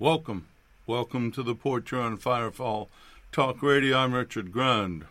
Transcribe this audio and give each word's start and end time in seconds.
Welcome. 0.00 0.46
Welcome 0.86 1.32
to 1.32 1.42
the 1.42 1.56
Porch 1.56 1.92
on 1.92 2.18
Firefall 2.18 2.86
Talk 3.32 3.60
Radio. 3.64 3.96
I'm 3.96 4.14
Richard 4.14 4.52
Grund. 4.52 5.06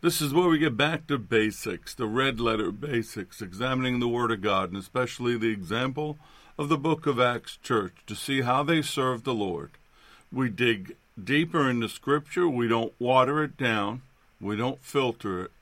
This 0.00 0.20
is 0.20 0.34
where 0.34 0.48
we 0.48 0.58
get 0.58 0.76
back 0.76 1.06
to 1.06 1.18
basics, 1.18 1.94
the 1.94 2.08
red 2.08 2.40
letter 2.40 2.72
basics, 2.72 3.40
examining 3.40 4.00
the 4.00 4.08
Word 4.08 4.32
of 4.32 4.40
God, 4.40 4.70
and 4.70 4.76
especially 4.76 5.38
the 5.38 5.52
example 5.52 6.18
of 6.58 6.68
the 6.68 6.76
book 6.76 7.06
of 7.06 7.20
Acts 7.20 7.58
Church 7.62 7.92
to 8.08 8.16
see 8.16 8.40
how 8.40 8.64
they 8.64 8.82
serve 8.82 9.22
the 9.22 9.34
Lord. 9.34 9.70
We 10.32 10.48
dig 10.48 10.96
deeper 11.22 11.70
into 11.70 11.88
Scripture. 11.88 12.48
We 12.48 12.66
don't 12.66 13.00
water 13.00 13.44
it 13.44 13.56
down. 13.56 14.02
We 14.40 14.56
don't 14.56 14.82
filter 14.82 15.42
it. 15.44 15.52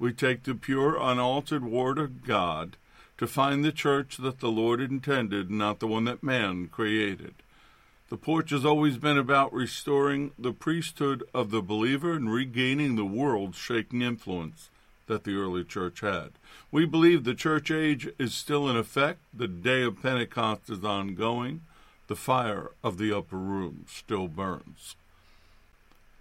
We 0.00 0.12
take 0.12 0.42
the 0.42 0.56
pure, 0.56 1.00
unaltered 1.00 1.62
Word 1.62 1.98
of 1.98 2.26
God 2.26 2.76
to 3.18 3.28
find 3.28 3.64
the 3.64 3.70
church 3.70 4.16
that 4.16 4.40
the 4.40 4.50
Lord 4.50 4.80
intended, 4.80 5.48
not 5.48 5.78
the 5.78 5.86
one 5.86 6.06
that 6.06 6.24
man 6.24 6.66
created. 6.66 7.34
The 8.10 8.16
porch 8.16 8.50
has 8.50 8.64
always 8.64 8.98
been 8.98 9.16
about 9.16 9.52
restoring 9.52 10.32
the 10.36 10.52
priesthood 10.52 11.22
of 11.32 11.52
the 11.52 11.62
believer 11.62 12.14
and 12.14 12.30
regaining 12.32 12.96
the 12.96 13.04
world 13.04 13.54
shaking 13.54 14.02
influence 14.02 14.68
that 15.06 15.22
the 15.22 15.36
early 15.36 15.62
church 15.62 16.00
had. 16.00 16.30
We 16.72 16.86
believe 16.86 17.22
the 17.22 17.36
church 17.36 17.70
age 17.70 18.08
is 18.18 18.34
still 18.34 18.68
in 18.68 18.76
effect, 18.76 19.20
the 19.32 19.46
day 19.46 19.82
of 19.82 20.02
Pentecost 20.02 20.68
is 20.70 20.84
ongoing, 20.84 21.62
the 22.08 22.16
fire 22.16 22.72
of 22.82 22.98
the 22.98 23.16
upper 23.16 23.38
room 23.38 23.84
still 23.88 24.26
burns. 24.26 24.96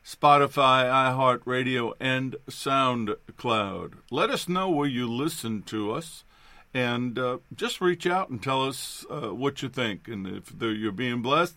Spotify, 0.04 0.84
iHeartRadio, 0.88 1.94
and 1.98 2.36
SoundCloud. 2.48 3.94
Let 4.12 4.30
us 4.30 4.48
know 4.48 4.70
where 4.70 4.86
you 4.86 5.12
listen 5.12 5.62
to 5.62 5.90
us 5.90 6.22
and 6.72 7.18
uh, 7.18 7.38
just 7.52 7.80
reach 7.80 8.06
out 8.06 8.30
and 8.30 8.40
tell 8.40 8.68
us 8.68 9.04
uh, 9.10 9.34
what 9.34 9.62
you 9.62 9.68
think. 9.68 10.06
And 10.06 10.28
if 10.28 10.52
you're 10.60 10.92
being 10.92 11.22
blessed, 11.22 11.56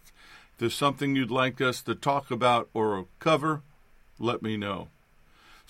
if 0.53 0.58
there's 0.58 0.74
something 0.74 1.16
you'd 1.16 1.30
like 1.30 1.62
us 1.62 1.84
to 1.84 1.94
talk 1.94 2.31
about 2.31 2.69
or 2.74 3.06
cover, 3.19 3.62
let 4.18 4.42
me 4.42 4.58
know. 4.58 4.88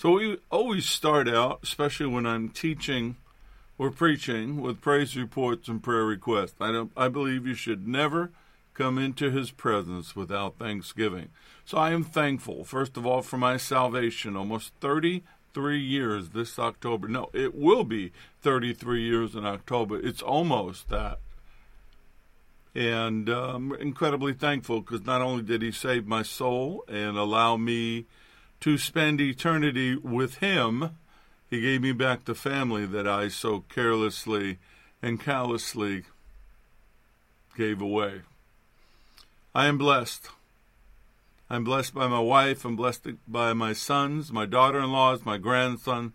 So 0.00 0.12
we 0.12 0.38
always 0.50 0.88
start 0.88 1.28
out, 1.28 1.60
especially 1.62 2.06
when 2.06 2.24
I'm 2.24 2.48
teaching 2.48 3.16
or 3.76 3.90
preaching, 3.90 4.62
with 4.62 4.80
praise 4.80 5.14
reports 5.14 5.68
and 5.68 5.82
prayer 5.82 6.06
requests. 6.06 6.54
I 6.58 6.72
don't. 6.72 6.90
I 6.96 7.08
believe 7.08 7.46
you 7.46 7.52
should 7.52 7.86
never 7.86 8.30
come 8.72 8.96
into 8.96 9.30
His 9.30 9.50
presence 9.50 10.16
without 10.16 10.58
thanksgiving. 10.58 11.28
So 11.66 11.76
I 11.76 11.90
am 11.90 12.02
thankful, 12.02 12.64
first 12.64 12.96
of 12.96 13.04
all, 13.04 13.20
for 13.20 13.36
my 13.36 13.58
salvation. 13.58 14.36
Almost 14.36 14.72
33 14.80 15.78
years 15.78 16.30
this 16.30 16.58
October. 16.58 17.06
No, 17.06 17.28
it 17.34 17.54
will 17.54 17.84
be 17.84 18.10
33 18.40 19.02
years 19.02 19.34
in 19.34 19.44
October. 19.44 20.00
It's 20.00 20.22
almost 20.22 20.88
that. 20.88 21.18
And 22.74 23.28
um, 23.28 23.76
incredibly 23.78 24.32
thankful 24.32 24.80
because 24.80 25.04
not 25.04 25.20
only 25.20 25.42
did 25.42 25.60
He 25.60 25.72
save 25.72 26.06
my 26.06 26.22
soul 26.22 26.84
and 26.88 27.18
allow 27.18 27.58
me 27.58 28.06
to 28.60 28.76
spend 28.76 29.20
eternity 29.20 29.96
with 29.96 30.36
Him, 30.36 30.90
He 31.48 31.60
gave 31.60 31.82
me 31.82 31.92
back 31.92 32.24
the 32.24 32.34
family 32.34 32.86
that 32.86 33.08
I 33.08 33.28
so 33.28 33.64
carelessly 33.68 34.58
and 35.02 35.20
callously 35.20 36.04
gave 37.56 37.80
away. 37.80 38.22
I 39.54 39.66
am 39.66 39.78
blessed. 39.78 40.28
I'm 41.48 41.64
blessed 41.64 41.94
by 41.94 42.06
my 42.06 42.20
wife. 42.20 42.64
I'm 42.64 42.76
blessed 42.76 43.08
by 43.26 43.52
my 43.52 43.72
sons, 43.72 44.30
my 44.30 44.46
daughter 44.46 44.78
in 44.78 44.92
laws, 44.92 45.24
my 45.24 45.38
grandson, 45.38 46.12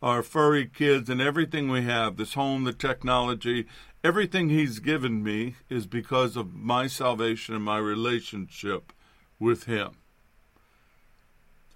our 0.00 0.22
furry 0.22 0.66
kids, 0.66 1.10
and 1.10 1.20
everything 1.20 1.68
we 1.68 1.82
have 1.82 2.16
this 2.16 2.34
home, 2.34 2.64
the 2.64 2.72
technology. 2.72 3.66
Everything 4.04 4.50
He's 4.50 4.78
given 4.78 5.24
me 5.24 5.56
is 5.68 5.86
because 5.86 6.36
of 6.36 6.54
my 6.54 6.86
salvation 6.86 7.56
and 7.56 7.64
my 7.64 7.78
relationship 7.78 8.92
with 9.40 9.64
Him. 9.64 9.96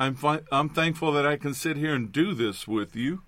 I'm, 0.00 0.15
fi- 0.15 0.41
I'm 0.50 0.71
thankful 0.71 1.12
that 1.12 1.27
I 1.27 1.37
can 1.37 1.53
sit 1.53 1.77
here 1.77 1.94
and 1.94 2.11
do 2.11 2.33
this 2.33 2.66
with 2.66 2.97
you. 2.97 3.21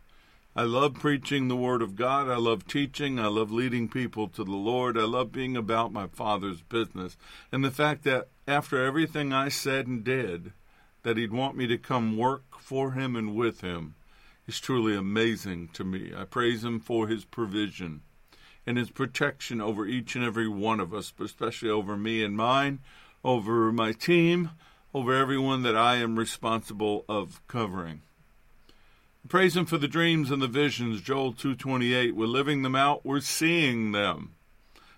I 0.56 0.62
love 0.62 0.94
preaching 0.94 1.49
the 1.49 1.56
Word 1.56 1.83
of 1.83 1.97
God. 1.97 2.31
I 2.31 2.37
love 2.37 2.66
teaching. 2.66 3.21
I 3.21 3.27
love 3.27 3.53
leading 3.53 3.91
people 3.91 4.27
to 4.28 4.43
the 4.43 4.53
Lord. 4.53 4.97
I 4.97 5.03
love 5.03 5.32
being 5.32 5.55
about 5.55 5.93
my 5.93 6.06
Father's 6.06 6.62
business. 6.62 7.19
And 7.53 7.62
the 7.62 7.71
fact 7.71 8.05
that 8.05 8.28
after 8.49 8.82
everything 8.82 9.34
I 9.34 9.50
said 9.50 9.87
and 9.87 10.03
did, 10.03 10.55
that 11.03 11.19
He'd 11.19 11.31
want 11.31 11.59
me 11.59 11.66
to 11.66 11.77
come 11.77 12.16
work 12.16 12.59
for 12.59 12.93
Him 12.93 13.16
and 13.16 13.34
with 13.34 13.61
Him 13.61 13.94
is 14.47 14.59
truly 14.59 14.97
amazing 14.97 15.69
to 15.75 15.84
me. 15.84 16.12
I 16.16 16.25
praise 16.25 16.65
Him 16.65 16.81
for 16.81 17.06
His 17.06 17.27
provision 17.27 18.00
and 18.66 18.78
His 18.78 18.91
protection 18.91 19.61
over 19.61 19.87
each 19.87 20.16
and 20.16 20.25
every 20.25 20.49
one 20.49 20.81
of 20.81 20.94
us, 20.94 21.12
but 21.15 21.25
especially 21.25 21.69
over 21.69 21.99
me 21.99 22.25
and 22.25 22.34
mine, 22.34 22.78
over 23.22 23.71
my 23.72 23.93
team, 23.93 24.53
over 24.94 25.14
everyone 25.14 25.62
that 25.62 25.76
I 25.76 25.97
am 25.97 26.19
responsible 26.19 27.04
of 27.08 27.41
covering. 27.47 28.03
Praise 29.28 29.56
him 29.56 29.66
for 29.66 29.78
the 29.78 29.88
dreams 29.88 30.30
and 30.30 30.42
the 30.42 30.48
visions, 30.48 31.00
Joel 31.00 31.32
2:28. 31.32 32.14
We're 32.14 32.26
living 32.26 32.62
them 32.62 32.75
out, 32.75 33.04
we're 33.04 33.20
seeing 33.20 33.92
them. 33.92 34.34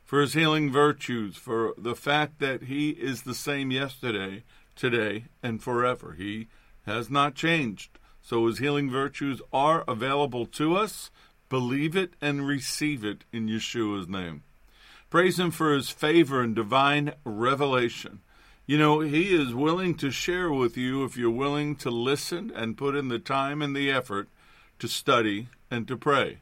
For 0.03 0.21
his 0.21 0.33
healing 0.33 0.71
virtues, 0.71 1.37
for 1.37 1.75
the 1.77 1.94
fact 1.94 2.38
that 2.38 2.65
he 2.65 2.91
is 2.91 3.22
the 3.22 3.34
same 3.34 3.71
yesterday, 3.71 4.44
today, 4.75 5.27
and 5.43 5.62
forever. 5.62 6.15
He 6.15 6.48
has 6.86 7.10
not 7.10 7.34
changed. 7.34 7.98
So 8.22 8.47
his 8.47 8.59
healing 8.59 8.91
virtues 8.91 9.42
are 9.53 9.84
available 9.86 10.47
to 10.47 10.77
us. 10.77 11.10
Believe 11.48 11.95
it 11.95 12.15
and 12.21 12.47
receive 12.47 13.04
it 13.04 13.24
in 13.33 13.48
Yeshua's 13.48 14.09
name. 14.09 14.42
Praise 15.10 15.39
him 15.39 15.51
for 15.51 15.72
his 15.72 15.91
favor 15.91 16.41
and 16.41 16.54
divine 16.54 17.13
revelation. 17.24 18.21
You 18.66 18.78
know, 18.78 19.01
He 19.01 19.34
is 19.34 19.55
willing 19.55 19.95
to 19.97 20.11
share 20.11 20.51
with 20.51 20.77
you 20.77 21.05
if 21.05 21.19
you're 21.19 21.31
willing 21.31 21.77
to 21.77 21.91
listen 21.91 22.51
and 22.55 22.78
put 22.78 22.97
in 22.97 23.09
the 23.09 23.19
time 23.19 23.61
and 23.61 23.77
the 23.77 23.91
effort 23.91 24.28
to 24.78 24.89
study 24.89 25.49
and 25.71 25.87
to 25.87 25.99
pray. 25.99 26.39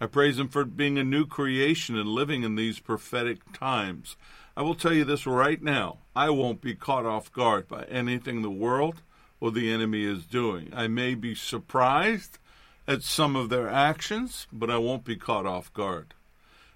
I 0.00 0.06
praise 0.06 0.38
Him 0.38 0.48
for 0.48 0.64
being 0.64 0.98
a 0.98 1.04
new 1.04 1.26
creation 1.26 1.96
and 1.98 2.08
living 2.08 2.44
in 2.44 2.54
these 2.54 2.78
prophetic 2.78 3.38
times. 3.52 4.16
I 4.56 4.62
will 4.62 4.76
tell 4.76 4.92
you 4.92 5.04
this 5.04 5.26
right 5.26 5.60
now 5.60 5.98
I 6.14 6.30
won't 6.30 6.60
be 6.60 6.76
caught 6.76 7.06
off 7.06 7.32
guard 7.32 7.66
by 7.66 7.84
anything 7.84 8.42
the 8.42 8.50
world 8.50 9.02
or 9.40 9.50
the 9.50 9.72
enemy 9.72 10.04
is 10.04 10.26
doing. 10.26 10.70
I 10.72 10.86
may 10.86 11.16
be 11.16 11.34
surprised 11.34 12.38
at 12.86 13.02
some 13.02 13.34
of 13.34 13.48
their 13.48 13.68
actions, 13.68 14.46
but 14.52 14.70
I 14.70 14.78
won't 14.78 15.04
be 15.04 15.16
caught 15.16 15.46
off 15.46 15.72
guard. 15.72 16.14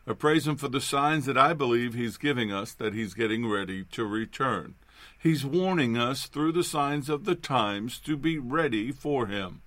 I 0.07 0.13
praise 0.13 0.47
Him 0.47 0.57
for 0.57 0.69
the 0.69 0.81
signs 0.81 1.27
that 1.27 1.39
I 1.39 1.55
believe 1.55 1.95
He's 1.95 2.17
giving 2.17 2.53
us 2.53 2.73
that 2.75 2.93
He's 2.93 3.15
getting 3.15 3.49
ready 3.49 3.85
to 3.93 4.05
return. 4.05 4.75
He's 5.19 5.45
warning 5.45 5.97
us 5.97 6.27
through 6.27 6.53
the 6.53 6.65
signs 6.65 7.09
of 7.09 7.25
the 7.25 7.35
times 7.35 7.99
to 8.01 8.17
be 8.17 8.39
ready 8.39 8.93
for 8.93 9.27
Him. 9.27 9.63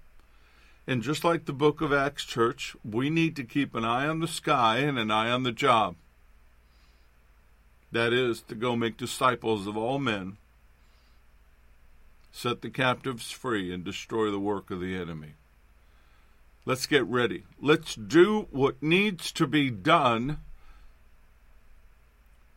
And 0.85 1.01
just 1.01 1.23
like 1.23 1.45
the 1.45 1.53
book 1.53 1.81
of 1.81 1.91
Acts 1.91 2.23
Church, 2.23 2.75
we 2.83 3.09
need 3.09 3.35
to 3.35 3.43
keep 3.43 3.75
an 3.75 3.83
eye 3.83 4.07
on 4.07 4.19
the 4.19 4.27
sky 4.27 4.77
and 4.77 4.97
an 4.97 5.11
eye 5.11 5.29
on 5.29 5.43
the 5.43 5.51
job. 5.51 5.95
That 7.91 8.13
is, 8.13 8.41
to 8.43 8.55
go 8.55 8.75
make 8.75 8.95
disciples 8.95 9.65
of 9.65 9.75
all 9.75 9.97
men, 9.97 10.37
set 12.31 12.61
the 12.61 12.69
captives 12.69 13.31
free, 13.31 13.73
and 13.73 13.83
destroy 13.83 14.29
the 14.29 14.39
work 14.39 14.69
of 14.69 14.79
the 14.79 14.95
enemy. 14.95 15.33
Let's 16.67 16.85
get 16.85 17.05
ready. 17.05 17.45
Let's 17.61 17.95
do 17.95 18.49
what 18.51 18.83
needs 18.83 19.31
to 19.31 19.47
be 19.47 19.69
done 19.69 20.39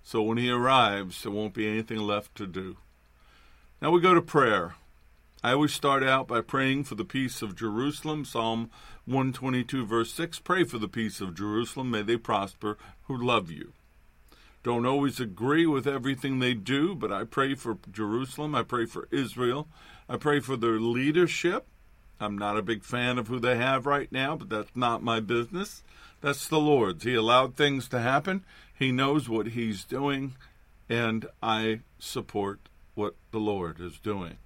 so 0.03 0.21
when 0.21 0.37
he 0.37 0.51
arrives, 0.51 1.23
there 1.23 1.31
won't 1.31 1.55
be 1.55 1.69
anything 1.69 2.01
left 2.01 2.35
to 2.35 2.49
do. 2.49 2.79
Now 3.81 3.93
we 3.93 4.01
go 4.01 4.13
to 4.13 4.21
prayer. 4.21 4.75
I 5.45 5.53
always 5.53 5.73
start 5.73 6.03
out 6.03 6.27
by 6.27 6.41
praying 6.41 6.83
for 6.85 6.97
the 6.97 7.05
peace 7.05 7.41
of 7.41 7.55
Jerusalem. 7.55 8.25
Psalm 8.25 8.69
122, 9.05 9.87
verse 9.87 10.13
6 10.13 10.41
Pray 10.41 10.65
for 10.65 10.79
the 10.79 10.89
peace 10.89 11.21
of 11.21 11.37
Jerusalem. 11.37 11.93
May 11.93 12.03
they 12.03 12.17
prosper 12.17 12.79
who 13.03 13.17
love 13.17 13.49
you. 13.49 13.75
Don't 14.65 14.87
always 14.87 15.21
agree 15.21 15.67
with 15.67 15.87
everything 15.87 16.41
they 16.41 16.55
do, 16.55 16.97
but 16.97 17.13
I 17.13 17.23
pray 17.23 17.55
for 17.55 17.79
Jerusalem. 17.93 18.57
I 18.57 18.65
pray 18.65 18.87
for 18.87 19.07
Israel. 19.13 19.69
I 20.09 20.17
pray 20.17 20.41
for 20.41 20.57
their 20.57 20.81
leadership. 20.81 21.69
I'm 22.21 22.37
not 22.37 22.59
a 22.59 22.63
big 22.63 22.85
fan 22.85 23.19
of 23.19 23.29
who 23.29 23.41
they 23.41 23.57
have 23.57 23.87
right 23.87 24.11
now, 24.13 24.37
but 24.37 24.51
that's 24.51 24.77
not 24.77 25.03
my 25.03 25.21
business. 25.21 25.83
That's 26.21 26.47
the 26.47 26.59
Lord's. 26.59 27.05
He 27.05 27.15
allowed 27.15 27.57
things 27.57 27.89
to 27.89 28.01
happen. 28.01 28.45
He 28.79 28.93
knows 28.93 29.29
what 29.29 29.49
He's 29.49 29.85
doing, 29.85 30.35
and 30.89 31.27
I 31.43 31.81
support 31.99 32.61
what 32.95 33.15
the 33.31 33.39
Lord 33.39 33.81
is 33.81 33.99
doing. 33.99 34.37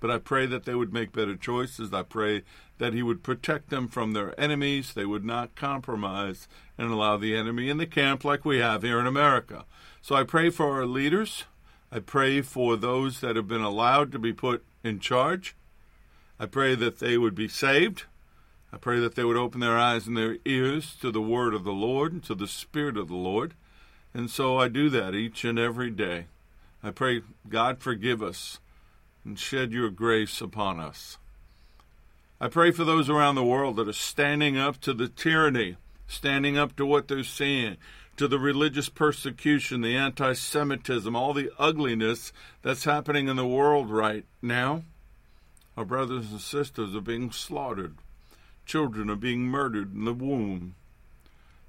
But 0.00 0.10
I 0.10 0.18
pray 0.18 0.44
that 0.44 0.66
they 0.66 0.74
would 0.74 0.92
make 0.92 1.12
better 1.12 1.34
choices. 1.34 1.94
I 1.94 2.02
pray 2.02 2.42
that 2.76 2.92
He 2.92 3.02
would 3.02 3.22
protect 3.22 3.70
them 3.70 3.88
from 3.88 4.12
their 4.12 4.38
enemies. 4.38 4.92
They 4.92 5.06
would 5.06 5.24
not 5.24 5.54
compromise 5.54 6.46
and 6.76 6.90
allow 6.90 7.16
the 7.16 7.34
enemy 7.34 7.70
in 7.70 7.78
the 7.78 7.86
camp 7.86 8.22
like 8.22 8.44
we 8.44 8.58
have 8.58 8.82
here 8.82 9.00
in 9.00 9.06
America. 9.06 9.64
So 10.02 10.14
I 10.14 10.24
pray 10.24 10.50
for 10.50 10.72
our 10.72 10.84
leaders. 10.84 11.44
I 11.90 12.00
pray 12.00 12.42
for 12.42 12.76
those 12.76 13.20
that 13.20 13.36
have 13.36 13.48
been 13.48 13.62
allowed 13.62 14.12
to 14.12 14.18
be 14.18 14.34
put 14.34 14.62
in 14.82 14.98
charge. 14.98 15.56
I 16.44 16.46
pray 16.46 16.74
that 16.74 16.98
they 16.98 17.16
would 17.16 17.34
be 17.34 17.48
saved. 17.48 18.04
I 18.70 18.76
pray 18.76 19.00
that 19.00 19.14
they 19.14 19.24
would 19.24 19.38
open 19.38 19.60
their 19.60 19.78
eyes 19.78 20.06
and 20.06 20.14
their 20.14 20.36
ears 20.44 20.94
to 21.00 21.10
the 21.10 21.22
word 21.22 21.54
of 21.54 21.64
the 21.64 21.72
Lord 21.72 22.12
and 22.12 22.22
to 22.24 22.34
the 22.34 22.46
Spirit 22.46 22.98
of 22.98 23.08
the 23.08 23.16
Lord. 23.16 23.54
And 24.12 24.28
so 24.28 24.58
I 24.58 24.68
do 24.68 24.90
that 24.90 25.14
each 25.14 25.42
and 25.46 25.58
every 25.58 25.90
day. 25.90 26.26
I 26.82 26.90
pray, 26.90 27.22
God, 27.48 27.78
forgive 27.78 28.22
us 28.22 28.60
and 29.24 29.38
shed 29.38 29.72
your 29.72 29.88
grace 29.88 30.42
upon 30.42 30.80
us. 30.80 31.16
I 32.38 32.48
pray 32.48 32.72
for 32.72 32.84
those 32.84 33.08
around 33.08 33.36
the 33.36 33.42
world 33.42 33.76
that 33.76 33.88
are 33.88 33.94
standing 33.94 34.58
up 34.58 34.78
to 34.82 34.92
the 34.92 35.08
tyranny, 35.08 35.78
standing 36.06 36.58
up 36.58 36.76
to 36.76 36.84
what 36.84 37.08
they're 37.08 37.24
seeing, 37.24 37.78
to 38.18 38.28
the 38.28 38.38
religious 38.38 38.90
persecution, 38.90 39.80
the 39.80 39.96
anti 39.96 40.34
Semitism, 40.34 41.16
all 41.16 41.32
the 41.32 41.50
ugliness 41.58 42.34
that's 42.60 42.84
happening 42.84 43.28
in 43.28 43.36
the 43.36 43.46
world 43.46 43.90
right 43.90 44.26
now. 44.42 44.82
Our 45.76 45.84
brothers 45.84 46.30
and 46.30 46.40
sisters 46.40 46.94
are 46.94 47.00
being 47.00 47.32
slaughtered. 47.32 47.96
Children 48.64 49.10
are 49.10 49.16
being 49.16 49.42
murdered 49.42 49.92
in 49.94 50.04
the 50.04 50.14
womb. 50.14 50.76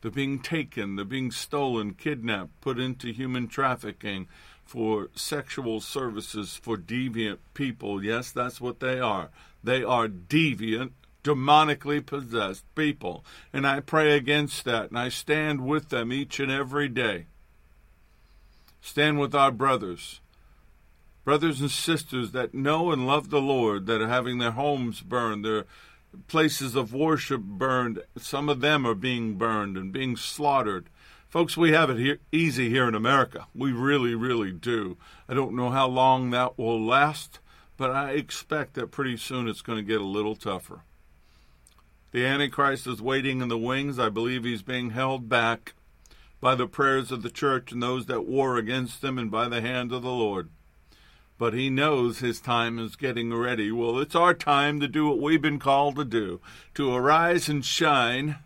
They're 0.01 0.11
being 0.11 0.39
taken, 0.39 0.95
they're 0.95 1.05
being 1.05 1.31
stolen, 1.31 1.95
kidnapped, 1.95 2.61
put 2.61 2.79
into 2.79 3.11
human 3.11 3.47
trafficking 3.47 4.27
for 4.63 5.09
sexual 5.15 5.81
services 5.81 6.59
for 6.61 6.77
deviant 6.77 7.39
people. 7.55 8.03
Yes, 8.03 8.31
that's 8.31 8.61
what 8.61 8.79
they 8.79 8.99
are. 8.99 9.29
They 9.63 9.83
are 9.83 10.07
deviant, 10.07 10.91
demonically 11.23 12.05
possessed 12.05 12.63
people. 12.75 13.25
And 13.51 13.65
I 13.65 13.79
pray 13.79 14.15
against 14.15 14.63
that, 14.65 14.89
and 14.89 14.99
I 14.99 15.09
stand 15.09 15.65
with 15.65 15.89
them 15.89 16.13
each 16.13 16.39
and 16.39 16.51
every 16.51 16.87
day. 16.87 17.25
Stand 18.81 19.19
with 19.19 19.33
our 19.33 19.51
brothers 19.51 20.21
brothers 21.25 21.60
and 21.60 21.72
sisters 21.72 22.31
that 22.31 22.54
know 22.54 22.92
and 22.92 23.06
love 23.06 23.30
the 23.30 23.42
Lord, 23.42 23.88
that 23.88 24.00
are 24.00 24.07
having 24.07 24.38
their 24.38 24.51
homes 24.51 25.01
burned, 25.01 25.44
their 25.44 25.66
places 26.27 26.75
of 26.75 26.94
worship 26.94 27.42
burned. 27.42 28.01
Some 28.16 28.48
of 28.48 28.62
them 28.62 28.86
are 28.86 28.94
being 28.94 29.33
burned 29.33 29.75
and 29.75 29.92
being 29.92 30.16
slaughtered. 30.16 30.88
Folks, 31.27 31.57
we 31.57 31.72
have 31.72 31.89
it 31.89 31.98
here, 31.98 32.19
easy 32.31 32.69
here 32.69 32.88
in 32.88 32.95
America. 32.95 33.48
We 33.56 33.72
really, 33.72 34.13
really 34.13 34.51
do. 34.51 34.98
I 35.27 35.33
don't 35.33 35.56
know 35.56 35.72
how 35.72 35.88
long 35.88 36.30
that 36.30 36.57
will 36.57 36.80
last, 36.80 37.39
but 37.75 37.89
I 37.89 38.12
expect 38.12 38.75
that 38.75 38.92
pretty 38.92 39.18
soon 39.18 39.50
it's 39.50 39.63
going 39.63 39.80
to 39.80 39.83
get 39.83 40.00
a 40.00 40.06
little 40.06 40.36
tougher. 40.36 40.81
The 42.12 42.25
Antichrist 42.25 42.88
is 42.88 43.01
waiting 43.01 43.42
in 43.42 43.50
the 43.50 43.57
wings. 43.57 43.98
I 44.00 44.10
believe 44.10 44.44
he's 44.44 44.62
being 44.62 44.92
held 44.92 45.27
back 45.27 45.74
by 46.39 46.54
the 46.54 46.68
prayers 46.68 47.12
of 47.12 47.24
the 47.24 47.31
church 47.31 47.72
and 47.72 47.81
those 47.81 48.06
that 48.06 48.27
war 48.27 48.57
against 48.57 49.04
him 49.04 49.18
and 49.18 49.31
by 49.31 49.50
the 49.50 49.60
hand 49.60 49.92
of 49.92 50.04
the 50.04 50.12
Lord 50.12 50.50
but 51.37 51.53
he 51.53 51.69
knows 51.69 52.19
his 52.19 52.39
time 52.39 52.79
is 52.79 52.95
getting 52.95 53.33
ready. 53.33 53.71
Well, 53.71 53.99
it's 53.99 54.15
our 54.15 54.33
time 54.33 54.79
to 54.79 54.87
do 54.87 55.07
what 55.07 55.19
we've 55.19 55.41
been 55.41 55.59
called 55.59 55.95
to 55.97 56.05
do 56.05 56.39
to 56.75 56.93
arise 56.93 57.49
and 57.49 57.63
shine 57.63 58.37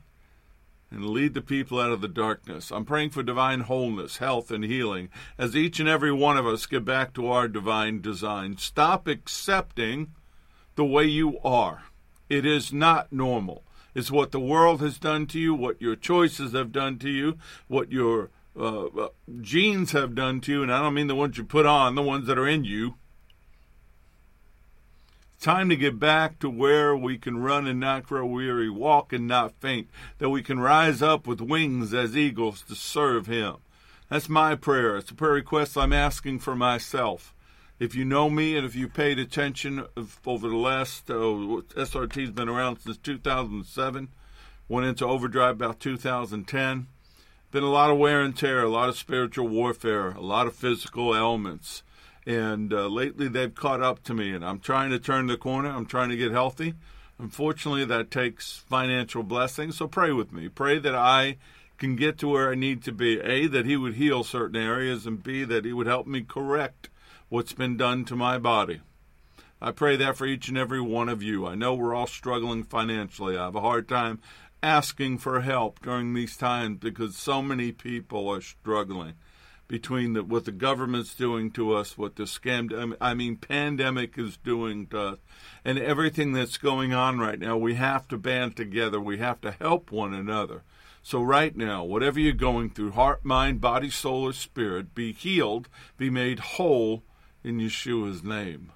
and 0.91 1.05
lead 1.05 1.35
the 1.35 1.41
people 1.41 1.79
out 1.79 1.91
of 1.91 2.01
the 2.01 2.07
darkness. 2.07 2.71
I'm 2.71 2.85
praying 2.85 3.11
for 3.11 3.21
divine 3.21 3.61
wholeness, 3.61 4.17
health, 4.17 4.49
and 4.49 4.63
healing 4.63 5.09
as 5.37 5.55
each 5.55 5.79
and 5.79 5.87
every 5.87 6.11
one 6.11 6.37
of 6.37 6.47
us 6.47 6.65
get 6.65 6.83
back 6.83 7.13
to 7.13 7.27
our 7.27 7.47
divine 7.47 8.01
design. 8.01 8.57
Stop 8.57 9.07
accepting 9.07 10.13
the 10.75 10.85
way 10.85 11.05
you 11.05 11.39
are. 11.41 11.83
It 12.27 12.45
is 12.45 12.73
not 12.73 13.11
normal. 13.11 13.63
It's 13.93 14.11
what 14.11 14.31
the 14.31 14.39
world 14.39 14.81
has 14.81 14.97
done 14.97 15.27
to 15.27 15.39
you, 15.39 15.53
what 15.53 15.81
your 15.81 15.95
choices 15.95 16.53
have 16.53 16.71
done 16.71 16.97
to 16.99 17.09
you, 17.09 17.37
what 17.67 17.91
your 17.91 18.29
uh, 18.59 18.87
uh, 18.87 19.09
genes 19.41 19.93
have 19.93 20.13
done 20.13 20.41
to 20.41 20.51
you, 20.51 20.63
and 20.63 20.73
I 20.73 20.81
don't 20.81 20.93
mean 20.93 21.07
the 21.07 21.15
ones 21.15 21.37
you 21.37 21.45
put 21.45 21.65
on, 21.65 21.95
the 21.95 22.01
ones 22.01 22.27
that 22.27 22.37
are 22.37 22.47
in 22.47 22.65
you. 22.65 22.95
Time 25.39 25.69
to 25.69 25.77
get 25.77 25.97
back 25.97 26.39
to 26.39 26.49
where 26.49 26.93
we 26.93 27.17
can 27.17 27.37
run 27.37 27.65
and 27.65 27.79
not 27.79 28.05
grow 28.05 28.25
weary, 28.25 28.69
walk 28.69 29.13
and 29.13 29.25
not 29.25 29.53
faint, 29.61 29.87
that 30.17 30.29
we 30.29 30.43
can 30.43 30.59
rise 30.59 31.01
up 31.01 31.25
with 31.25 31.39
wings 31.39 31.93
as 31.93 32.17
eagles 32.17 32.61
to 32.63 32.75
serve 32.75 33.27
Him. 33.27 33.55
That's 34.09 34.27
my 34.27 34.55
prayer. 34.55 34.97
It's 34.97 35.11
a 35.11 35.15
prayer 35.15 35.33
request 35.33 35.77
I'm 35.77 35.93
asking 35.93 36.39
for 36.39 36.55
myself. 36.55 37.33
If 37.79 37.95
you 37.95 38.03
know 38.03 38.29
me 38.29 38.57
and 38.57 38.65
if 38.65 38.75
you 38.75 38.89
paid 38.89 39.19
attention 39.19 39.85
over 40.25 40.49
the 40.49 40.57
last, 40.57 41.09
uh, 41.09 41.13
SRT's 41.13 42.31
been 42.31 42.49
around 42.49 42.79
since 42.79 42.97
2007, 42.97 44.09
went 44.67 44.85
into 44.85 45.05
overdrive 45.05 45.55
about 45.55 45.79
2010 45.79 46.87
been 47.51 47.63
a 47.63 47.69
lot 47.69 47.89
of 47.89 47.97
wear 47.97 48.21
and 48.21 48.35
tear, 48.35 48.61
a 48.61 48.69
lot 48.69 48.89
of 48.89 48.97
spiritual 48.97 49.47
warfare, 49.47 50.11
a 50.11 50.21
lot 50.21 50.47
of 50.47 50.55
physical 50.55 51.15
ailments. 51.15 51.83
And 52.25 52.71
uh, 52.71 52.87
lately 52.87 53.27
they've 53.27 53.53
caught 53.53 53.81
up 53.81 54.03
to 54.03 54.13
me, 54.13 54.31
and 54.31 54.45
I'm 54.45 54.59
trying 54.59 54.91
to 54.91 54.99
turn 54.99 55.27
the 55.27 55.37
corner. 55.37 55.69
I'm 55.69 55.87
trying 55.87 56.09
to 56.09 56.17
get 56.17 56.31
healthy. 56.31 56.75
Unfortunately, 57.17 57.85
that 57.85 58.11
takes 58.11 58.57
financial 58.57 59.23
blessings. 59.23 59.77
So 59.77 59.87
pray 59.87 60.11
with 60.11 60.31
me. 60.31 60.47
Pray 60.47 60.77
that 60.79 60.95
I 60.95 61.37
can 61.77 61.95
get 61.95 62.19
to 62.19 62.27
where 62.27 62.51
I 62.51 62.55
need 62.55 62.83
to 62.83 62.91
be. 62.91 63.19
A, 63.19 63.47
that 63.47 63.65
He 63.65 63.75
would 63.75 63.95
heal 63.95 64.23
certain 64.23 64.61
areas, 64.61 65.05
and 65.05 65.23
B, 65.23 65.43
that 65.43 65.65
He 65.65 65.73
would 65.73 65.87
help 65.87 66.05
me 66.05 66.21
correct 66.21 66.89
what's 67.29 67.53
been 67.53 67.77
done 67.77 68.05
to 68.05 68.15
my 68.15 68.37
body. 68.37 68.81
I 69.61 69.71
pray 69.71 69.97
that 69.97 70.15
for 70.15 70.25
each 70.25 70.47
and 70.47 70.57
every 70.57 70.79
one 70.79 71.09
of 71.09 71.21
you. 71.21 71.45
I 71.45 71.55
know 71.55 71.73
we're 71.73 71.95
all 71.95 72.07
struggling 72.07 72.63
financially. 72.63 73.37
I 73.37 73.45
have 73.45 73.55
a 73.55 73.61
hard 73.61 73.89
time 73.89 74.19
asking 74.61 75.17
for 75.17 75.41
help 75.41 75.81
during 75.81 76.13
these 76.13 76.35
times 76.35 76.79
because 76.79 77.15
so 77.15 77.41
many 77.41 77.71
people 77.71 78.27
are 78.27 78.41
struggling 78.41 79.13
between 79.67 80.13
the, 80.13 80.23
what 80.23 80.45
the 80.45 80.51
government's 80.51 81.13
doing 81.13 81.51
to 81.51 81.73
us, 81.73 81.97
what 81.97 82.15
the 82.15 82.23
scam, 82.23 82.95
I 82.99 83.13
mean, 83.13 83.37
pandemic 83.37 84.17
is 84.17 84.35
doing 84.37 84.87
to 84.87 84.99
us, 84.99 85.17
and 85.63 85.77
everything 85.77 86.33
that's 86.33 86.57
going 86.57 86.91
on 86.91 87.19
right 87.19 87.39
now. 87.39 87.55
We 87.55 87.75
have 87.75 88.07
to 88.09 88.17
band 88.17 88.57
together. 88.57 88.99
We 88.99 89.19
have 89.19 89.39
to 89.41 89.51
help 89.51 89.91
one 89.91 90.13
another. 90.13 90.63
So, 91.03 91.21
right 91.21 91.55
now, 91.55 91.83
whatever 91.83 92.19
you're 92.19 92.33
going 92.33 92.71
through 92.71 92.91
heart, 92.91 93.23
mind, 93.23 93.61
body, 93.61 93.89
soul, 93.89 94.23
or 94.23 94.33
spirit 94.33 94.93
be 94.93 95.13
healed, 95.13 95.69
be 95.97 96.09
made 96.09 96.39
whole 96.39 97.03
in 97.43 97.59
Yeshua's 97.59 98.23
name. 98.23 98.73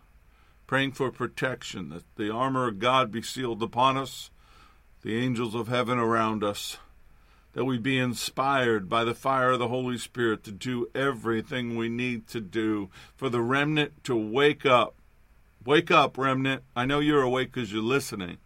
Praying 0.68 0.94
for 0.94 1.12
protection, 1.12 1.90
that 1.90 2.04
the 2.16 2.32
armor 2.32 2.68
of 2.68 2.80
God 2.80 3.12
be 3.12 3.22
sealed 3.22 3.62
upon 3.62 3.98
us 3.98 4.30
the 5.04 5.18
angels 5.18 5.54
of 5.54 5.68
heaven 5.68 6.00
around 6.00 6.44
us, 6.44 6.78
that 7.52 7.66
we 7.66 7.78
be 7.78 8.00
inspired 8.00 8.90
by 8.90 9.04
the 9.04 9.14
fire 9.14 9.52
of 9.52 9.60
the 9.60 9.68
Holy 9.68 9.98
Spirit 9.98 10.44
to 10.44 10.52
do 10.52 10.88
everything 10.96 11.76
we 11.76 11.90
need 11.90 12.26
to 12.28 12.40
do 12.40 12.90
for 13.16 13.30
the 13.30 13.42
remnant 13.42 14.04
to 14.06 14.16
wake 14.16 14.66
up. 14.66 14.96
Wake 15.66 15.92
up, 15.92 16.18
remnant. 16.18 16.64
I 16.76 16.86
know 16.86 17.00
you're 17.00 17.22
awake 17.22 17.52
because 17.54 17.72
you're 17.72 17.84
listening, 17.84 18.38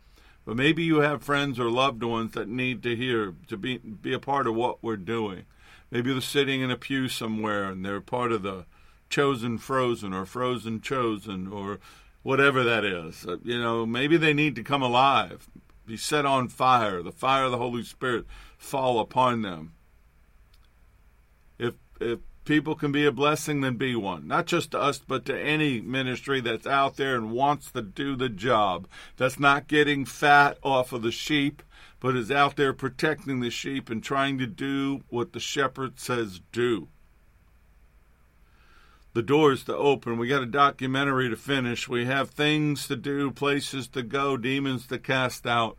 but 0.45 0.55
maybe 0.55 0.83
you 0.83 0.97
have 0.97 1.23
friends 1.23 1.59
or 1.59 1.69
loved 1.69 2.03
ones 2.03 2.33
that 2.33 2.49
need 2.49 2.83
to 2.83 2.95
hear, 2.95 3.33
to 3.47 3.57
be, 3.57 3.77
be 3.77 4.13
a 4.13 4.19
part 4.19 4.45
of 4.45 4.55
what 4.55 4.83
we're 4.83 4.97
doing. 4.97 5.45
Maybe 5.89 6.11
they're 6.11 6.21
sitting 6.21 6.61
in 6.61 6.69
a 6.69 6.77
pew 6.77 7.07
somewhere 7.07 7.65
and 7.65 7.85
they're 7.85 8.01
part 8.01 8.31
of 8.31 8.41
the 8.41 8.65
chosen 9.09 9.57
frozen 9.57 10.13
or 10.13 10.25
frozen 10.25 10.81
chosen 10.81 11.47
or 11.47 11.79
whatever 12.23 12.63
that 12.63 12.83
is. 12.83 13.25
Uh, 13.25 13.37
you 13.43 13.59
know, 13.59 13.85
maybe 13.85 14.17
they 14.17 14.33
need 14.33 14.55
to 14.55 14.63
come 14.63 14.81
alive 14.81 15.47
be 15.87 15.97
set 15.97 16.25
on 16.25 16.49
fire, 16.49 17.01
the 17.01 17.11
fire 17.11 17.45
of 17.45 17.51
the 17.51 17.57
Holy 17.57 17.81
Spirit 17.81 18.25
fall 18.57 18.99
upon 18.99 19.41
them. 19.41 19.73
If 21.57 21.75
if 21.99 22.19
people 22.43 22.75
can 22.75 22.91
be 22.91 23.05
a 23.05 23.11
blessing, 23.11 23.61
then 23.61 23.77
be 23.77 23.95
one. 23.95 24.27
Not 24.27 24.45
just 24.45 24.71
to 24.71 24.79
us, 24.79 24.99
but 24.99 25.25
to 25.25 25.39
any 25.39 25.81
ministry 25.81 26.41
that's 26.41 26.67
out 26.67 26.97
there 26.97 27.15
and 27.15 27.31
wants 27.31 27.71
to 27.71 27.81
do 27.81 28.15
the 28.15 28.29
job. 28.29 28.87
That's 29.15 29.39
not 29.39 29.67
getting 29.67 30.05
fat 30.05 30.57
off 30.61 30.91
of 30.91 31.01
the 31.01 31.11
sheep, 31.11 31.63
but 31.99 32.15
is 32.15 32.29
out 32.29 32.57
there 32.57 32.73
protecting 32.73 33.39
the 33.39 33.49
sheep 33.49 33.89
and 33.89 34.03
trying 34.03 34.37
to 34.39 34.47
do 34.47 35.01
what 35.09 35.31
the 35.31 35.39
shepherd 35.39 35.99
says 35.99 36.41
do 36.51 36.89
the 39.17 39.23
doors 39.23 39.63
to 39.63 39.75
open. 39.75 40.19
We 40.19 40.27
got 40.27 40.43
a 40.43 40.45
documentary 40.45 41.27
to 41.27 41.35
finish. 41.35 41.89
We 41.89 42.05
have 42.05 42.29
things 42.29 42.87
to 42.87 42.95
do, 42.95 43.31
places 43.31 43.87
to 43.87 44.03
go, 44.03 44.37
demons 44.37 44.85
to 44.87 44.99
cast 44.99 45.47
out. 45.47 45.75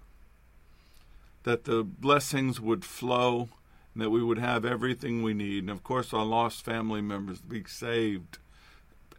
That 1.44 1.62
the 1.62 1.84
blessings 1.84 2.60
would 2.60 2.84
flow, 2.84 3.50
and 3.94 4.02
that 4.02 4.10
we 4.10 4.24
would 4.24 4.38
have 4.38 4.64
everything 4.64 5.22
we 5.22 5.34
need. 5.34 5.62
And 5.62 5.70
of 5.70 5.84
course, 5.84 6.12
our 6.12 6.24
lost 6.24 6.64
family 6.64 7.00
members 7.00 7.40
be 7.40 7.62
saved. 7.68 8.38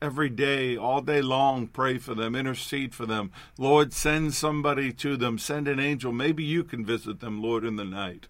Every 0.02 0.30
day, 0.30 0.76
all 0.76 1.00
day 1.00 1.22
long, 1.22 1.68
pray 1.68 1.98
for 1.98 2.14
them, 2.14 2.36
intercede 2.36 2.94
for 2.94 3.06
them. 3.06 3.32
Lord, 3.58 3.94
send 3.94 4.34
somebody 4.34 4.92
to 4.92 5.16
them, 5.16 5.38
send 5.38 5.66
an 5.70 5.80
angel. 5.80 6.12
Maybe 6.12 6.44
you 6.44 6.66
can 6.66 6.84
visit 6.84 7.22
them, 7.22 7.42
Lord, 7.42 7.64
in 7.64 7.78
the 7.78 7.86
night 7.86 8.28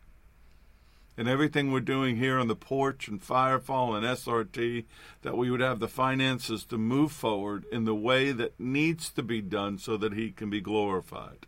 and 1.19 1.27
everything 1.27 1.69
we're 1.69 1.81
doing 1.81 2.15
here 2.15 2.39
on 2.39 2.47
the 2.47 2.55
porch 2.55 3.09
and 3.09 3.21
Firefall 3.21 3.93
and 3.93 4.05
SRT, 4.05 4.85
that 5.21 5.35
we 5.35 5.51
would 5.51 5.59
have 5.59 5.81
the 5.81 5.89
finances 5.89 6.63
to 6.63 6.77
move 6.77 7.11
forward 7.11 7.65
in 7.73 7.83
the 7.83 7.93
way 7.93 8.31
that 8.31 8.57
needs 8.57 9.09
to 9.09 9.21
be 9.21 9.41
done 9.41 9.77
so 9.77 9.97
that 9.97 10.13
He 10.13 10.31
can 10.31 10.49
be 10.49 10.61
glorified. 10.61 11.45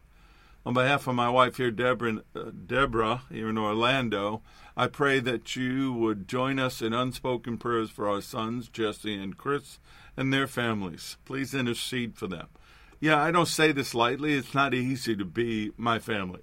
On 0.66 0.74
behalf 0.74 1.08
of 1.08 1.16
my 1.16 1.30
wife 1.30 1.56
here, 1.56 1.72
Deborah, 1.72 2.22
uh, 2.36 2.52
Deborah 2.68 3.22
here 3.32 3.48
in 3.48 3.58
Orlando, 3.58 4.42
I 4.76 4.88
pray 4.88 5.22
that 5.22 5.56
you 5.56 5.94
would 5.94 6.28
join 6.28 6.60
us 6.60 6.82
in 6.82 6.92
unspoken 6.92 7.58
prayers 7.58 7.90
for 7.90 8.10
our 8.10 8.22
sons, 8.22 8.68
Jesse 8.68 9.16
and 9.16 9.38
Chris, 9.38 9.80
and 10.18 10.34
their 10.34 10.48
families. 10.48 11.16
Please 11.24 11.54
intercede 11.54 12.18
for 12.18 12.28
them. 12.28 12.50
Yeah, 13.00 13.24
I 13.24 13.32
don't 13.32 13.48
say 13.48 13.72
this 13.72 13.96
lightly. 13.96 14.34
It's 14.34 14.54
not 14.54 14.74
easy 14.74 15.16
to 15.16 15.24
be 15.24 15.72
my 15.78 15.98
family 15.98 16.42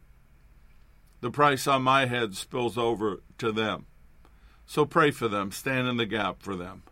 the 1.21 1.31
price 1.31 1.67
on 1.67 1.83
my 1.83 2.07
head 2.07 2.35
spills 2.35 2.79
over 2.79 3.23
to 3.39 3.53
them. 3.53 3.87
So 4.67 4.85
pray 4.85 5.11
for 5.11 5.29
them, 5.29 5.51
stand 5.51 5.89
in 5.89 5.97
the 5.97 6.07
gap 6.07 6.43
for 6.43 6.55
them. 6.55 6.83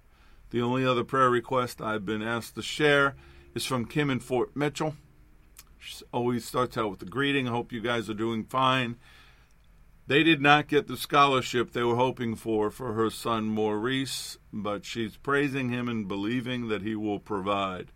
The 0.50 0.62
only 0.62 0.86
other 0.86 1.04
prayer 1.04 1.28
request 1.28 1.80
I've 1.80 2.06
been 2.06 2.22
asked 2.22 2.54
to 2.54 2.62
share 2.62 3.14
is 3.54 3.66
from 3.66 3.84
Kim 3.84 4.10
in 4.10 4.20
Fort 4.20 4.56
Mitchell. 4.56 4.96
She 5.78 6.04
always 6.12 6.44
starts 6.44 6.76
out 6.76 6.90
with 6.90 7.02
a 7.02 7.06
greeting. 7.06 7.46
I 7.46 7.52
hope 7.52 7.72
you 7.72 7.80
guys 7.80 8.08
are 8.08 8.14
doing 8.14 8.44
fine. 8.44 8.96
They 10.08 10.22
did 10.22 10.40
not 10.40 10.68
get 10.68 10.86
the 10.86 10.96
scholarship 10.96 11.72
they 11.72 11.82
were 11.82 11.96
hoping 11.96 12.36
for 12.36 12.70
for 12.70 12.92
her 12.92 13.10
son 13.10 13.44
Maurice, 13.44 14.38
but 14.52 14.84
she's 14.84 15.16
praising 15.16 15.68
him 15.68 15.88
and 15.88 16.06
believing 16.06 16.68
that 16.68 16.82
he 16.82 16.94
will 16.94 17.18
provide. 17.18 17.90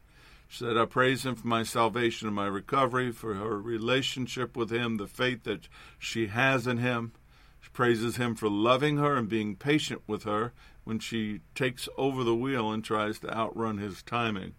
She 0.51 0.65
said, 0.65 0.77
I 0.77 0.85
praise 0.85 1.25
him 1.25 1.37
for 1.37 1.47
my 1.47 1.63
salvation 1.63 2.27
and 2.27 2.35
my 2.35 2.49
recovery, 2.49 3.13
for 3.13 3.35
her 3.35 3.57
relationship 3.57 4.57
with 4.57 4.73
him, 4.73 4.97
the 4.97 5.07
faith 5.07 5.45
that 5.45 5.69
she 5.97 6.27
has 6.27 6.67
in 6.67 6.79
him. 6.79 7.13
She 7.61 7.71
praises 7.71 8.17
him 8.17 8.35
for 8.35 8.49
loving 8.51 8.97
her 8.97 9.15
and 9.15 9.29
being 9.29 9.55
patient 9.55 10.03
with 10.09 10.25
her 10.25 10.53
when 10.83 10.99
she 10.99 11.43
takes 11.55 11.89
over 11.97 12.25
the 12.25 12.35
wheel 12.35 12.73
and 12.73 12.83
tries 12.83 13.21
to 13.21 13.33
outrun 13.33 13.79
his 13.79 14.03
timing. 14.03 14.55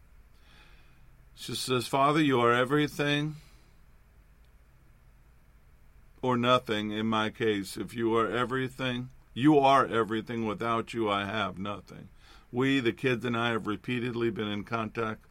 She 1.36 1.56
says, 1.56 1.88
Father, 1.88 2.22
you 2.22 2.40
are 2.40 2.54
everything 2.54 3.36
or 6.22 6.38
nothing 6.38 6.92
in 6.92 7.08
my 7.08 7.32
case. 7.32 7.76
If 7.76 7.94
you 7.94 8.16
are 8.16 8.32
everything, 8.32 9.10
you 9.34 9.60
are 9.60 9.86
everything. 9.86 10.46
Without 10.46 10.94
you, 10.94 11.10
I 11.10 11.26
have 11.26 11.60
nothing. 11.60 12.08
We, 12.50 12.80
the 12.80 12.94
kids 12.94 13.26
and 13.26 13.36
I, 13.36 13.50
have 13.50 13.68
repeatedly 13.68 14.30
been 14.30 14.48
in 14.48 14.64
contact 14.64 15.26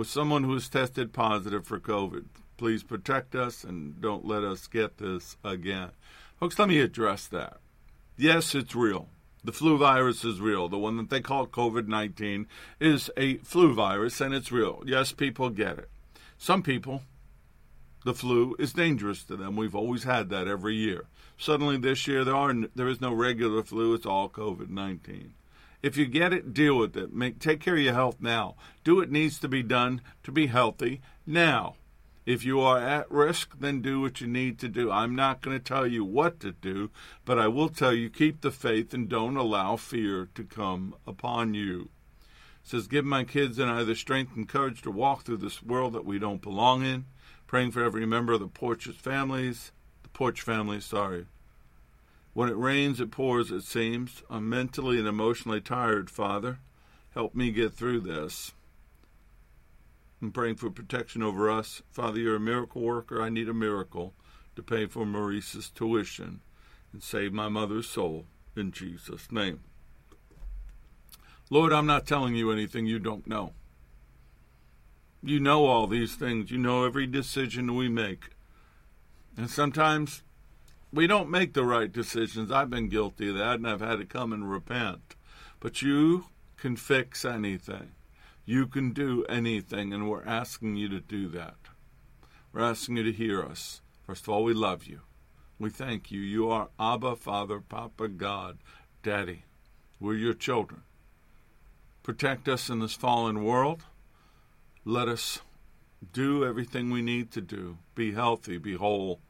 with 0.00 0.08
someone 0.08 0.44
who's 0.44 0.66
tested 0.66 1.12
positive 1.12 1.66
for 1.66 1.78
COVID. 1.78 2.24
Please 2.56 2.82
protect 2.82 3.34
us 3.34 3.64
and 3.64 4.00
don't 4.00 4.24
let 4.24 4.42
us 4.42 4.66
get 4.66 4.96
this 4.96 5.36
again. 5.44 5.90
Folks, 6.38 6.58
let 6.58 6.70
me 6.70 6.80
address 6.80 7.26
that. 7.26 7.58
Yes, 8.16 8.54
it's 8.54 8.74
real. 8.74 9.10
The 9.44 9.52
flu 9.52 9.76
virus 9.76 10.24
is 10.24 10.40
real. 10.40 10.70
The 10.70 10.78
one 10.78 10.96
that 10.96 11.10
they 11.10 11.20
call 11.20 11.46
COVID 11.46 11.86
19 11.86 12.46
is 12.80 13.10
a 13.18 13.36
flu 13.44 13.74
virus 13.74 14.22
and 14.22 14.32
it's 14.32 14.50
real. 14.50 14.82
Yes, 14.86 15.12
people 15.12 15.50
get 15.50 15.78
it. 15.78 15.90
Some 16.38 16.62
people, 16.62 17.02
the 18.06 18.14
flu 18.14 18.56
is 18.58 18.72
dangerous 18.72 19.22
to 19.24 19.36
them. 19.36 19.54
We've 19.54 19.76
always 19.76 20.04
had 20.04 20.30
that 20.30 20.48
every 20.48 20.76
year. 20.76 21.08
Suddenly 21.36 21.76
this 21.76 22.06
year, 22.06 22.24
there, 22.24 22.36
are, 22.36 22.54
there 22.74 22.88
is 22.88 23.02
no 23.02 23.12
regular 23.12 23.62
flu, 23.62 23.92
it's 23.92 24.06
all 24.06 24.30
COVID 24.30 24.70
19. 24.70 25.34
If 25.82 25.96
you 25.96 26.06
get 26.06 26.32
it, 26.32 26.52
deal 26.52 26.76
with 26.76 26.96
it. 26.96 27.12
Make, 27.12 27.38
take 27.38 27.60
care 27.60 27.74
of 27.74 27.80
your 27.80 27.94
health 27.94 28.16
now. 28.20 28.56
Do 28.84 28.96
what 28.96 29.10
needs 29.10 29.38
to 29.40 29.48
be 29.48 29.62
done 29.62 30.02
to 30.22 30.32
be 30.32 30.46
healthy 30.46 31.00
now. 31.26 31.76
If 32.26 32.44
you 32.44 32.60
are 32.60 32.78
at 32.78 33.10
risk, 33.10 33.58
then 33.58 33.80
do 33.80 34.00
what 34.00 34.20
you 34.20 34.26
need 34.26 34.58
to 34.58 34.68
do. 34.68 34.90
I'm 34.90 35.16
not 35.16 35.40
going 35.40 35.58
to 35.58 35.64
tell 35.64 35.86
you 35.86 36.04
what 36.04 36.38
to 36.40 36.52
do, 36.52 36.90
but 37.24 37.38
I 37.38 37.48
will 37.48 37.70
tell 37.70 37.94
you 37.94 38.10
keep 38.10 38.42
the 38.42 38.50
faith 38.50 38.92
and 38.92 39.08
don't 39.08 39.36
allow 39.36 39.76
fear 39.76 40.28
to 40.34 40.44
come 40.44 40.94
upon 41.06 41.54
you. 41.54 41.88
It 42.62 42.68
says, 42.68 42.86
Give 42.86 43.06
my 43.06 43.24
kids 43.24 43.58
and 43.58 43.70
I 43.70 43.82
the 43.84 43.96
strength 43.96 44.36
and 44.36 44.46
courage 44.46 44.82
to 44.82 44.90
walk 44.90 45.22
through 45.22 45.38
this 45.38 45.62
world 45.62 45.94
that 45.94 46.04
we 46.04 46.18
don't 46.18 46.42
belong 46.42 46.84
in. 46.84 47.06
Praying 47.46 47.70
for 47.70 47.82
every 47.82 48.06
member 48.06 48.34
of 48.34 48.40
the 48.40 48.46
Porch's 48.46 48.96
families, 48.96 49.72
the 50.02 50.10
Porch 50.10 50.42
family, 50.42 50.80
sorry. 50.80 51.26
When 52.32 52.48
it 52.48 52.56
rains, 52.56 53.00
it 53.00 53.10
pours, 53.10 53.50
it 53.50 53.62
seems. 53.62 54.22
I'm 54.30 54.48
mentally 54.48 54.98
and 54.98 55.08
emotionally 55.08 55.60
tired, 55.60 56.10
Father. 56.10 56.60
Help 57.14 57.34
me 57.34 57.50
get 57.50 57.74
through 57.74 58.00
this. 58.00 58.52
I'm 60.22 60.30
praying 60.30 60.56
for 60.56 60.70
protection 60.70 61.22
over 61.22 61.50
us. 61.50 61.82
Father, 61.90 62.20
you're 62.20 62.36
a 62.36 62.40
miracle 62.40 62.82
worker. 62.82 63.20
I 63.20 63.30
need 63.30 63.48
a 63.48 63.54
miracle 63.54 64.14
to 64.54 64.62
pay 64.62 64.86
for 64.86 65.06
Maurice's 65.06 65.70
tuition 65.70 66.40
and 66.92 67.02
save 67.02 67.32
my 67.32 67.48
mother's 67.48 67.88
soul 67.88 68.26
in 68.54 68.70
Jesus' 68.70 69.32
name. 69.32 69.60
Lord, 71.48 71.72
I'm 71.72 71.86
not 71.86 72.06
telling 72.06 72.36
you 72.36 72.52
anything 72.52 72.86
you 72.86 72.98
don't 72.98 73.26
know. 73.26 73.54
You 75.22 75.40
know 75.40 75.66
all 75.66 75.86
these 75.86 76.14
things. 76.14 76.50
You 76.50 76.58
know 76.58 76.84
every 76.84 77.06
decision 77.06 77.74
we 77.74 77.88
make. 77.88 78.30
And 79.36 79.50
sometimes 79.50 80.22
we 80.92 81.06
don't 81.06 81.30
make 81.30 81.54
the 81.54 81.64
right 81.64 81.90
decisions. 81.90 82.50
I've 82.50 82.70
been 82.70 82.88
guilty 82.88 83.28
of 83.30 83.36
that, 83.36 83.56
and 83.56 83.68
I've 83.68 83.80
had 83.80 83.98
to 83.98 84.04
come 84.04 84.32
and 84.32 84.50
repent. 84.50 85.14
But 85.60 85.82
you 85.82 86.26
can 86.56 86.76
fix 86.76 87.24
anything. 87.24 87.92
You 88.44 88.66
can 88.66 88.92
do 88.92 89.24
anything, 89.28 89.92
and 89.92 90.08
we're 90.08 90.24
asking 90.24 90.76
you 90.76 90.88
to 90.88 91.00
do 91.00 91.28
that. 91.28 91.56
We're 92.52 92.62
asking 92.62 92.96
you 92.96 93.04
to 93.04 93.12
hear 93.12 93.42
us. 93.42 93.80
First 94.02 94.24
of 94.24 94.30
all, 94.30 94.42
we 94.42 94.54
love 94.54 94.84
you. 94.84 95.00
We 95.58 95.70
thank 95.70 96.10
you. 96.10 96.20
You 96.20 96.50
are 96.50 96.70
Abba, 96.80 97.16
Father, 97.16 97.60
Papa, 97.60 98.08
God, 98.08 98.58
Daddy. 99.02 99.44
We're 100.00 100.14
your 100.14 100.34
children. 100.34 100.82
Protect 102.02 102.48
us 102.48 102.68
in 102.68 102.80
this 102.80 102.94
fallen 102.94 103.44
world. 103.44 103.84
Let 104.84 105.06
us 105.06 105.40
do 106.12 106.44
everything 106.44 106.90
we 106.90 107.02
need 107.02 107.30
to 107.32 107.40
do. 107.40 107.76
Be 107.94 108.12
healthy, 108.12 108.56
be 108.56 108.74
whole 108.74 109.20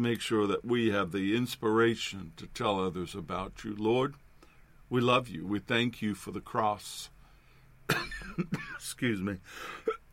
make 0.00 0.20
sure 0.20 0.46
that 0.46 0.64
we 0.64 0.90
have 0.90 1.12
the 1.12 1.36
inspiration 1.36 2.32
to 2.36 2.46
tell 2.48 2.80
others 2.80 3.14
about 3.14 3.64
you. 3.64 3.74
Lord, 3.76 4.14
we 4.88 5.00
love 5.00 5.28
you. 5.28 5.46
We 5.46 5.58
thank 5.58 6.02
you 6.02 6.14
for 6.14 6.32
the 6.32 6.40
cross. 6.40 7.10
Excuse 8.74 9.20
me. 9.20 9.36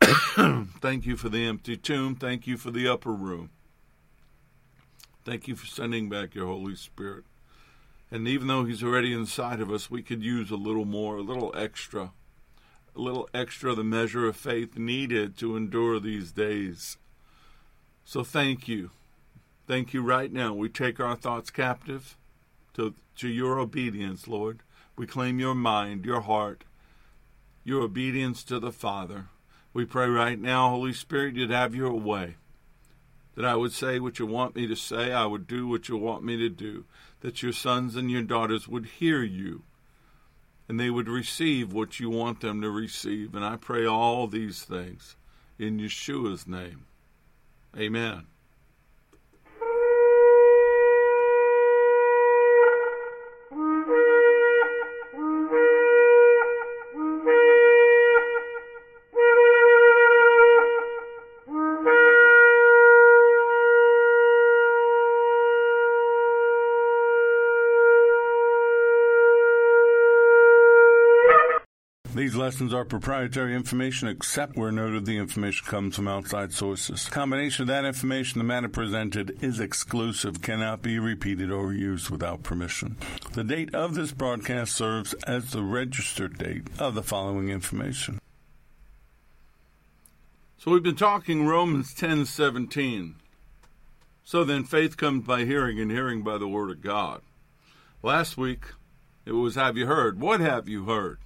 thank 0.80 1.06
you 1.06 1.16
for 1.16 1.28
the 1.28 1.44
empty 1.46 1.76
tomb. 1.76 2.14
Thank 2.14 2.46
you 2.46 2.56
for 2.56 2.70
the 2.70 2.88
upper 2.88 3.12
room. 3.12 3.50
Thank 5.24 5.48
you 5.48 5.56
for 5.56 5.66
sending 5.66 6.08
back 6.08 6.34
your 6.34 6.46
Holy 6.46 6.76
Spirit. 6.76 7.24
And 8.10 8.26
even 8.26 8.46
though 8.46 8.64
He's 8.64 8.82
already 8.82 9.12
inside 9.12 9.60
of 9.60 9.70
us, 9.70 9.90
we 9.90 10.02
could 10.02 10.22
use 10.22 10.50
a 10.50 10.56
little 10.56 10.86
more, 10.86 11.16
a 11.16 11.22
little 11.22 11.52
extra, 11.56 12.12
a 12.96 13.00
little 13.00 13.28
extra, 13.34 13.74
the 13.74 13.84
measure 13.84 14.26
of 14.26 14.36
faith 14.36 14.78
needed 14.78 15.36
to 15.38 15.56
endure 15.56 16.00
these 16.00 16.32
days. 16.32 16.96
So 18.04 18.24
thank 18.24 18.68
you. 18.68 18.90
Thank 19.68 19.92
you 19.92 20.00
right 20.00 20.32
now. 20.32 20.54
We 20.54 20.70
take 20.70 20.98
our 20.98 21.14
thoughts 21.14 21.50
captive 21.50 22.16
to, 22.72 22.94
to 23.16 23.28
your 23.28 23.58
obedience, 23.58 24.26
Lord. 24.26 24.62
We 24.96 25.06
claim 25.06 25.38
your 25.38 25.54
mind, 25.54 26.06
your 26.06 26.22
heart, 26.22 26.64
your 27.64 27.82
obedience 27.82 28.42
to 28.44 28.58
the 28.58 28.72
Father. 28.72 29.26
We 29.74 29.84
pray 29.84 30.08
right 30.08 30.40
now, 30.40 30.70
Holy 30.70 30.94
Spirit, 30.94 31.34
you'd 31.34 31.50
have 31.50 31.74
your 31.74 31.92
way. 31.92 32.36
That 33.34 33.44
I 33.44 33.56
would 33.56 33.74
say 33.74 34.00
what 34.00 34.18
you 34.18 34.24
want 34.24 34.56
me 34.56 34.66
to 34.66 34.74
say, 34.74 35.12
I 35.12 35.26
would 35.26 35.46
do 35.46 35.68
what 35.68 35.90
you 35.90 35.98
want 35.98 36.24
me 36.24 36.38
to 36.38 36.48
do. 36.48 36.86
That 37.20 37.42
your 37.42 37.52
sons 37.52 37.94
and 37.94 38.10
your 38.10 38.22
daughters 38.22 38.68
would 38.68 38.86
hear 38.86 39.22
you 39.22 39.64
and 40.66 40.80
they 40.80 40.88
would 40.88 41.08
receive 41.08 41.74
what 41.74 42.00
you 42.00 42.08
want 42.08 42.40
them 42.40 42.62
to 42.62 42.70
receive. 42.70 43.34
And 43.34 43.44
I 43.44 43.56
pray 43.56 43.84
all 43.84 44.28
these 44.28 44.62
things 44.62 45.16
in 45.58 45.78
Yeshua's 45.78 46.46
name. 46.46 46.86
Amen. 47.76 48.28
Lessons 72.48 72.72
are 72.72 72.86
proprietary 72.86 73.54
information 73.54 74.08
except 74.08 74.56
where 74.56 74.72
noted 74.72 75.04
the 75.04 75.18
information 75.18 75.66
comes 75.66 75.94
from 75.94 76.08
outside 76.08 76.50
sources. 76.50 77.04
Combination 77.10 77.64
of 77.64 77.68
that 77.68 77.84
information, 77.84 78.38
the 78.38 78.44
matter 78.44 78.70
presented 78.70 79.36
is 79.44 79.60
exclusive, 79.60 80.40
cannot 80.40 80.80
be 80.80 80.98
repeated 80.98 81.50
or 81.50 81.74
used 81.74 82.08
without 82.08 82.42
permission. 82.42 82.96
The 83.34 83.44
date 83.44 83.74
of 83.74 83.94
this 83.94 84.12
broadcast 84.12 84.74
serves 84.74 85.12
as 85.26 85.50
the 85.50 85.62
registered 85.62 86.38
date 86.38 86.66
of 86.78 86.94
the 86.94 87.02
following 87.02 87.50
information. 87.50 88.18
So 90.56 90.70
we've 90.70 90.82
been 90.82 90.96
talking 90.96 91.46
Romans 91.46 91.92
10:17. 91.92 93.16
So 94.24 94.42
then 94.42 94.64
faith 94.64 94.96
comes 94.96 95.26
by 95.26 95.44
hearing 95.44 95.78
and 95.78 95.90
hearing 95.90 96.22
by 96.22 96.38
the 96.38 96.48
word 96.48 96.70
of 96.70 96.80
God. 96.80 97.20
Last 98.02 98.38
week 98.38 98.64
it 99.26 99.32
was 99.32 99.54
have 99.56 99.76
you 99.76 99.84
heard? 99.84 100.18
What 100.18 100.40
have 100.40 100.66
you 100.66 100.86
heard? 100.86 101.18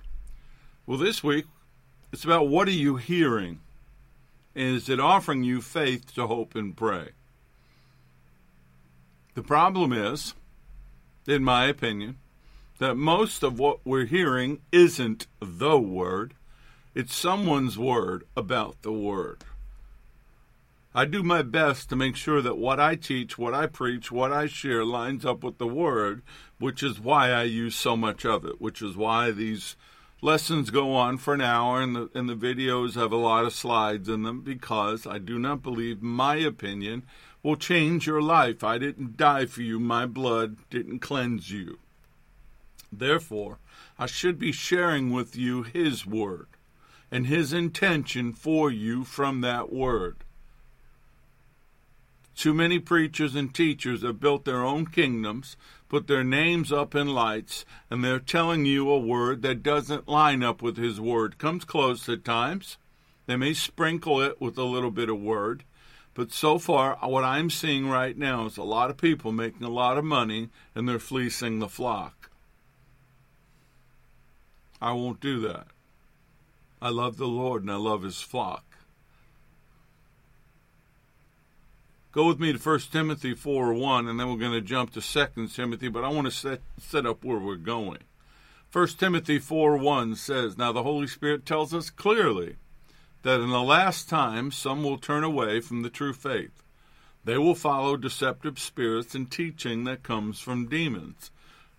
Well, 0.85 0.99
this 0.99 1.23
week 1.23 1.45
it's 2.13 2.25
about 2.25 2.49
what 2.49 2.67
are 2.67 2.73
you 2.73 2.97
hearing? 2.97 3.61
And 4.55 4.77
is 4.77 4.89
it 4.89 4.99
offering 4.99 5.45
you 5.45 5.61
faith 5.61 6.13
to 6.15 6.27
hope 6.27 6.57
and 6.57 6.77
pray? 6.77 7.11
The 9.35 9.45
problem 9.45 9.93
is, 9.93 10.35
in 11.27 11.45
my 11.45 11.67
opinion, 11.67 12.19
that 12.79 12.97
most 12.97 13.45
of 13.45 13.61
what 13.61 13.79
we're 13.87 14.07
hearing 14.07 14.61
isn't 14.73 15.29
the 15.41 15.79
word, 15.79 16.35
it's 16.97 17.15
someone's 17.15 17.79
word 17.79 18.25
about 18.37 18.83
the 18.83 18.93
word. 18.93 19.45
I 20.95 21.05
do 21.05 21.23
my 21.23 21.43
best 21.43 21.89
to 21.89 21.97
make 21.97 22.17
sure 22.17 22.43
that 22.43 22.59
what 22.59 22.81
I 22.81 22.97
teach, 22.97 23.39
what 23.39 23.55
I 23.55 23.67
preach, 23.67 24.11
what 24.11 24.33
I 24.33 24.47
share 24.47 24.85
lines 24.85 25.25
up 25.25 25.43
with 25.43 25.57
the 25.57 25.67
Word, 25.67 26.21
which 26.59 26.83
is 26.83 27.01
why 27.01 27.31
I 27.31 27.45
use 27.45 27.75
so 27.75 27.97
much 27.97 28.27
of 28.27 28.45
it, 28.45 28.61
which 28.61 28.83
is 28.83 28.95
why 28.95 29.31
these 29.31 29.75
lessons 30.23 30.71
go 30.71 30.95
on 30.95 31.19
for 31.19 31.35
an 31.35 31.41
hour 31.41 31.83
and 31.83 31.97
the, 31.97 32.11
and 32.15 32.29
the 32.29 32.37
videos 32.37 32.95
have 32.95 33.13
a 33.13 33.17
lot 33.17 33.45
of 33.45 33.53
slides 33.53 34.09
in 34.09 34.23
them 34.23 34.41
because 34.41 35.07
I 35.07 35.19
do 35.19 35.39
not 35.39 35.63
believe 35.63 36.01
my 36.01 36.37
opinion 36.37 37.03
will 37.43 37.57
change 37.57 38.07
your 38.07 38.23
life. 38.23 38.63
I 38.63 38.79
didn't 38.79 39.17
die 39.17 39.47
for 39.47 39.63
you, 39.63 39.81
my 39.81 40.07
blood 40.07 40.57
didn't 40.71 41.01
cleanse 41.01 41.51
you. 41.51 41.81
Therefore, 42.93 43.59
I 43.99 44.07
should 44.07 44.39
be 44.39 44.53
sharing 44.53 45.11
with 45.11 45.35
you 45.35 45.65
His 45.65 46.07
Word 46.07 46.47
and 47.11 47.27
His 47.27 47.53
intention 47.53 48.33
for 48.33 48.71
you 48.71 49.03
from 49.03 49.41
that 49.41 49.73
Word. 49.73 50.19
Too 52.35 52.55
many 52.55 52.79
preachers 52.79 53.35
and 53.35 53.53
teachers 53.53 54.03
have 54.03 54.21
built 54.21 54.45
their 54.45 54.63
own 54.63 54.87
kingdoms, 54.87 55.57
put 55.93 56.07
their 56.07 56.25
names 56.25 56.73
up 56.73 56.95
in 56.95 57.07
lights, 57.07 57.67
and 57.91 58.03
they're 58.03 58.19
telling 58.19 58.65
you 58.65 58.89
a 58.89 58.99
word 58.99 59.43
that 59.43 59.63
doesn't 59.63 60.09
line 60.09 60.43
up 60.43 60.63
with 60.63 60.79
His 60.79 60.99
word. 60.99 61.37
Comes 61.37 61.67
close 61.67 62.09
at 62.09 62.25
times. 62.25 62.79
They 63.27 63.37
may 63.37 63.53
sprinkle 63.53 64.19
it 64.23 64.41
with 64.41 64.57
a 64.57 64.65
little 64.65 64.91
bit 64.91 65.11
of 65.11 65.21
word. 65.21 65.65
But 66.15 66.33
so 66.33 66.59
far, 66.59 66.97
what 67.03 67.25
I'm 67.25 67.51
seeing 67.51 67.91
right 67.91 68.17
now 68.17 68.47
is 68.47 68.57
a 68.57 68.63
lot 68.63 68.89
of 68.89 68.97
people 68.97 69.33
making 69.33 69.65
a 69.65 69.69
lot 69.69 69.99
of 69.99 70.05
money 70.05 70.49
and 70.75 70.89
they're 70.89 70.99
fleecing 70.99 71.59
the 71.59 71.69
flock. 71.69 72.31
I 74.81 74.93
won't 74.93 75.21
do 75.21 75.41
that. 75.41 75.67
I 76.81 76.89
love 76.89 77.19
the 77.19 77.29
Lord 77.29 77.61
and 77.61 77.71
I 77.71 77.77
love 77.77 78.03
His 78.03 78.23
flock. 78.23 78.65
Go 82.13 82.27
with 82.27 82.39
me 82.39 82.53
to 82.53 82.59
1 82.59 82.79
Timothy 82.93 83.35
4 83.35 83.73
1, 83.73 84.07
and 84.07 84.21
then 84.21 84.29
we're 84.29 84.37
going 84.37 84.53
to 84.53 84.61
jump 84.61 84.93
to 84.93 85.01
2 85.01 85.49
Timothy, 85.49 85.89
but 85.89 86.05
I 86.05 86.09
want 86.09 86.27
to 86.27 86.31
set, 86.31 86.61
set 86.79 87.07
up 87.07 87.25
where 87.25 87.39
we're 87.39 87.57
going. 87.57 88.01
1 88.71 88.89
Timothy 88.99 89.39
4 89.39 89.79
1 89.79 90.17
says, 90.17 90.59
Now 90.59 90.73
the 90.73 90.83
Holy 90.83 91.07
Spirit 91.07 91.47
tells 91.47 91.73
us 91.73 91.89
clearly 91.89 92.57
that 93.23 93.41
in 93.41 93.49
the 93.49 93.63
last 93.63 94.11
time 94.11 94.51
some 94.51 94.85
will 94.85 94.99
turn 94.99 95.25
away 95.25 95.61
from 95.61 95.81
the 95.81 95.89
true 95.89 96.13
faith. 96.13 96.63
They 97.25 97.39
will 97.39 97.55
follow 97.55 97.97
deceptive 97.97 98.59
spirits 98.59 99.15
and 99.15 99.31
teaching 99.31 99.85
that 99.85 100.03
comes 100.03 100.39
from 100.39 100.69
demons. 100.69 101.31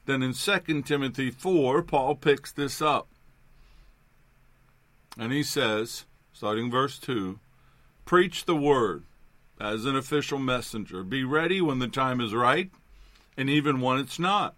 Then 0.07 0.23
in 0.23 0.33
2 0.33 0.81
Timothy 0.81 1.29
4, 1.29 1.83
Paul 1.83 2.15
picks 2.15 2.51
this 2.51 2.81
up. 2.81 3.07
And 5.15 5.31
he 5.31 5.43
says, 5.43 6.05
starting 6.33 6.71
verse 6.71 6.97
2, 6.97 7.39
Preach 8.05 8.45
the 8.45 8.55
word 8.55 9.03
as 9.59 9.85
an 9.85 9.95
official 9.95 10.39
messenger. 10.39 11.03
Be 11.03 11.23
ready 11.23 11.61
when 11.61 11.79
the 11.79 11.87
time 11.87 12.19
is 12.19 12.33
right 12.33 12.71
and 13.37 13.49
even 13.49 13.81
when 13.81 13.99
it's 13.99 14.19
not. 14.19 14.55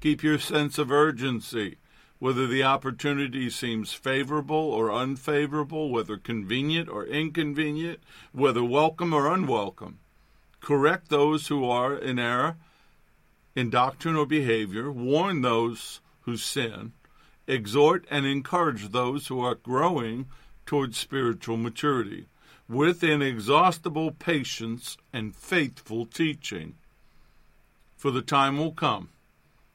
Keep 0.00 0.22
your 0.22 0.38
sense 0.38 0.78
of 0.78 0.90
urgency, 0.90 1.76
whether 2.18 2.46
the 2.46 2.62
opportunity 2.62 3.50
seems 3.50 3.92
favorable 3.92 4.56
or 4.56 4.92
unfavorable, 4.92 5.90
whether 5.90 6.16
convenient 6.16 6.88
or 6.88 7.04
inconvenient, 7.04 8.00
whether 8.32 8.64
welcome 8.64 9.12
or 9.12 9.32
unwelcome. 9.32 9.98
Correct 10.60 11.08
those 11.08 11.48
who 11.48 11.68
are 11.68 11.94
in 11.94 12.18
error 12.18 12.56
in 13.54 13.68
doctrine 13.68 14.16
or 14.16 14.26
behavior, 14.26 14.90
warn 14.90 15.42
those 15.42 16.00
who 16.22 16.36
sin, 16.36 16.92
exhort 17.46 18.06
and 18.10 18.24
encourage 18.24 18.88
those 18.88 19.26
who 19.26 19.40
are 19.40 19.56
growing 19.56 20.26
towards 20.66 20.96
spiritual 20.96 21.56
maturity 21.56 22.26
with 22.70 23.02
inexhaustible 23.02 24.12
patience 24.12 24.96
and 25.12 25.34
faithful 25.34 26.06
teaching. 26.06 26.72
For 27.96 28.12
the 28.12 28.22
time 28.22 28.58
will 28.58 28.70
come 28.70 29.08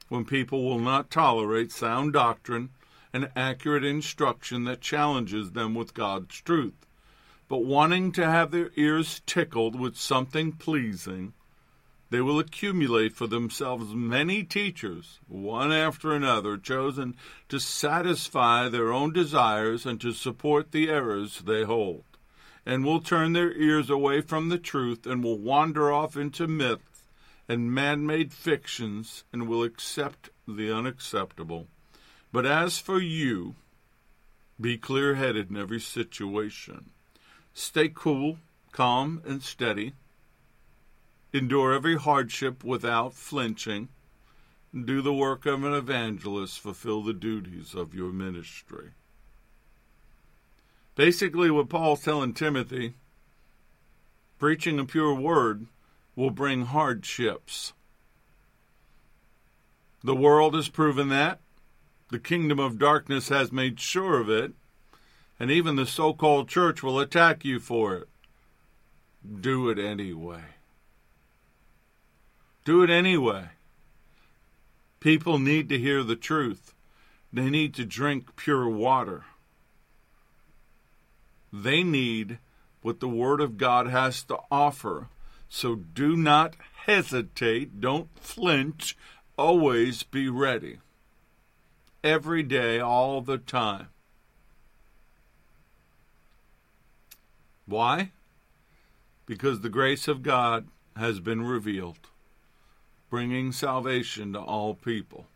when 0.08 0.24
people 0.24 0.64
will 0.64 0.80
not 0.80 1.12
tolerate 1.12 1.74
sound 1.74 2.14
doctrine 2.14 2.70
and 3.12 3.30
accurate 3.36 3.84
instruction 3.84 4.64
that 4.64 4.80
challenges 4.80 5.52
them 5.52 5.76
with 5.76 5.94
God's 5.94 6.40
truth, 6.40 6.86
but 7.50 7.66
wanting 7.66 8.14
to 8.14 8.26
have 8.26 8.52
their 8.52 8.72
ears 8.78 9.22
tickled 9.26 9.78
with 9.78 9.98
something 9.98 10.54
pleasing, 10.54 11.34
they 12.12 12.22
will 12.22 12.40
accumulate 12.40 13.14
for 13.14 13.28
themselves 13.28 13.94
many 13.94 14.42
teachers, 14.42 15.20
one 15.28 15.74
after 15.74 16.14
another, 16.14 16.56
chosen 16.56 17.18
to 17.50 17.60
satisfy 17.60 18.70
their 18.70 18.94
own 18.94 19.12
desires 19.12 19.86
and 19.86 20.00
to 20.00 20.14
support 20.14 20.72
the 20.72 20.88
errors 20.90 21.42
they 21.46 21.64
hold 21.64 22.06
and 22.66 22.84
will 22.84 23.02
turn 23.02 23.34
their 23.34 23.52
ears 23.54 23.90
away 23.90 24.22
from 24.22 24.50
the 24.50 24.58
truth 24.58 25.06
and 25.06 25.24
will 25.24 25.38
wander 25.38 25.92
off 25.92 26.18
into 26.18 26.48
myths 26.48 26.96
and 27.48 27.74
man 27.74 28.06
made 28.06 28.34
fictions 28.34 29.24
and 29.32 29.48
will 29.48 29.64
accept 29.64 30.30
the 30.48 30.72
unacceptable. 30.72 31.68
But 32.32 32.46
as 32.46 32.80
for 32.80 33.00
you, 33.00 33.56
be 34.60 34.78
clear 34.78 35.16
headed 35.16 35.50
in 35.50 35.58
every 35.58 35.80
situation. 35.80 36.90
Stay 37.54 37.90
cool, 37.94 38.40
calm, 38.72 39.22
and 39.26 39.42
steady. 39.42 39.94
Endure 41.34 41.74
every 41.74 41.98
hardship 41.98 42.64
without 42.64 43.14
flinching. 43.14 43.90
Do 44.74 45.02
the 45.02 45.14
work 45.14 45.46
of 45.46 45.64
an 45.64 45.74
evangelist. 45.74 46.60
Fulfill 46.60 47.04
the 47.04 47.14
duties 47.14 47.76
of 47.76 47.94
your 47.94 48.12
ministry. 48.12 48.92
Basically, 50.96 51.52
what 51.52 51.70
Paul's 51.70 52.02
telling 52.02 52.34
Timothy 52.34 52.96
preaching 54.40 54.80
a 54.80 54.86
pure 54.86 55.14
word 55.14 55.68
will 56.16 56.30
bring 56.30 56.66
hardships. 56.66 57.74
The 60.04 60.16
world 60.16 60.54
has 60.56 60.70
proven 60.70 61.10
that. 61.10 61.40
The 62.12 62.20
kingdom 62.20 62.60
of 62.60 62.78
darkness 62.78 63.30
has 63.30 63.52
made 63.52 63.80
sure 63.80 64.20
of 64.20 64.30
it. 64.30 64.54
And 65.40 65.52
even 65.52 65.76
the 65.76 65.86
so 65.86 66.14
called 66.14 66.48
church 66.48 66.82
will 66.82 67.00
attack 67.00 67.44
you 67.44 67.60
for 67.60 67.96
it. 67.96 68.08
Do 69.42 69.70
it 69.70 69.80
anyway. 69.80 70.44
Do 72.64 72.84
it 72.84 72.90
anyway. 72.90 73.50
People 75.00 75.40
need 75.40 75.70
to 75.70 75.78
hear 75.78 76.04
the 76.04 76.16
truth, 76.16 76.74
they 77.34 77.50
need 77.50 77.74
to 77.76 77.86
drink 77.86 78.36
pure 78.36 78.70
water. 78.70 79.26
They 81.62 81.84
need 81.84 82.40
what 82.82 83.00
the 83.00 83.08
Word 83.08 83.40
of 83.40 83.58
God 83.58 83.88
has 83.88 84.24
to 84.24 84.40
offer. 84.52 85.08
So 85.48 85.76
do 85.76 86.18
not 86.18 86.58
hesitate, 86.86 87.80
don't 87.80 88.10
flinch, 88.20 88.98
always 89.38 90.04
be 90.04 90.28
ready. 90.28 90.80
Every 92.04 92.44
day, 92.44 92.82
all 92.82 93.22
the 93.22 93.38
time. 93.38 93.88
Why? 97.66 98.12
Because 99.26 99.62
the 99.62 99.70
grace 99.70 100.10
of 100.10 100.24
God 100.24 100.68
has 100.98 101.22
been 101.22 101.42
revealed, 101.42 102.10
bringing 103.10 103.54
salvation 103.54 104.34
to 104.34 104.42
all 104.42 104.76
people. 104.76 105.28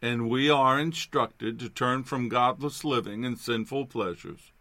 And 0.00 0.30
we 0.30 0.48
are 0.48 0.78
instructed 0.78 1.58
to 1.58 1.68
turn 1.68 2.04
from 2.04 2.28
godless 2.28 2.84
living 2.84 3.24
and 3.24 3.36
sinful 3.36 3.86
pleasures 3.86 4.51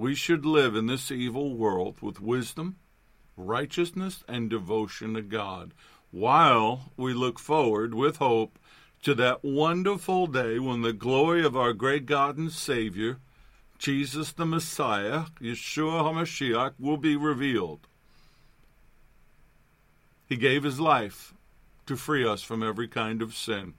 we 0.00 0.14
should 0.14 0.46
live 0.46 0.74
in 0.74 0.86
this 0.86 1.10
evil 1.10 1.54
world 1.54 1.94
with 2.00 2.22
wisdom, 2.22 2.74
righteousness, 3.36 4.24
and 4.26 4.48
devotion 4.48 5.12
to 5.12 5.20
God, 5.20 5.74
while 6.10 6.90
we 6.96 7.12
look 7.12 7.38
forward 7.38 7.92
with 7.92 8.16
hope 8.16 8.58
to 9.02 9.14
that 9.14 9.44
wonderful 9.44 10.26
day 10.26 10.58
when 10.58 10.80
the 10.80 10.94
glory 10.94 11.44
of 11.44 11.54
our 11.54 11.74
great 11.74 12.06
God 12.06 12.38
and 12.38 12.50
Savior, 12.50 13.18
Jesus 13.78 14.32
the 14.32 14.46
Messiah, 14.46 15.24
Yeshua 15.38 16.02
HaMashiach, 16.02 16.72
will 16.78 16.96
be 16.96 17.14
revealed. 17.14 17.86
He 20.26 20.36
gave 20.36 20.62
his 20.62 20.80
life 20.80 21.34
to 21.84 21.94
free 21.94 22.26
us 22.26 22.40
from 22.40 22.62
every 22.62 22.88
kind 22.88 23.20
of 23.20 23.36
sin, 23.36 23.74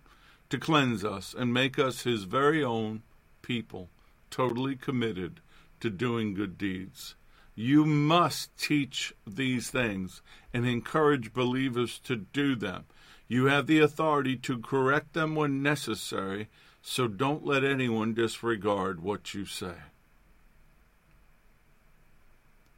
to 0.52 0.60
cleanse 0.60 1.04
us 1.04 1.34
and 1.36 1.52
make 1.52 1.80
us 1.80 2.04
his 2.04 2.26
very 2.26 2.64
own 2.64 3.02
people, 3.42 3.90
totally 4.30 4.76
committed 4.76 5.42
to 5.82 5.90
doing 5.90 6.34
good 6.34 6.58
deeds. 6.58 7.16
You 7.56 7.86
must 7.86 8.56
teach 8.58 9.14
these 9.28 9.70
things 9.70 10.22
and 10.54 10.66
encourage 10.66 11.34
believers 11.34 12.00
to 12.06 12.16
do 12.16 12.56
them. 12.56 12.86
You 13.28 13.46
have 13.46 13.68
the 13.68 13.80
authority 13.80 14.36
to 14.38 14.58
correct 14.60 15.14
them 15.14 15.36
when 15.36 15.62
necessary, 15.62 16.50
so 16.82 17.08
don't 17.08 17.46
let 17.46 17.64
anyone 17.64 18.14
disregard 18.14 19.02
what 19.02 19.34
you 19.34 19.46
say. 19.46 19.76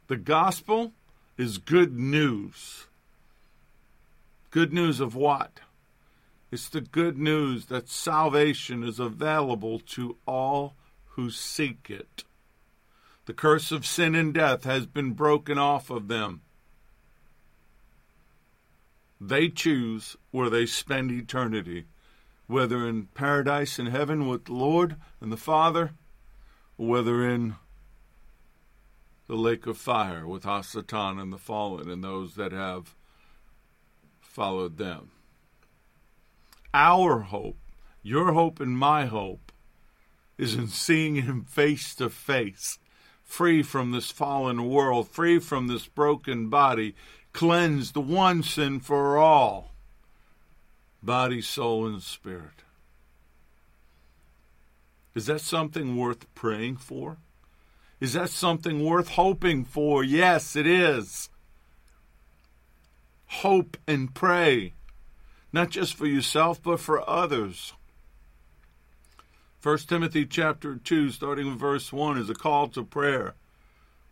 The 0.06 0.16
gospel 0.16 0.92
is 1.38 1.58
good 1.58 1.96
news. 1.96 2.86
Good 4.50 4.72
news 4.72 5.00
of 5.00 5.14
what? 5.14 5.60
It's 6.52 6.68
the 6.68 6.82
good 6.82 7.18
news 7.18 7.66
that 7.66 7.88
salvation 7.88 8.84
is 8.84 9.00
available 9.00 9.80
to 9.80 10.16
all 10.26 10.74
who 11.14 11.30
seek 11.30 11.88
it. 11.90 12.22
The 13.26 13.32
curse 13.32 13.72
of 13.72 13.86
sin 13.86 14.14
and 14.14 14.34
death 14.34 14.64
has 14.64 14.86
been 14.86 15.12
broken 15.12 15.56
off 15.58 15.90
of 15.90 16.08
them. 16.08 16.42
They 19.20 19.48
choose 19.48 20.16
where 20.30 20.50
they 20.50 20.66
spend 20.66 21.10
eternity, 21.10 21.86
whether 22.46 22.86
in 22.86 23.06
paradise 23.14 23.78
in 23.78 23.86
heaven 23.86 24.28
with 24.28 24.44
the 24.44 24.52
Lord 24.52 24.96
and 25.20 25.32
the 25.32 25.38
Father, 25.38 25.92
or 26.76 26.86
whether 26.86 27.26
in 27.26 27.56
the 29.26 29.36
lake 29.36 29.66
of 29.66 29.78
fire 29.78 30.26
with 30.26 30.42
Hasatan 30.42 31.18
and 31.18 31.32
the 31.32 31.38
fallen 31.38 31.88
and 31.88 32.04
those 32.04 32.34
that 32.34 32.52
have 32.52 32.94
followed 34.20 34.76
them. 34.76 35.10
Our 36.74 37.20
hope, 37.20 37.56
your 38.02 38.32
hope 38.32 38.60
and 38.60 38.76
my 38.76 39.06
hope, 39.06 39.52
is 40.36 40.54
in 40.54 40.68
seeing 40.68 41.14
him 41.14 41.44
face 41.44 41.94
to 41.94 42.10
face, 42.10 42.78
free 43.24 43.62
from 43.62 43.90
this 43.90 44.10
fallen 44.10 44.68
world, 44.68 45.08
free 45.08 45.38
from 45.38 45.66
this 45.66 45.86
broken 45.86 46.48
body, 46.48 46.94
cleansed 47.32 47.96
once 47.96 48.56
and 48.58 48.84
for 48.84 49.18
all, 49.18 49.72
body, 51.02 51.40
soul, 51.40 51.86
and 51.86 52.02
spirit. 52.02 52.62
Is 55.14 55.26
that 55.26 55.40
something 55.40 55.96
worth 55.96 56.32
praying 56.34 56.76
for? 56.76 57.18
Is 58.00 58.12
that 58.12 58.30
something 58.30 58.84
worth 58.84 59.10
hoping 59.10 59.64
for? 59.64 60.02
Yes, 60.04 60.56
it 60.56 60.66
is. 60.66 61.28
Hope 63.26 63.76
and 63.86 64.14
pray, 64.14 64.74
not 65.52 65.70
just 65.70 65.94
for 65.94 66.06
yourself, 66.06 66.62
but 66.62 66.80
for 66.80 67.08
others. 67.08 67.72
1 69.64 69.78
Timothy 69.78 70.26
chapter 70.26 70.76
2, 70.76 71.08
starting 71.08 71.46
with 71.46 71.58
verse 71.58 71.90
1, 71.90 72.18
is 72.18 72.28
a 72.28 72.34
call 72.34 72.68
to 72.68 72.84
prayer. 72.84 73.34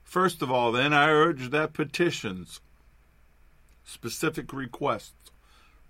First 0.02 0.40
of 0.40 0.50
all, 0.50 0.72
then, 0.72 0.94
I 0.94 1.10
urge 1.10 1.50
that 1.50 1.74
petitions, 1.74 2.62
specific 3.84 4.54
requests, 4.54 5.30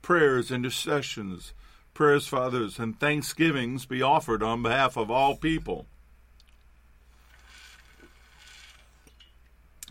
prayers, 0.02 0.50
intercessions, 0.50 1.52
prayers 1.94 2.26
for 2.26 2.40
others, 2.40 2.80
and 2.80 2.98
thanksgivings 2.98 3.86
be 3.86 4.02
offered 4.02 4.42
on 4.42 4.64
behalf 4.64 4.96
of 4.96 5.12
all 5.12 5.36
people. 5.36 5.86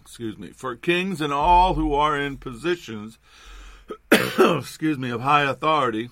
Excuse 0.02 0.38
me, 0.38 0.50
for 0.50 0.76
kings 0.76 1.22
and 1.22 1.32
all 1.32 1.76
who 1.76 1.94
are 1.94 2.20
in 2.20 2.36
positions, 2.36 3.18
excuse 4.38 4.98
me, 4.98 5.12
of 5.12 5.22
high 5.22 5.44
authority, 5.44 6.10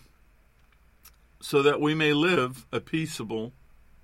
so 1.42 1.62
that 1.64 1.82
we 1.82 1.94
may 1.94 2.14
live 2.14 2.66
a 2.72 2.80
peaceable, 2.80 3.54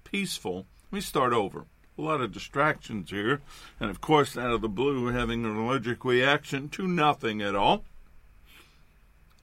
peaceful. 0.03 0.65
Let 0.91 0.97
me 0.97 1.01
start 1.01 1.33
over 1.33 1.65
a 1.97 2.01
lot 2.01 2.21
of 2.21 2.31
distractions 2.31 3.09
here, 3.09 3.41
and 3.79 3.89
of 3.89 4.01
course, 4.01 4.37
out 4.37 4.51
of 4.51 4.61
the 4.61 4.69
blue, 4.69 5.07
having 5.07 5.45
an 5.45 5.55
allergic 5.55 6.03
reaction 6.03 6.69
to 6.69 6.87
nothing 6.87 7.41
at 7.41 7.55
all. 7.55 7.83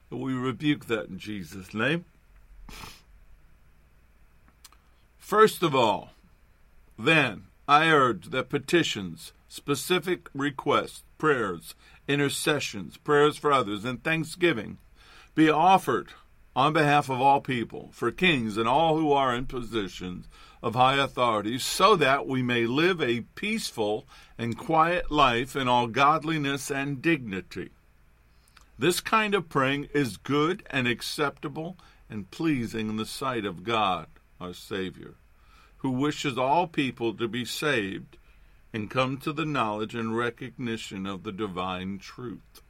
We 0.09 0.33
rebuke 0.33 0.85
that 0.85 1.09
in 1.09 1.17
Jesus' 1.17 1.73
name. 1.73 2.05
First 5.17 5.63
of 5.63 5.73
all, 5.73 6.11
then, 6.99 7.45
I 7.67 7.87
urge 7.87 8.29
that 8.29 8.49
petitions, 8.49 9.33
specific 9.47 10.29
requests, 10.33 11.03
prayers, 11.17 11.73
intercessions, 12.07 12.97
prayers 12.97 13.37
for 13.37 13.51
others, 13.51 13.85
and 13.85 14.03
thanksgiving 14.03 14.77
be 15.33 15.49
offered 15.49 16.09
on 16.55 16.73
behalf 16.73 17.09
of 17.09 17.19
all 17.19 17.41
people, 17.41 17.89
for 17.91 18.11
kings 18.11 18.57
and 18.57 18.67
all 18.67 18.97
who 18.97 19.11
are 19.11 19.35
in 19.35 19.45
positions 19.45 20.27
of 20.61 20.75
high 20.75 20.95
authority, 20.95 21.57
so 21.57 21.95
that 21.95 22.27
we 22.27 22.41
may 22.41 22.65
live 22.65 23.01
a 23.01 23.21
peaceful 23.35 24.07
and 24.37 24.57
quiet 24.57 25.11
life 25.11 25.55
in 25.55 25.67
all 25.67 25.87
godliness 25.87 26.69
and 26.69 27.01
dignity. 27.01 27.69
This 28.77 28.99
kind 28.99 29.35
of 29.35 29.49
praying 29.49 29.89
is 29.93 30.17
good 30.17 30.63
and 30.69 30.87
acceptable 30.87 31.77
and 32.09 32.29
pleasing 32.31 32.89
in 32.89 32.97
the 32.97 33.05
sight 33.05 33.45
of 33.45 33.63
God, 33.63 34.07
our 34.39 34.53
Savior, 34.53 35.15
who 35.77 35.91
wishes 35.91 36.37
all 36.37 36.67
people 36.67 37.13
to 37.13 37.27
be 37.27 37.45
saved 37.45 38.17
and 38.71 38.89
come 38.89 39.17
to 39.17 39.33
the 39.33 39.45
knowledge 39.45 39.95
and 39.95 40.17
recognition 40.17 41.05
of 41.05 41.23
the 41.23 41.31
divine 41.31 41.99
truth. 41.99 42.61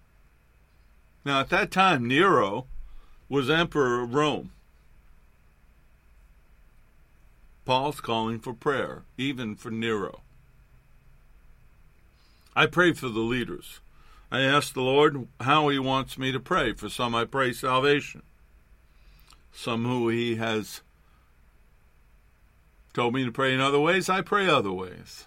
Now, 1.25 1.39
at 1.39 1.49
that 1.49 1.71
time, 1.71 2.07
Nero 2.07 2.67
was 3.33 3.49
emperor 3.49 4.03
of 4.03 4.13
Rome. 4.13 4.51
Paul's 7.65 7.99
calling 7.99 8.37
for 8.37 8.53
prayer, 8.53 9.05
even 9.17 9.55
for 9.55 9.71
Nero. 9.71 10.21
I 12.55 12.67
pray 12.67 12.93
for 12.93 13.09
the 13.09 13.21
leaders. 13.21 13.79
I 14.31 14.41
ask 14.41 14.75
the 14.75 14.81
Lord 14.81 15.27
how 15.39 15.69
He 15.69 15.79
wants 15.79 16.15
me 16.15 16.31
to 16.31 16.39
pray. 16.39 16.73
For 16.73 16.89
some, 16.89 17.15
I 17.15 17.25
pray 17.25 17.53
salvation. 17.53 18.21
Some 19.51 19.83
who 19.85 20.09
He 20.09 20.35
has 20.35 20.81
told 22.93 23.15
me 23.15 23.25
to 23.25 23.31
pray 23.31 23.51
in 23.51 23.59
other 23.59 23.79
ways, 23.79 24.09
I 24.09 24.21
pray 24.21 24.47
other 24.47 24.71
ways. 24.71 25.25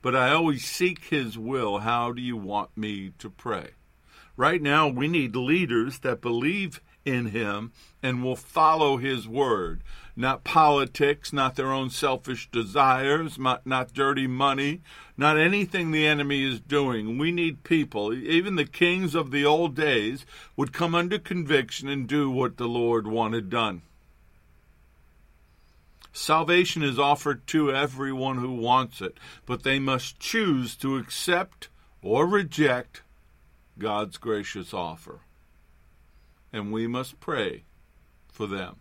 But 0.00 0.14
I 0.14 0.30
always 0.30 0.64
seek 0.64 1.06
His 1.06 1.36
will. 1.36 1.78
How 1.78 2.12
do 2.12 2.22
you 2.22 2.36
want 2.36 2.76
me 2.76 3.10
to 3.18 3.28
pray? 3.28 3.70
Right 4.36 4.60
now, 4.60 4.88
we 4.88 5.08
need 5.08 5.36
leaders 5.36 6.00
that 6.00 6.20
believe 6.20 6.80
in 7.04 7.26
Him 7.26 7.72
and 8.02 8.24
will 8.24 8.36
follow 8.36 8.96
His 8.96 9.28
word 9.28 9.82
not 10.16 10.44
politics, 10.44 11.32
not 11.32 11.56
their 11.56 11.72
own 11.72 11.90
selfish 11.90 12.48
desires, 12.50 13.38
not, 13.38 13.66
not 13.66 13.92
dirty 13.92 14.26
money, 14.26 14.80
not 15.16 15.38
anything 15.38 15.90
the 15.90 16.06
enemy 16.06 16.44
is 16.44 16.60
doing. 16.60 17.18
We 17.18 17.32
need 17.32 17.64
people. 17.64 18.12
Even 18.12 18.54
the 18.54 18.64
kings 18.64 19.14
of 19.14 19.30
the 19.30 19.44
old 19.44 19.74
days 19.74 20.24
would 20.56 20.72
come 20.72 20.94
under 20.94 21.18
conviction 21.18 21.88
and 21.88 22.06
do 22.06 22.30
what 22.30 22.56
the 22.56 22.68
Lord 22.68 23.06
wanted 23.06 23.50
done. 23.50 23.82
Salvation 26.12 26.84
is 26.84 26.98
offered 26.98 27.44
to 27.48 27.72
everyone 27.72 28.38
who 28.38 28.52
wants 28.52 29.00
it, 29.00 29.18
but 29.46 29.64
they 29.64 29.80
must 29.80 30.20
choose 30.20 30.76
to 30.76 30.96
accept 30.96 31.68
or 32.02 32.24
reject 32.24 33.02
God's 33.78 34.16
gracious 34.16 34.72
offer. 34.72 35.20
And 36.52 36.72
we 36.72 36.86
must 36.86 37.20
pray 37.20 37.64
for 38.28 38.46
them 38.46 38.76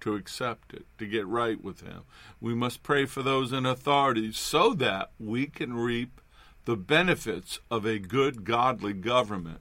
to 0.00 0.14
accept 0.14 0.74
it, 0.74 0.84
to 0.98 1.06
get 1.06 1.26
right 1.26 1.62
with 1.62 1.80
Him. 1.80 2.02
We 2.40 2.54
must 2.54 2.82
pray 2.82 3.06
for 3.06 3.22
those 3.22 3.52
in 3.52 3.66
authority 3.66 4.32
so 4.32 4.74
that 4.74 5.10
we 5.18 5.46
can 5.46 5.74
reap 5.74 6.20
the 6.64 6.76
benefits 6.76 7.60
of 7.70 7.84
a 7.84 7.98
good, 7.98 8.44
godly 8.44 8.92
government. 8.92 9.60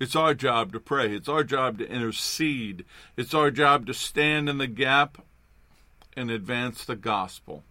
It's 0.00 0.16
our 0.16 0.34
job 0.34 0.72
to 0.72 0.80
pray. 0.80 1.14
It's 1.14 1.28
our 1.28 1.44
job 1.44 1.78
to 1.78 1.88
intercede. 1.88 2.84
It's 3.16 3.34
our 3.34 3.50
job 3.50 3.86
to 3.86 3.94
stand 3.94 4.48
in 4.48 4.58
the 4.58 4.66
gap 4.66 5.24
and 6.16 6.30
advance 6.30 6.84
the 6.84 6.96
gospel. 6.96 7.62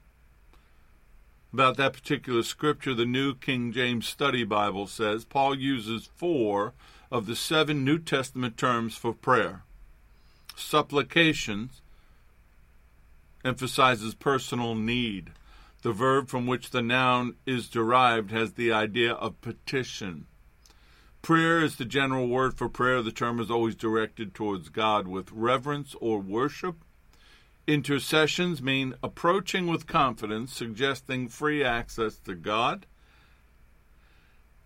About 1.54 1.78
that 1.78 1.94
particular 1.94 2.42
scripture, 2.42 2.96
the 2.96 3.06
New 3.06 3.36
King 3.36 3.72
James 3.72 4.08
Study 4.08 4.44
Bible 4.44 4.88
says 4.88 5.24
Paul 5.24 5.56
uses 5.56 6.10
four 6.16 6.74
of 7.12 7.28
the 7.28 7.36
seven 7.36 7.86
New 7.86 8.00
Testament 8.00 8.58
terms 8.58 8.96
for 8.96 9.13
prayer 9.13 9.63
supplications 10.56 11.82
emphasizes 13.44 14.13
personal 14.16 14.76
need. 14.76 15.32
The 15.82 15.92
verb 15.92 16.30
from 16.30 16.48
which 16.48 16.70
the 16.70 16.82
noun 16.82 17.36
is 17.46 17.68
derived 17.68 18.32
has 18.32 18.54
the 18.54 18.72
idea 18.72 19.13
of 19.13 19.42
petition. 19.42 20.28
Prayer 21.22 21.62
is 21.62 21.76
the 21.76 21.86
general 21.86 22.28
word 22.28 22.54
for 22.54 22.70
prayer. 22.70 23.02
The 23.02 23.12
term 23.12 23.39
is 23.39 23.52
always 23.52 23.76
directed 23.76 24.34
towards 24.34 24.70
God 24.70 25.08
with 25.08 25.32
reverence 25.32 25.96
or 26.00 26.20
worship. 26.20 26.78
Intercessions 27.65 28.62
mean 28.62 28.93
approaching 29.02 29.67
with 29.67 29.88
confidence, 29.88 30.54
suggesting 30.54 31.30
free 31.30 31.63
access 31.63 32.17
to 32.17 32.36
God. 32.36 32.86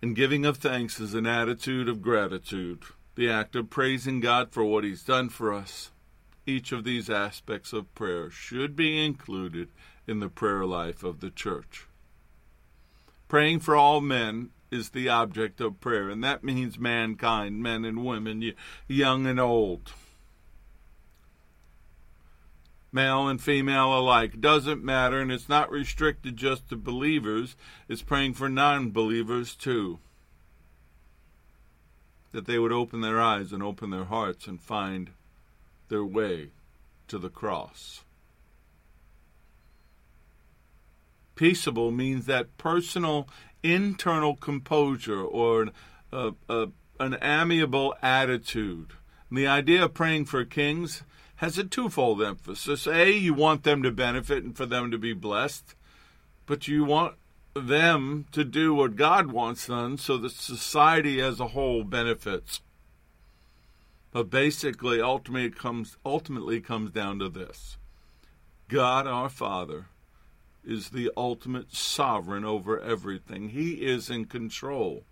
And 0.02 0.16
giving 0.16 0.44
of 0.44 0.56
thanks 0.56 0.98
is 0.98 1.14
an 1.14 1.26
attitude 1.26 1.88
of 1.88 2.02
gratitude, 2.02 2.82
the 3.14 3.30
act 3.30 3.54
of 3.54 3.70
praising 3.70 4.18
God 4.18 4.50
for 4.50 4.64
what 4.64 4.82
He's 4.82 5.04
done 5.04 5.28
for 5.28 5.52
us. 5.52 5.92
Each 6.44 6.72
of 6.72 6.82
these 6.82 7.08
aspects 7.08 7.72
of 7.72 7.94
prayer 7.94 8.30
should 8.30 8.74
be 8.74 9.04
included 9.04 9.68
in 10.08 10.18
the 10.18 10.28
prayer 10.28 10.64
life 10.64 11.04
of 11.04 11.20
the 11.20 11.30
church. 11.30 11.86
Praying 13.28 13.60
for 13.60 13.76
all 13.76 14.00
men 14.00 14.50
is 14.72 14.90
the 14.90 15.08
object 15.08 15.60
of 15.60 15.80
prayer, 15.80 16.10
and 16.10 16.24
that 16.24 16.42
means 16.42 16.80
mankind, 16.80 17.62
men 17.62 17.84
and 17.84 18.04
women, 18.04 18.54
young 18.88 19.26
and 19.26 19.38
old 19.38 19.92
male 22.92 23.28
and 23.28 23.40
female 23.40 23.98
alike. 23.98 24.40
Doesn't 24.40 24.84
matter, 24.84 25.20
and 25.20 25.30
it's 25.30 25.48
not 25.48 25.70
restricted 25.70 26.36
just 26.36 26.68
to 26.68 26.76
believers, 26.76 27.56
it's 27.88 28.02
praying 28.02 28.34
for 28.34 28.48
non 28.48 28.90
believers 28.90 29.54
too. 29.54 29.98
That 32.32 32.46
they 32.46 32.58
would 32.58 32.72
open 32.72 33.00
their 33.00 33.20
eyes 33.20 33.52
and 33.52 33.62
open 33.62 33.90
their 33.90 34.04
hearts 34.04 34.46
and 34.46 34.60
find 34.60 35.10
their 35.88 36.04
way 36.04 36.50
to 37.08 37.18
the 37.18 37.30
cross. 37.30 38.04
Peaceable 41.34 41.90
means 41.90 42.26
that 42.26 42.58
personal 42.58 43.28
internal 43.62 44.34
composure 44.34 45.22
or 45.22 45.68
uh, 46.12 46.32
uh, 46.48 46.66
an 47.00 47.16
amiable 47.22 47.94
attitude. 48.02 48.92
And 49.28 49.38
the 49.38 49.46
idea 49.46 49.84
of 49.84 49.94
praying 49.94 50.26
for 50.26 50.44
kings 50.44 51.02
has 51.38 51.56
a 51.56 51.64
twofold 51.64 52.20
emphasis. 52.20 52.86
A, 52.86 53.10
you 53.10 53.32
want 53.32 53.62
them 53.62 53.80
to 53.84 53.92
benefit 53.92 54.42
and 54.42 54.56
for 54.56 54.66
them 54.66 54.90
to 54.90 54.98
be 54.98 55.12
blessed, 55.12 55.76
but 56.46 56.66
you 56.66 56.84
want 56.84 57.14
them 57.54 58.26
to 58.32 58.44
do 58.44 58.74
what 58.74 58.96
God 58.96 59.30
wants 59.30 59.68
done 59.68 59.98
so 59.98 60.16
that 60.18 60.32
society 60.32 61.20
as 61.20 61.38
a 61.38 61.48
whole 61.48 61.84
benefits. 61.84 62.60
But 64.10 64.30
basically, 64.30 65.00
ultimately 65.00 65.50
comes 65.50 65.96
ultimately 66.04 66.60
comes 66.60 66.90
down 66.90 67.20
to 67.20 67.28
this. 67.28 67.76
God 68.68 69.06
our 69.06 69.28
Father 69.28 69.86
is 70.64 70.90
the 70.90 71.10
ultimate 71.16 71.72
sovereign 71.72 72.44
over 72.44 72.80
everything. 72.80 73.50
He 73.50 73.74
is 73.86 74.10
in 74.10 74.24
control. 74.24 75.04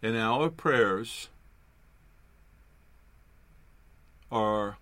And 0.00 0.16
our 0.16 0.48
prayers 0.48 1.28
are 4.30 4.78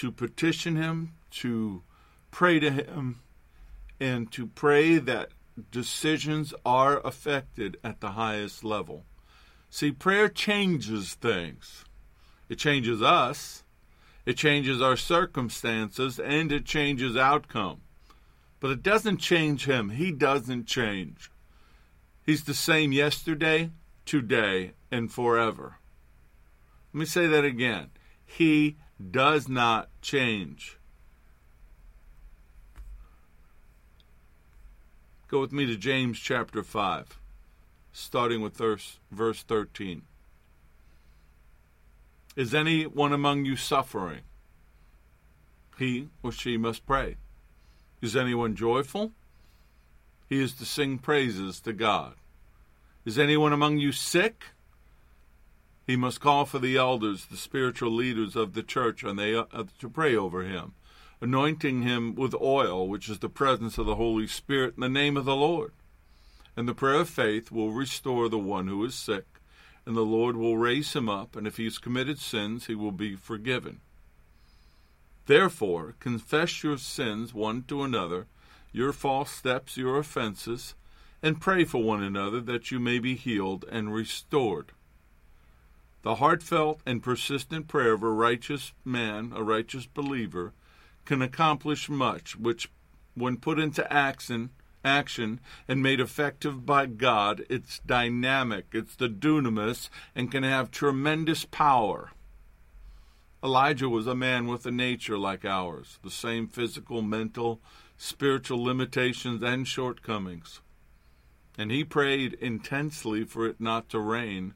to 0.00 0.10
petition 0.10 0.76
him, 0.76 1.12
to 1.30 1.82
pray 2.30 2.58
to 2.58 2.70
him, 2.70 3.20
and 4.00 4.32
to 4.32 4.46
pray 4.46 4.96
that 4.96 5.28
decisions 5.70 6.54
are 6.64 7.06
affected 7.06 7.76
at 7.84 8.00
the 8.00 8.12
highest 8.12 8.64
level. 8.64 9.04
See, 9.68 9.92
prayer 9.92 10.30
changes 10.30 11.12
things. 11.12 11.84
It 12.48 12.58
changes 12.58 13.02
us, 13.02 13.62
it 14.24 14.38
changes 14.38 14.80
our 14.80 14.96
circumstances, 14.96 16.18
and 16.18 16.50
it 16.50 16.64
changes 16.64 17.14
outcome. 17.14 17.82
But 18.58 18.70
it 18.70 18.82
doesn't 18.82 19.18
change 19.18 19.66
him. 19.66 19.90
He 19.90 20.12
doesn't 20.12 20.66
change. 20.66 21.30
He's 22.24 22.44
the 22.44 22.54
same 22.54 22.92
yesterday, 22.92 23.68
today, 24.06 24.72
and 24.90 25.12
forever. 25.12 25.76
Let 26.94 27.00
me 27.00 27.04
say 27.04 27.26
that 27.26 27.44
again. 27.44 27.90
He 28.24 28.78
does 29.10 29.48
not 29.48 29.88
change. 30.02 30.78
Go 35.28 35.40
with 35.40 35.52
me 35.52 35.64
to 35.66 35.76
James 35.76 36.18
chapter 36.18 36.62
5, 36.62 37.18
starting 37.92 38.40
with 38.40 38.56
verse, 38.56 38.98
verse 39.10 39.42
13. 39.42 40.02
Is 42.36 42.54
any 42.54 42.86
one 42.86 43.12
among 43.12 43.44
you 43.44 43.56
suffering? 43.56 44.22
He 45.78 46.08
or 46.22 46.32
she 46.32 46.56
must 46.56 46.84
pray. 46.84 47.16
Is 48.02 48.16
anyone 48.16 48.54
joyful? 48.54 49.12
He 50.28 50.42
is 50.42 50.52
to 50.54 50.64
sing 50.64 50.98
praises 50.98 51.60
to 51.60 51.72
God. 51.72 52.14
Is 53.04 53.18
anyone 53.18 53.52
among 53.52 53.78
you 53.78 53.92
sick? 53.92 54.44
He 55.90 55.96
must 55.96 56.20
call 56.20 56.44
for 56.44 56.60
the 56.60 56.76
elders, 56.76 57.26
the 57.26 57.36
spiritual 57.36 57.90
leaders 57.90 58.36
of 58.36 58.54
the 58.54 58.62
church, 58.62 59.02
and 59.02 59.18
they 59.18 59.34
uh, 59.34 59.64
to 59.80 59.88
pray 59.88 60.14
over 60.14 60.44
him, 60.44 60.74
anointing 61.20 61.82
him 61.82 62.14
with 62.14 62.32
oil, 62.32 62.86
which 62.86 63.08
is 63.08 63.18
the 63.18 63.28
presence 63.28 63.76
of 63.76 63.86
the 63.86 63.96
Holy 63.96 64.28
Spirit, 64.28 64.74
in 64.76 64.82
the 64.82 64.88
name 64.88 65.16
of 65.16 65.24
the 65.24 65.34
Lord. 65.34 65.72
And 66.56 66.68
the 66.68 66.76
prayer 66.76 67.00
of 67.00 67.08
faith 67.08 67.50
will 67.50 67.72
restore 67.72 68.28
the 68.28 68.38
one 68.38 68.68
who 68.68 68.84
is 68.84 68.94
sick, 68.94 69.40
and 69.84 69.96
the 69.96 70.02
Lord 70.02 70.36
will 70.36 70.56
raise 70.56 70.92
him 70.92 71.08
up, 71.08 71.34
and 71.34 71.44
if 71.44 71.56
he 71.56 71.64
has 71.64 71.78
committed 71.78 72.20
sins, 72.20 72.66
he 72.66 72.76
will 72.76 72.92
be 72.92 73.16
forgiven. 73.16 73.80
Therefore, 75.26 75.96
confess 75.98 76.62
your 76.62 76.78
sins 76.78 77.34
one 77.34 77.64
to 77.64 77.82
another, 77.82 78.28
your 78.70 78.92
false 78.92 79.32
steps, 79.32 79.76
your 79.76 79.98
offenses, 79.98 80.76
and 81.20 81.40
pray 81.40 81.64
for 81.64 81.82
one 81.82 82.04
another 82.04 82.40
that 82.42 82.70
you 82.70 82.78
may 82.78 83.00
be 83.00 83.16
healed 83.16 83.64
and 83.72 83.92
restored. 83.92 84.70
The 86.02 86.16
heartfelt 86.16 86.80
and 86.86 87.02
persistent 87.02 87.68
prayer 87.68 87.92
of 87.92 88.02
a 88.02 88.10
righteous 88.10 88.72
man, 88.84 89.32
a 89.34 89.42
righteous 89.42 89.86
believer, 89.86 90.54
can 91.04 91.20
accomplish 91.20 91.88
much, 91.88 92.36
which, 92.36 92.70
when 93.14 93.36
put 93.36 93.58
into 93.58 93.90
action, 93.92 94.50
action 94.82 95.40
and 95.68 95.82
made 95.82 96.00
effective 96.00 96.64
by 96.64 96.86
God, 96.86 97.44
it's 97.50 97.80
dynamic, 97.80 98.66
it's 98.72 98.96
the 98.96 99.08
dunamis, 99.08 99.90
and 100.14 100.30
can 100.30 100.42
have 100.42 100.70
tremendous 100.70 101.44
power. 101.44 102.12
Elijah 103.42 103.88
was 103.88 104.06
a 104.06 104.14
man 104.14 104.46
with 104.46 104.66
a 104.66 104.70
nature 104.70 105.18
like 105.18 105.44
ours, 105.44 105.98
the 106.02 106.10
same 106.10 106.46
physical, 106.46 107.02
mental, 107.02 107.60
spiritual 107.96 108.62
limitations 108.62 109.42
and 109.42 109.66
shortcomings. 109.66 110.60
And 111.58 111.70
he 111.70 111.84
prayed 111.84 112.34
intensely 112.34 113.24
for 113.24 113.46
it 113.46 113.60
not 113.60 113.88
to 113.90 113.98
rain, 113.98 114.54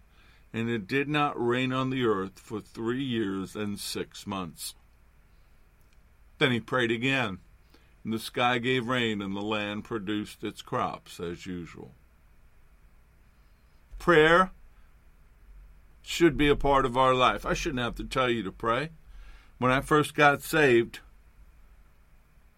and 0.54 0.70
it 0.70 0.86
did 0.86 1.08
not 1.08 1.34
rain 1.36 1.72
on 1.72 1.90
the 1.90 2.06
earth 2.06 2.38
for 2.38 2.60
three 2.60 3.02
years 3.02 3.56
and 3.56 3.76
six 3.76 4.24
months. 4.24 4.76
Then 6.38 6.52
he 6.52 6.60
prayed 6.60 6.92
again, 6.92 7.40
and 8.04 8.12
the 8.12 8.20
sky 8.20 8.58
gave 8.58 8.86
rain, 8.86 9.20
and 9.20 9.34
the 9.36 9.42
land 9.42 9.82
produced 9.82 10.44
its 10.44 10.62
crops 10.62 11.18
as 11.18 11.44
usual. 11.44 11.92
Prayer 13.98 14.52
should 16.02 16.36
be 16.36 16.48
a 16.48 16.54
part 16.54 16.86
of 16.86 16.96
our 16.96 17.14
life. 17.14 17.44
I 17.44 17.54
shouldn't 17.54 17.82
have 17.82 17.96
to 17.96 18.04
tell 18.04 18.30
you 18.30 18.44
to 18.44 18.52
pray. 18.52 18.90
When 19.58 19.72
I 19.72 19.80
first 19.80 20.14
got 20.14 20.40
saved, 20.42 21.00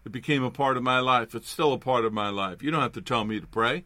it 0.05 0.11
became 0.11 0.43
a 0.43 0.51
part 0.51 0.77
of 0.77 0.83
my 0.83 0.99
life. 0.99 1.33
It's 1.33 1.49
still 1.49 1.73
a 1.73 1.79
part 1.79 2.05
of 2.05 2.13
my 2.13 2.29
life. 2.29 2.61
You 2.61 2.69
don't 2.69 2.81
have 2.81 2.93
to 2.93 3.01
tell 3.01 3.25
me 3.25 3.39
to 3.39 3.47
pray. 3.47 3.85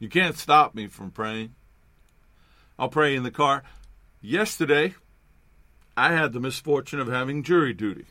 You 0.00 0.08
can't 0.08 0.36
stop 0.36 0.74
me 0.74 0.88
from 0.88 1.12
praying. 1.12 1.54
I'll 2.82 2.88
pray 2.88 3.14
in 3.14 3.22
the 3.22 3.30
car. 3.30 3.62
Yesterday, 4.20 4.96
I 5.96 6.14
had 6.14 6.32
the 6.32 6.40
misfortune 6.40 6.98
of 6.98 7.06
having 7.06 7.44
jury 7.44 7.72
duty. 7.72 8.06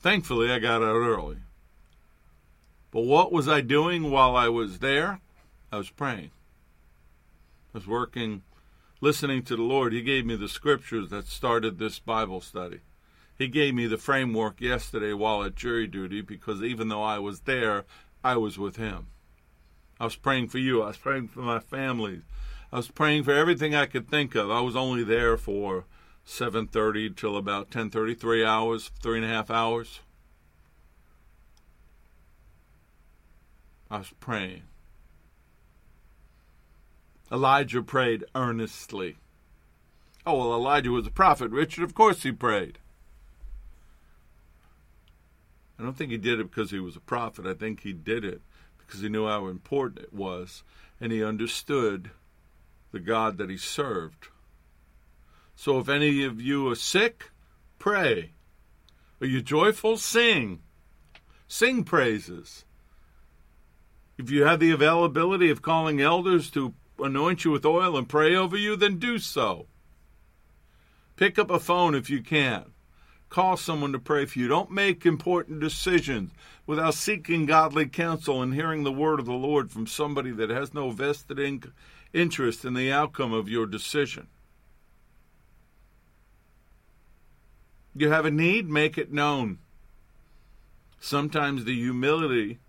Thankfully, 0.00 0.50
I 0.50 0.58
got 0.58 0.82
out 0.82 0.96
early. 0.96 1.36
But 2.90 3.02
what 3.02 3.30
was 3.30 3.46
I 3.46 3.60
doing 3.60 4.10
while 4.10 4.34
I 4.34 4.48
was 4.48 4.80
there? 4.80 5.20
I 5.70 5.76
was 5.76 5.90
praying. 5.90 6.32
I 7.72 7.78
was 7.78 7.86
working, 7.86 8.42
listening 9.00 9.44
to 9.44 9.54
the 9.54 9.62
Lord. 9.62 9.92
He 9.92 10.02
gave 10.02 10.26
me 10.26 10.34
the 10.34 10.48
scriptures 10.48 11.10
that 11.10 11.28
started 11.28 11.78
this 11.78 12.00
Bible 12.00 12.40
study. 12.40 12.80
He 13.38 13.46
gave 13.46 13.76
me 13.76 13.86
the 13.86 13.96
framework 13.96 14.60
yesterday 14.60 15.12
while 15.12 15.44
at 15.44 15.54
jury 15.54 15.86
duty 15.86 16.20
because 16.20 16.64
even 16.64 16.88
though 16.88 17.04
I 17.04 17.20
was 17.20 17.42
there, 17.42 17.84
I 18.24 18.38
was 18.38 18.58
with 18.58 18.74
Him. 18.74 19.06
I 20.00 20.04
was 20.04 20.16
praying 20.16 20.48
for 20.48 20.58
you. 20.58 20.82
I 20.82 20.88
was 20.88 20.96
praying 20.96 21.28
for 21.28 21.40
my 21.40 21.60
family. 21.60 22.22
I 22.72 22.76
was 22.76 22.88
praying 22.88 23.24
for 23.24 23.32
everything 23.32 23.74
I 23.74 23.86
could 23.86 24.08
think 24.08 24.34
of. 24.34 24.50
I 24.50 24.60
was 24.60 24.74
only 24.74 25.04
there 25.04 25.36
for 25.36 25.84
7.30 26.26 27.14
till 27.16 27.36
about 27.36 27.70
10.30, 27.70 28.18
three 28.18 28.44
hours, 28.44 28.90
three 29.00 29.18
and 29.18 29.24
a 29.24 29.28
half 29.28 29.50
hours. 29.50 30.00
I 33.90 33.98
was 33.98 34.12
praying. 34.18 34.62
Elijah 37.30 37.82
prayed 37.82 38.24
earnestly. 38.34 39.16
Oh, 40.26 40.38
well, 40.38 40.54
Elijah 40.54 40.90
was 40.90 41.06
a 41.06 41.10
prophet, 41.10 41.50
Richard. 41.50 41.84
Of 41.84 41.94
course 41.94 42.22
he 42.22 42.32
prayed. 42.32 42.78
I 45.78 45.82
don't 45.82 45.96
think 45.96 46.10
he 46.10 46.16
did 46.18 46.40
it 46.40 46.50
because 46.50 46.70
he 46.70 46.78
was 46.78 46.96
a 46.96 47.00
prophet. 47.00 47.46
I 47.46 47.54
think 47.54 47.80
he 47.80 47.92
did 47.92 48.24
it 48.24 48.40
because 48.86 49.00
he 49.00 49.08
knew 49.08 49.26
how 49.26 49.46
important 49.46 50.04
it 50.04 50.12
was, 50.12 50.62
and 51.00 51.12
he 51.12 51.22
understood 51.22 52.10
the 52.92 53.00
God 53.00 53.38
that 53.38 53.50
he 53.50 53.56
served. 53.56 54.28
So 55.56 55.78
if 55.78 55.88
any 55.88 56.24
of 56.24 56.40
you 56.40 56.70
are 56.70 56.76
sick, 56.76 57.30
pray. 57.78 58.32
Are 59.20 59.26
you 59.26 59.40
joyful? 59.42 59.96
Sing. 59.96 60.60
Sing 61.48 61.84
praises. 61.84 62.64
If 64.18 64.30
you 64.30 64.44
have 64.44 64.60
the 64.60 64.70
availability 64.70 65.50
of 65.50 65.62
calling 65.62 66.00
elders 66.00 66.50
to 66.52 66.74
anoint 66.98 67.44
you 67.44 67.50
with 67.50 67.64
oil 67.64 67.96
and 67.96 68.08
pray 68.08 68.36
over 68.36 68.56
you, 68.56 68.76
then 68.76 68.98
do 68.98 69.18
so. 69.18 69.66
Pick 71.16 71.38
up 71.38 71.50
a 71.50 71.58
phone 71.58 71.94
if 71.94 72.10
you 72.10 72.22
can. 72.22 72.73
Call 73.34 73.56
someone 73.56 73.90
to 73.90 73.98
pray 73.98 74.26
for 74.26 74.38
you. 74.38 74.46
Don't 74.46 74.70
make 74.70 75.04
important 75.04 75.58
decisions 75.58 76.30
without 76.66 76.94
seeking 76.94 77.46
godly 77.46 77.88
counsel 77.88 78.40
and 78.40 78.54
hearing 78.54 78.84
the 78.84 78.92
word 78.92 79.18
of 79.18 79.26
the 79.26 79.32
Lord 79.32 79.72
from 79.72 79.88
somebody 79.88 80.30
that 80.30 80.50
has 80.50 80.72
no 80.72 80.92
vested 80.92 81.40
in- 81.40 81.72
interest 82.12 82.64
in 82.64 82.74
the 82.74 82.92
outcome 82.92 83.32
of 83.32 83.48
your 83.48 83.66
decision. 83.66 84.28
You 87.96 88.08
have 88.10 88.24
a 88.24 88.30
need, 88.30 88.70
make 88.70 88.96
it 88.96 89.12
known. 89.12 89.58
Sometimes 91.00 91.64
the 91.64 91.74
humility 91.74 92.60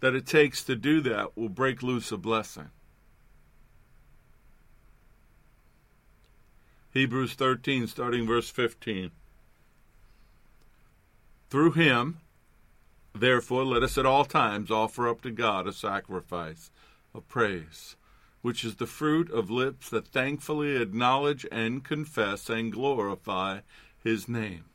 that 0.00 0.14
it 0.14 0.26
takes 0.26 0.62
to 0.64 0.76
do 0.76 1.00
that 1.00 1.34
will 1.34 1.48
break 1.48 1.82
loose 1.82 2.12
a 2.12 2.18
blessing. 2.18 2.68
Hebrews 6.92 7.32
13, 7.32 7.86
starting 7.86 8.26
verse 8.26 8.50
15. 8.50 9.12
Through 11.50 11.72
him, 11.72 12.20
therefore, 13.12 13.64
let 13.64 13.82
us 13.82 13.98
at 13.98 14.06
all 14.06 14.24
times 14.24 14.70
offer 14.70 15.08
up 15.08 15.20
to 15.22 15.32
God 15.32 15.66
a 15.66 15.72
sacrifice 15.72 16.70
of 17.12 17.26
praise, 17.26 17.96
which 18.40 18.64
is 18.64 18.76
the 18.76 18.86
fruit 18.86 19.28
of 19.32 19.50
lips 19.50 19.90
that 19.90 20.06
thankfully 20.06 20.76
acknowledge 20.76 21.44
and 21.50 21.82
confess 21.82 22.48
and 22.48 22.72
glorify 22.72 23.60
his 24.02 24.28
name. 24.28 24.66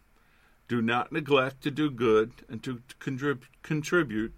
Do 0.67 0.81
not 0.81 1.13
neglect 1.13 1.61
to 1.63 1.71
do 1.71 1.89
good 1.89 2.33
and 2.49 2.61
to 2.63 2.81
contrib- 2.99 3.47
contribute 3.63 4.33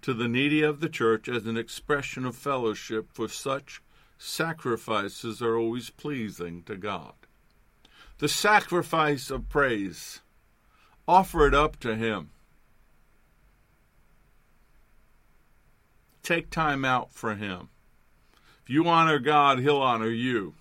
to 0.00 0.14
the 0.14 0.28
needy 0.28 0.62
of 0.62 0.80
the 0.80 0.88
church 0.88 1.28
as 1.28 1.44
an 1.44 1.58
expression 1.58 2.24
of 2.24 2.34
fellowship, 2.34 3.08
for 3.12 3.28
such 3.28 3.82
sacrifices 4.16 5.42
are 5.42 5.58
always 5.58 5.90
pleasing 5.90 6.62
to 6.62 6.76
God. 6.76 7.12
The 8.18 8.28
sacrifice 8.28 9.30
of 9.30 9.50
praise, 9.50 10.21
offer 11.06 11.46
it 11.46 11.54
up 11.54 11.78
to 11.80 11.96
Him. 11.96 12.30
Take 16.22 16.50
time 16.50 16.84
out 16.84 17.12
for 17.12 17.34
Him. 17.34 17.68
If 18.62 18.70
you 18.70 18.86
honor 18.86 19.18
God, 19.18 19.58
He'll 19.58 19.82
honor 19.82 20.10
you. 20.10 20.54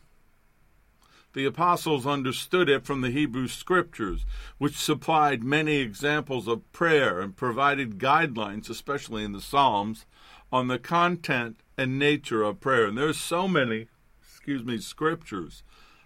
The 1.34 1.46
apostles 1.46 2.06
understood 2.06 2.68
it 2.68 2.84
from 2.84 3.02
the 3.02 3.10
Hebrew 3.10 3.48
scriptures, 3.48 4.26
which 4.58 4.76
supplied 4.76 5.44
many 5.44 5.78
examples 5.78 6.48
of 6.48 6.70
prayer 6.74 7.22
and 7.22 7.36
provided 7.36 7.98
guidelines, 7.98 8.70
especially 8.70 9.24
in 9.24 9.32
the 9.32 9.40
Psalms, 9.40 10.06
on 10.52 10.68
the 10.68 10.80
content 10.80 11.62
and 11.78 11.98
nature 11.98 12.44
of 12.44 12.60
prayer. 12.60 12.86
And 12.86 12.98
there's 12.98 13.18
so 13.18 13.48
many, 13.48 13.88
excuse 14.22 14.66
me, 14.66 14.80
scriptures. 14.80 15.64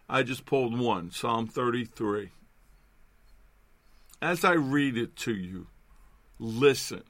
I 0.07 0.21
just 0.21 0.45
pulled 0.45 0.77
one, 0.77 1.09
Psalm 1.09 1.47
33. 1.47 2.29
As 4.21 4.43
I 4.43 4.53
read 4.53 4.97
it 4.97 5.15
to 5.17 5.33
you, 5.33 5.67
listen. 6.39 7.03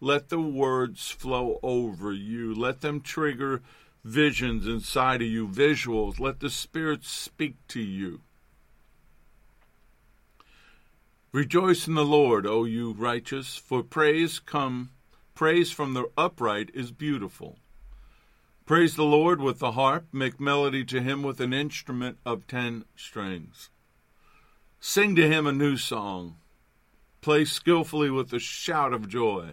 Let 0.00 0.30
the 0.30 0.40
words 0.40 1.10
flow 1.10 1.60
over 1.62 2.12
you. 2.12 2.52
Let 2.52 2.80
them 2.80 3.00
trigger 3.00 3.62
visions 4.04 4.66
inside 4.66 5.22
of 5.22 5.28
you, 5.28 5.46
visuals. 5.46 6.18
Let 6.18 6.40
the 6.40 6.50
Spirit 6.50 7.04
speak 7.04 7.56
to 7.68 7.80
you. 7.80 8.20
Rejoice 11.30 11.86
in 11.86 11.94
the 11.94 12.04
Lord, 12.04 12.46
O 12.46 12.64
you 12.64 12.92
righteous, 12.92 13.56
for 13.56 13.82
praise 13.82 14.38
come 14.38 14.90
praise 15.34 15.70
from 15.70 15.94
the 15.94 16.10
upright 16.18 16.70
is 16.74 16.90
beautiful. 16.90 17.58
Praise 18.66 18.96
the 18.96 19.04
Lord 19.04 19.40
with 19.40 19.58
the 19.58 19.72
harp, 19.72 20.06
make 20.12 20.38
melody 20.38 20.84
to 20.84 21.00
him 21.00 21.22
with 21.22 21.40
an 21.40 21.52
instrument 21.52 22.18
of 22.26 22.46
ten 22.46 22.84
strings. 22.96 23.70
Sing 24.78 25.16
to 25.16 25.28
him 25.28 25.46
a 25.46 25.52
new 25.52 25.76
song. 25.76 26.36
Play 27.22 27.44
skillfully 27.44 28.10
with 28.10 28.32
a 28.32 28.40
shout 28.40 28.92
of 28.92 29.08
joy. 29.08 29.52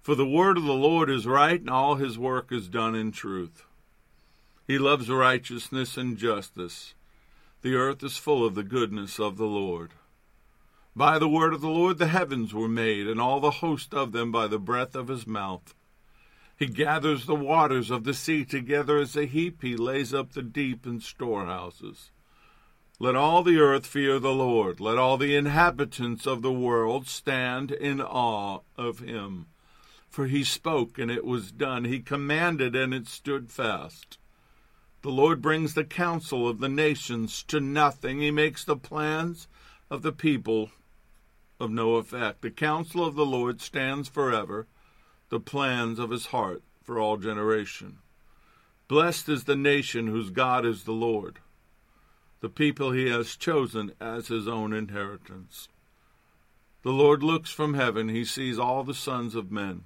For 0.00 0.14
the 0.14 0.26
word 0.26 0.56
of 0.56 0.64
the 0.64 0.72
Lord 0.72 1.10
is 1.10 1.26
right, 1.26 1.60
and 1.60 1.68
all 1.68 1.96
his 1.96 2.18
work 2.18 2.50
is 2.50 2.66
done 2.66 2.94
in 2.94 3.12
truth. 3.12 3.66
He 4.66 4.78
loves 4.78 5.10
righteousness 5.10 5.98
and 5.98 6.16
justice. 6.16 6.94
The 7.60 7.74
earth 7.74 8.02
is 8.02 8.16
full 8.16 8.44
of 8.44 8.54
the 8.54 8.62
goodness 8.62 9.20
of 9.20 9.36
the 9.36 9.46
Lord. 9.46 9.92
By 10.96 11.18
the 11.18 11.28
word 11.28 11.52
of 11.52 11.60
the 11.60 11.68
Lord 11.68 11.98
the 11.98 12.06
heavens 12.06 12.54
were 12.54 12.68
made, 12.68 13.06
and 13.06 13.20
all 13.20 13.38
the 13.38 13.50
host 13.50 13.92
of 13.92 14.12
them 14.12 14.32
by 14.32 14.46
the 14.46 14.58
breath 14.58 14.94
of 14.94 15.08
his 15.08 15.26
mouth. 15.26 15.74
He 16.56 16.66
gathers 16.66 17.26
the 17.26 17.34
waters 17.34 17.90
of 17.90 18.04
the 18.04 18.14
sea 18.14 18.46
together 18.46 18.96
as 18.96 19.14
a 19.14 19.26
heap, 19.26 19.60
he 19.60 19.76
lays 19.76 20.14
up 20.14 20.32
the 20.32 20.42
deep 20.42 20.86
in 20.86 21.00
storehouses. 21.00 22.12
Let 23.00 23.16
all 23.16 23.42
the 23.42 23.58
earth 23.58 23.86
fear 23.86 24.20
the 24.20 24.32
Lord, 24.32 24.78
let 24.78 24.98
all 24.98 25.16
the 25.16 25.34
inhabitants 25.34 26.26
of 26.26 26.42
the 26.42 26.52
world 26.52 27.08
stand 27.08 27.72
in 27.72 28.00
awe 28.00 28.60
of 28.76 29.00
him. 29.00 29.46
For 30.08 30.26
he 30.26 30.44
spoke, 30.44 30.96
and 30.96 31.10
it 31.10 31.24
was 31.24 31.50
done, 31.50 31.84
he 31.84 31.98
commanded, 31.98 32.76
and 32.76 32.94
it 32.94 33.08
stood 33.08 33.50
fast. 33.50 34.18
The 35.02 35.10
Lord 35.10 35.42
brings 35.42 35.74
the 35.74 35.84
counsel 35.84 36.48
of 36.48 36.60
the 36.60 36.68
nations 36.68 37.42
to 37.48 37.58
nothing. 37.60 38.20
He 38.20 38.30
makes 38.30 38.64
the 38.64 38.76
plans 38.76 39.48
of 39.90 40.02
the 40.02 40.12
people 40.12 40.70
of 41.58 41.70
no 41.70 41.96
effect. 41.96 42.42
The 42.42 42.50
counsel 42.50 43.04
of 43.04 43.16
the 43.16 43.26
Lord 43.26 43.60
stands 43.60 44.08
forever, 44.08 44.68
the 45.30 45.40
plans 45.40 45.98
of 45.98 46.10
his 46.10 46.26
heart 46.26 46.62
for 46.84 47.00
all 47.00 47.16
generation. 47.16 47.98
Blessed 48.86 49.28
is 49.28 49.44
the 49.44 49.56
nation 49.56 50.06
whose 50.06 50.30
God 50.30 50.64
is 50.64 50.84
the 50.84 50.92
Lord, 50.92 51.40
the 52.44 52.50
people 52.50 52.92
he 52.92 53.08
has 53.08 53.36
chosen 53.36 53.90
as 54.02 54.28
his 54.28 54.46
own 54.46 54.74
inheritance. 54.74 55.70
The 56.82 56.90
Lord 56.90 57.22
looks 57.22 57.50
from 57.50 57.72
heaven, 57.72 58.10
he 58.10 58.26
sees 58.26 58.58
all 58.58 58.84
the 58.84 58.92
sons 58.92 59.34
of 59.34 59.50
men. 59.50 59.84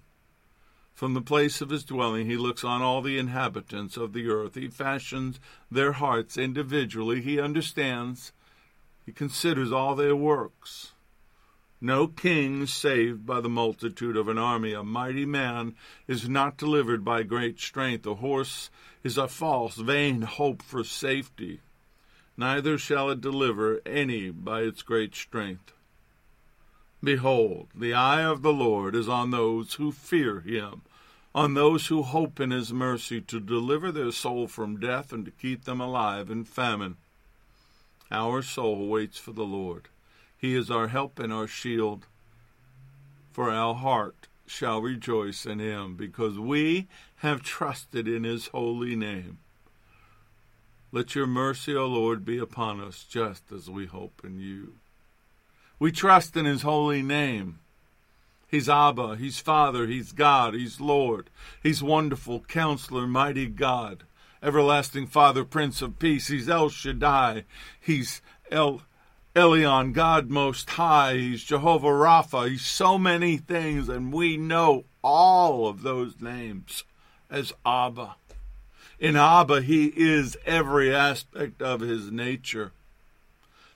From 0.92 1.14
the 1.14 1.23
place 1.23 1.61
of 1.61 1.71
his 1.71 1.85
dwelling, 1.85 2.27
he 2.27 2.37
looks 2.37 2.64
on 2.64 2.83
all 2.83 3.01
the 3.01 3.16
inhabitants 3.16 3.97
of 3.97 4.12
the 4.12 4.29
earth. 4.29 4.57
He 4.57 4.66
fashions 4.66 5.38
their 5.71 5.92
hearts 5.92 6.37
individually. 6.37 7.21
He 7.21 7.38
understands. 7.38 8.33
He 9.07 9.12
considers 9.12 9.71
all 9.71 9.94
their 9.94 10.16
works. 10.16 10.94
No 11.81 12.09
king 12.09 12.66
saved 12.66 13.25
by 13.25 13.40
the 13.40 13.49
multitude 13.49 14.16
of 14.16 14.27
an 14.27 14.37
army. 14.37 14.73
A 14.73 14.83
mighty 14.83 15.27
man 15.27 15.77
is 16.09 16.29
not 16.29 16.57
delivered 16.57 17.05
by 17.05 17.23
great 17.23 17.61
strength. 17.61 18.05
A 18.05 18.16
horse 18.16 18.68
is 19.05 19.16
a 19.16 19.29
false, 19.29 19.77
vain 19.77 20.23
hope 20.23 20.61
for 20.61 20.83
safety. 20.83 21.61
Neither 22.39 22.78
shall 22.78 23.11
it 23.11 23.20
deliver 23.20 23.80
any 23.84 24.30
by 24.30 24.61
its 24.61 24.82
great 24.82 25.16
strength. 25.16 25.72
Behold, 27.03 27.66
the 27.74 27.93
eye 27.93 28.22
of 28.22 28.43
the 28.43 28.53
Lord 28.53 28.95
is 28.95 29.09
on 29.09 29.32
those 29.32 29.74
who 29.74 29.91
fear 29.91 30.41
him, 30.41 30.82
on 31.34 31.55
those 31.55 31.89
who 31.89 32.05
hope 32.05 32.39
in 32.39 32.53
his 32.53 32.72
mercy, 32.72 33.20
to 33.22 33.41
deliver 33.41 33.91
their 33.91 34.12
soul 34.12 34.47
from 34.47 34.78
death 34.78 35.12
and 35.12 35.24
to 35.24 35.32
keep 35.32 35.64
them 35.64 35.80
alive 35.80 36.30
in 36.30 36.45
famine. 36.45 36.97
Our 38.12 38.43
soul 38.43 38.86
waits 38.86 39.18
for 39.18 39.32
the 39.32 39.45
Lord. 39.45 39.89
He 40.36 40.55
is 40.55 40.70
our 40.70 40.86
help 40.86 41.18
and 41.18 41.32
our 41.32 41.49
shield. 41.49 42.07
For 43.32 43.51
our 43.51 43.74
heart 43.74 44.28
shall 44.47 44.80
rejoice 44.80 45.45
in 45.45 45.59
him, 45.59 45.97
because 45.97 46.39
we 46.39 46.86
have 47.16 47.43
trusted 47.43 48.07
in 48.07 48.22
his 48.22 48.47
holy 48.47 48.95
name. 48.95 49.39
Let 50.91 51.14
your 51.14 51.26
mercy, 51.26 51.76
O 51.76 51.86
Lord, 51.86 52.24
be 52.24 52.39
upon 52.39 52.80
us, 52.80 53.05
just 53.09 53.53
as 53.53 53.68
we 53.68 53.84
hope 53.84 54.22
in 54.24 54.41
you. 54.41 54.74
We 55.78 55.93
trust 55.93 56.36
in 56.36 56.47
his 56.47 56.62
holy 56.62 57.03
name. 57.03 57.59
He's 58.49 58.70
Abba, 58.70 59.16
he's 59.16 59.39
Father, 59.39 59.86
he's 59.86 60.12
God, 60.12 60.55
he's 60.55 60.80
Lord, 60.80 61.28
he's 61.62 61.82
wonderful 61.82 62.41
counselor, 62.41 63.07
mighty 63.07 63.47
God, 63.47 64.05
everlasting 64.43 65.07
Father, 65.07 65.45
Prince 65.45 65.82
of 65.82 65.99
Peace, 65.99 66.28
he's 66.28 66.49
El 66.49 66.70
Shaddai, 66.70 67.45
he's 67.78 68.22
El 68.51 68.80
Elyon, 69.36 69.93
God 69.93 70.30
Most 70.30 70.70
High, 70.70 71.16
he's 71.18 71.45
Jehovah 71.45 71.89
Rapha, 71.89 72.49
he's 72.49 72.64
so 72.64 72.97
many 72.97 73.36
things, 73.36 73.91
and 73.91 74.14
we 74.14 74.39
know 74.39 74.86
all 75.03 75.68
of 75.68 75.82
those 75.82 76.18
names 76.18 76.84
as 77.30 77.53
Abba. 77.66 78.16
In 78.99 79.16
Abba, 79.16 79.62
he 79.62 79.92
is 79.96 80.36
every 80.44 80.94
aspect 80.94 81.62
of 81.62 81.80
his 81.80 82.11
nature. 82.11 82.72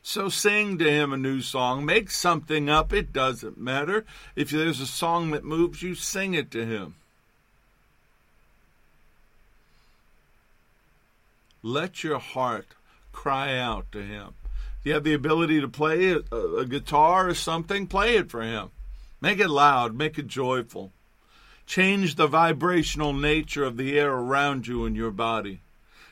So 0.02 0.28
sing 0.28 0.78
to 0.78 0.90
him 0.90 1.12
a 1.12 1.16
new 1.16 1.40
song. 1.40 1.84
Make 1.84 2.10
something 2.10 2.68
up. 2.68 2.92
It 2.92 3.12
doesn't 3.12 3.56
matter. 3.56 4.04
If 4.34 4.50
there's 4.50 4.80
a 4.80 4.86
song 4.86 5.30
that 5.30 5.44
moves 5.44 5.80
you, 5.80 5.94
sing 5.94 6.34
it 6.34 6.50
to 6.50 6.66
him. 6.66 6.96
Let 11.62 12.02
your 12.02 12.18
heart 12.18 12.74
cry 13.12 13.56
out 13.56 13.92
to 13.92 14.02
him. 14.02 14.34
If 14.80 14.86
you 14.86 14.94
have 14.94 15.04
the 15.04 15.14
ability 15.14 15.60
to 15.60 15.68
play 15.68 16.10
a, 16.10 16.36
a 16.36 16.66
guitar 16.66 17.28
or 17.28 17.34
something, 17.34 17.86
play 17.86 18.16
it 18.16 18.28
for 18.28 18.42
him. 18.42 18.70
Make 19.20 19.38
it 19.38 19.48
loud, 19.48 19.94
make 19.94 20.18
it 20.18 20.26
joyful. 20.26 20.90
Change 21.72 22.16
the 22.16 22.26
vibrational 22.26 23.14
nature 23.14 23.64
of 23.64 23.78
the 23.78 23.98
air 23.98 24.12
around 24.12 24.66
you 24.66 24.84
and 24.84 24.94
your 24.94 25.10
body. 25.10 25.62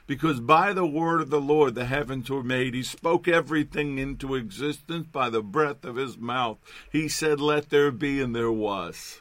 Because 0.06 0.40
by 0.40 0.72
the 0.72 0.86
word 0.86 1.20
of 1.20 1.28
the 1.28 1.38
Lord 1.38 1.74
the 1.74 1.84
heavens 1.84 2.30
were 2.30 2.42
made. 2.42 2.72
He 2.72 2.82
spoke 2.82 3.28
everything 3.28 3.98
into 3.98 4.36
existence 4.36 5.06
by 5.12 5.28
the 5.28 5.42
breath 5.42 5.84
of 5.84 5.96
his 5.96 6.16
mouth. 6.16 6.56
He 6.90 7.08
said, 7.08 7.42
Let 7.42 7.68
there 7.68 7.90
be, 7.90 8.22
and 8.22 8.34
there 8.34 8.50
was. 8.50 9.20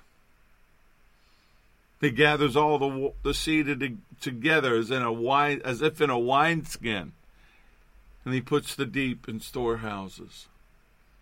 He 2.00 2.10
gathers 2.10 2.56
all 2.56 2.80
the, 2.80 3.12
the 3.22 3.34
seed 3.34 3.68
together 4.22 4.76
as, 4.76 4.92
in 4.92 5.02
a 5.02 5.12
wine, 5.12 5.62
as 5.66 5.82
if 5.82 6.00
in 6.00 6.10
a 6.10 6.18
wineskin, 6.18 7.12
and 8.24 8.34
he 8.34 8.40
puts 8.40 8.76
the 8.76 8.86
deep 8.86 9.28
in 9.28 9.42
storehouses. 9.42 10.48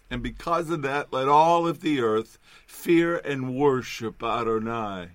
And 0.09 0.23
because 0.23 0.69
of 0.69 0.81
that, 0.83 1.11
let 1.11 1.27
all 1.27 1.67
of 1.67 1.81
the 1.81 1.99
earth 1.99 2.39
fear 2.65 3.17
and 3.17 3.55
worship 3.55 4.23
Adonai. 4.23 5.09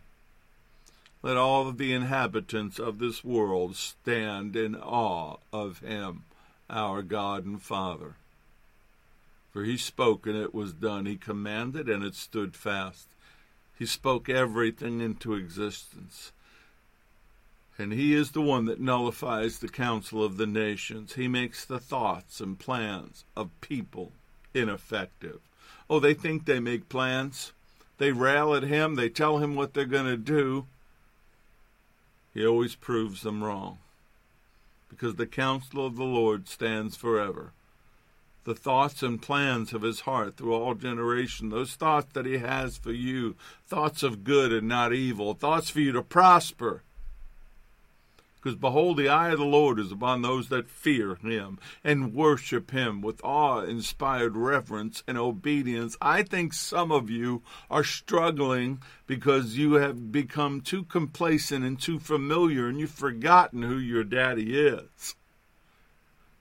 Let 1.23 1.37
all 1.37 1.69
of 1.69 1.79
the 1.79 1.93
inhabitants 1.93 2.79
of 2.79 2.99
this 2.99 3.25
world 3.25 3.77
stand 3.77 4.57
in 4.57 4.75
awe 4.75 5.37
of 5.53 5.79
him, 5.79 6.25
our 6.69 7.01
God 7.03 7.45
and 7.47 7.63
Father. 7.63 8.17
For 9.53 9.65
he 9.65 9.77
spoke 9.77 10.27
and 10.27 10.37
it 10.37 10.55
was 10.55 10.73
done. 10.73 11.07
He 11.07 11.17
commanded 11.17 11.89
and 11.89 12.03
it 12.03 12.15
stood 12.15 12.57
fast. 12.57 13.09
He 13.79 13.87
spoke 13.87 14.29
everything 14.29 15.01
into 15.01 15.35
existence. 15.35 16.33
And 17.79 17.93
he 17.93 18.15
is 18.15 18.33
the 18.33 18.43
one 18.43 18.67
that 18.67 18.81
nullifies 18.81 19.59
the 19.59 19.69
counsel 19.69 20.23
of 20.23 20.37
the 20.37 20.47
nations. 20.47 21.15
He 21.15 21.29
makes 21.29 21.65
the 21.65 21.79
thoughts 21.79 22.41
and 22.41 22.59
plans 22.59 23.25
of 23.37 23.49
people 23.61 24.13
ineffective. 24.55 25.41
Oh, 25.89 26.01
they 26.01 26.15
think 26.15 26.45
they 26.45 26.61
make 26.61 26.89
plans. 26.89 27.53
They 27.99 28.13
rail 28.13 28.55
at 28.55 28.63
him. 28.63 28.95
They 28.95 29.09
tell 29.09 29.39
him 29.39 29.55
what 29.55 29.75
they're 29.75 29.85
going 29.85 30.07
to 30.07 30.17
do. 30.17 30.67
He 32.35 32.47
always 32.47 32.75
proves 32.75 33.23
them 33.23 33.45
wrong. 33.45 33.79
Because 34.89 35.17
the 35.17 35.27
counsel 35.27 35.87
of 35.87 35.97
the 35.97 36.05
Lord 36.05 36.49
stands 36.49 36.97
forever. 36.97 37.53
The 38.45 38.55
thoughts 38.55 39.03
and 39.03 39.23
plans 39.23 39.73
of 39.73 39.83
his 39.83 40.01
heart 40.01 40.37
through 40.37 40.55
all 40.55 40.75
generation, 40.75 41.51
those 41.51 41.75
thoughts 41.75 42.09
that 42.15 42.27
he 42.27 42.39
has 42.39 42.77
for 42.77 42.93
you, 42.93 43.37
thoughts 43.67 44.03
of 44.03 44.25
good 44.25 44.53
and 44.53 44.67
not 44.67 44.93
evil, 44.93 45.35
thoughts 45.35 45.71
for 45.71 45.81
you 45.81 45.93
to 45.93 46.03
prosper 46.03 46.83
because 48.43 48.57
behold, 48.57 48.97
the 48.97 49.09
eye 49.09 49.31
of 49.31 49.39
the 49.39 49.45
Lord 49.45 49.79
is 49.79 49.93
upon 49.93 50.23
those 50.23 50.49
that 50.49 50.69
fear 50.69 51.15
him 51.15 51.61
and 51.85 52.13
worship 52.13 52.73
him 52.73 53.01
with 53.01 53.21
awe 53.23 53.61
inspired 53.61 54.37
reverence 54.37 55.05
and 55.07 55.17
obedience. 55.17 55.97
I 56.03 56.25
think 56.25 56.53
some 56.53 56.91
of 56.91 57.09
you 57.09 57.43
are 57.71 57.85
struggling 57.85 58.83
because 59.07 59.57
you 59.57 59.75
have 59.75 60.11
become 60.11 60.61
too 60.61 60.83
complacent 60.83 61.65
and 61.65 61.81
too 61.81 62.01
familiar 62.01 62.67
and 62.67 62.81
you've 62.81 62.91
forgotten 62.91 63.63
who 63.63 63.79
your 63.79 64.03
daddy 64.03 64.59
is. 64.59 65.15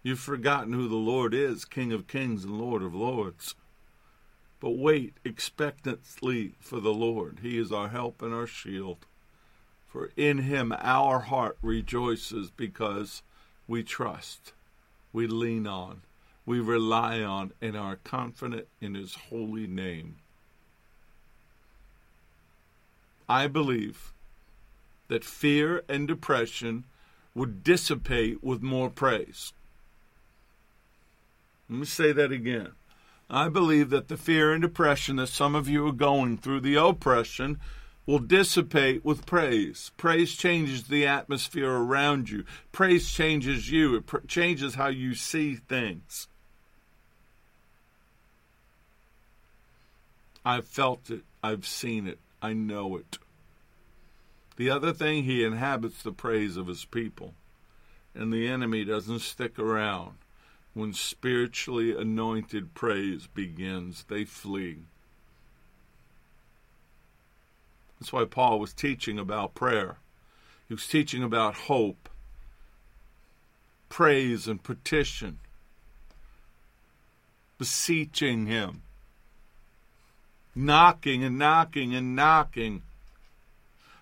You've 0.02 0.20
forgotten 0.20 0.74
who 0.74 0.88
the 0.88 0.96
Lord 0.96 1.36
is, 1.36 1.66
King 1.66 1.94
of 1.94 2.08
kings 2.08 2.44
and 2.44 2.60
Lord 2.60 2.82
of 2.82 2.96
lords. 2.96 3.54
But 4.60 4.72
wait 4.72 5.18
expectantly 5.24 6.56
for 6.60 6.80
the 6.80 6.94
Lord. 6.94 7.40
He 7.44 7.60
is 7.60 7.72
our 7.72 7.90
help 7.90 8.24
and 8.24 8.34
our 8.34 8.48
shield. 8.48 9.06
For 9.92 10.12
in 10.16 10.40
him 10.40 10.74
our 10.78 11.20
heart 11.20 11.58
rejoices 11.62 12.50
because 12.50 13.24
we 13.68 13.84
trust, 13.84 14.54
we 15.12 15.28
lean 15.28 15.68
on, 15.68 16.02
we 16.46 16.62
rely 16.62 17.22
on, 17.22 17.52
and 17.62 17.76
are 17.76 17.98
confident 17.98 18.68
in 18.80 18.96
his 18.96 19.16
holy 19.30 19.68
name. 19.68 20.16
I 23.28 23.48
believe 23.48 24.14
that 25.10 25.26
fear 25.26 25.84
and 25.90 26.08
depression 26.08 26.86
would 27.36 27.62
dissipate 27.62 28.42
with 28.42 28.62
more 28.62 28.90
praise. 28.90 29.52
Let 31.70 31.80
me 31.80 31.86
say 31.86 32.14
that 32.14 32.32
again. 32.32 32.72
I 33.30 33.50
believe 33.50 33.90
that 33.90 34.08
the 34.08 34.18
fear 34.18 34.54
and 34.54 34.62
depression 34.62 35.18
that 35.18 35.28
some 35.28 35.54
of 35.56 35.68
you 35.68 35.86
are 35.88 35.94
going 35.94 36.38
through, 36.38 36.62
the 36.62 36.76
oppression, 36.76 37.60
will 38.12 38.20
dissipate 38.20 39.06
with 39.06 39.26
praise. 39.26 39.92
Praise 39.96 40.36
changes 40.36 40.84
the 40.84 41.08
atmosphere 41.08 41.72
around 41.72 42.30
you. 42.30 42.44
Praise 42.74 43.10
changes 43.10 43.72
you. 43.72 43.96
It 43.96 44.06
pr- 44.06 44.18
changes 44.28 44.76
how 44.76 44.88
you 44.88 45.16
see 45.16 45.56
things. 45.56 46.28
I've 50.44 50.68
felt 50.68 51.10
it. 51.10 51.22
I've 51.42 51.66
seen 51.66 52.06
it. 52.06 52.20
I 52.42 52.52
know 52.52 52.98
it. 52.98 53.18
The 54.58 54.70
other 54.70 54.92
thing, 54.92 55.24
he 55.24 55.46
inhabits 55.46 56.04
the 56.04 56.12
praise 56.12 56.58
of 56.58 56.68
his 56.68 56.84
people. 56.84 57.34
And 58.14 58.34
the 58.34 58.46
enemy 58.46 58.84
doesn't 58.84 59.20
stick 59.20 59.58
around. 59.58 60.18
When 60.74 60.92
spiritually 60.92 61.96
anointed 61.96 62.74
praise 62.74 63.28
begins, 63.28 64.04
they 64.10 64.26
flee. 64.26 64.80
That's 68.02 68.12
why 68.12 68.26
Paul 68.26 68.60
was 68.60 68.74
teaching 68.74 69.20
about 69.20 69.54
prayer. 69.54 69.98
He 70.68 70.74
was 70.74 70.88
teaching 70.88 71.22
about 71.22 71.54
hope, 71.54 72.10
praise, 73.90 74.48
and 74.48 74.64
petition, 74.64 75.38
beseeching 77.60 78.48
Him, 78.48 78.82
knocking 80.56 81.24
and 81.24 81.38
knocking 81.38 81.94
and 81.94 82.16
knocking. 82.16 82.82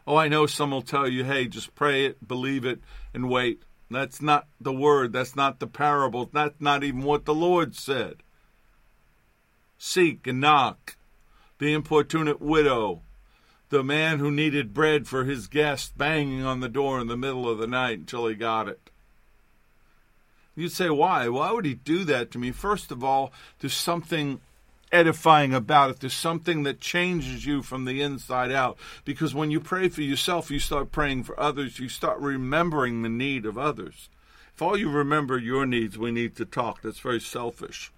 Oh, 0.07 0.15
I 0.15 0.29
know 0.29 0.45
some 0.45 0.71
will 0.71 0.81
tell 0.81 1.09
you, 1.09 1.25
hey, 1.25 1.49
just 1.49 1.75
pray 1.75 2.05
it, 2.05 2.25
believe 2.25 2.63
it, 2.63 2.79
and 3.13 3.29
wait. 3.29 3.63
That's 3.91 4.21
not 4.21 4.47
the 4.61 4.71
word. 4.71 5.11
That's 5.11 5.35
not 5.35 5.59
the 5.59 5.67
parable. 5.67 6.29
That's 6.31 6.61
not 6.61 6.85
even 6.85 7.01
what 7.01 7.25
the 7.25 7.35
Lord 7.35 7.75
said. 7.75 8.23
Seek 9.77 10.25
and 10.25 10.39
knock. 10.39 10.95
The 11.57 11.73
importunate 11.73 12.39
widow 12.39 13.01
the 13.69 13.83
man 13.83 14.19
who 14.19 14.31
needed 14.31 14.73
bread 14.73 15.07
for 15.07 15.25
his 15.25 15.47
guest 15.47 15.97
banging 15.97 16.43
on 16.43 16.59
the 16.59 16.69
door 16.69 16.99
in 16.99 17.07
the 17.07 17.17
middle 17.17 17.47
of 17.47 17.59
the 17.59 17.67
night 17.67 17.99
until 17.99 18.27
he 18.27 18.35
got 18.35 18.67
it. 18.67 18.89
You'd 20.55 20.71
say, 20.71 20.89
why? 20.89 21.29
Why 21.29 21.51
would 21.51 21.65
he 21.65 21.75
do 21.75 22.03
that 22.05 22.31
to 22.31 22.39
me? 22.39 22.51
First 22.51 22.91
of 22.91 23.03
all, 23.03 23.31
there's 23.59 23.73
something 23.73 24.41
edifying 24.91 25.53
about 25.53 25.91
it. 25.91 25.99
There's 25.99 26.13
something 26.13 26.63
that 26.63 26.81
changes 26.81 27.45
you 27.45 27.61
from 27.61 27.85
the 27.85 28.01
inside 28.01 28.51
out. 28.51 28.77
Because 29.05 29.33
when 29.33 29.51
you 29.51 29.59
pray 29.59 29.87
for 29.87 30.01
yourself, 30.01 30.51
you 30.51 30.59
start 30.59 30.91
praying 30.91 31.23
for 31.23 31.39
others. 31.39 31.79
You 31.79 31.89
start 31.89 32.19
remembering 32.19 33.01
the 33.01 33.09
need 33.09 33.45
of 33.45 33.57
others. 33.57 34.09
If 34.53 34.61
all 34.61 34.75
you 34.75 34.89
remember 34.89 35.37
your 35.37 35.65
needs, 35.65 35.97
we 35.97 36.11
need 36.11 36.35
to 36.35 36.45
talk. 36.45 36.81
That's 36.81 36.99
very 36.99 37.21
selfish. 37.21 37.91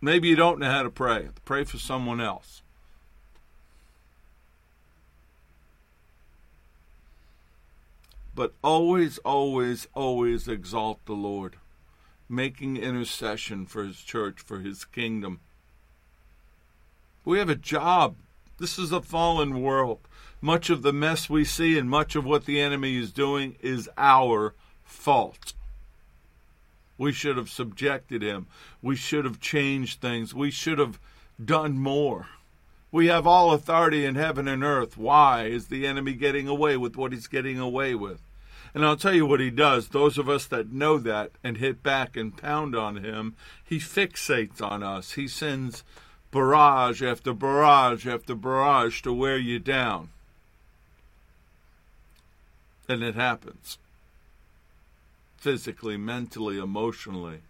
Maybe 0.00 0.28
you 0.28 0.34
don't 0.34 0.58
know 0.58 0.70
how 0.70 0.82
to 0.82 0.90
pray. 0.90 1.28
Pray 1.44 1.62
for 1.62 1.78
someone 1.78 2.20
else. 2.20 2.62
But 8.34 8.54
always, 8.62 9.18
always, 9.18 9.86
always 9.94 10.48
exalt 10.48 11.04
the 11.04 11.12
Lord, 11.12 11.56
making 12.28 12.76
intercession 12.76 13.66
for 13.66 13.84
His 13.84 13.98
church, 13.98 14.40
for 14.40 14.60
His 14.60 14.84
kingdom. 14.84 15.40
We 17.24 17.38
have 17.38 17.50
a 17.50 17.54
job. 17.54 18.16
This 18.58 18.78
is 18.78 18.92
a 18.92 19.02
fallen 19.02 19.62
world. 19.62 20.00
Much 20.40 20.70
of 20.70 20.82
the 20.82 20.92
mess 20.92 21.30
we 21.30 21.44
see 21.44 21.78
and 21.78 21.88
much 21.88 22.16
of 22.16 22.24
what 22.24 22.46
the 22.46 22.60
enemy 22.60 22.96
is 22.96 23.12
doing 23.12 23.56
is 23.60 23.88
our 23.96 24.54
fault. 24.82 25.52
We 26.98 27.12
should 27.12 27.36
have 27.36 27.48
subjected 27.48 28.22
him. 28.22 28.46
We 28.80 28.96
should 28.96 29.24
have 29.24 29.40
changed 29.40 30.00
things. 30.00 30.34
We 30.34 30.50
should 30.50 30.78
have 30.78 30.98
done 31.42 31.78
more. 31.78 32.28
We 32.92 33.06
have 33.06 33.26
all 33.26 33.52
authority 33.52 34.04
in 34.04 34.16
heaven 34.16 34.46
and 34.46 34.62
earth. 34.62 34.98
Why 34.98 35.46
is 35.46 35.66
the 35.68 35.86
enemy 35.86 36.12
getting 36.12 36.46
away 36.46 36.76
with 36.76 36.94
what 36.94 37.12
he's 37.12 37.26
getting 37.26 37.58
away 37.58 37.94
with? 37.94 38.20
And 38.74 38.84
I'll 38.84 38.96
tell 38.96 39.14
you 39.14 39.24
what 39.24 39.40
he 39.40 39.50
does. 39.50 39.88
Those 39.88 40.18
of 40.18 40.28
us 40.28 40.46
that 40.46 40.72
know 40.72 40.98
that 40.98 41.32
and 41.42 41.56
hit 41.56 41.82
back 41.82 42.16
and 42.18 42.36
pound 42.36 42.76
on 42.76 42.96
him, 42.96 43.34
he 43.64 43.78
fixates 43.78 44.60
on 44.60 44.82
us. 44.82 45.12
He 45.12 45.26
sends 45.26 45.84
barrage 46.30 47.02
after 47.02 47.32
barrage 47.32 48.06
after 48.06 48.34
barrage 48.34 49.00
to 49.02 49.12
wear 49.12 49.38
you 49.38 49.58
down. 49.58 50.10
And 52.88 53.02
it 53.02 53.14
happens 53.14 53.78
physically, 55.38 55.96
mentally, 55.96 56.58
emotionally. 56.58 57.40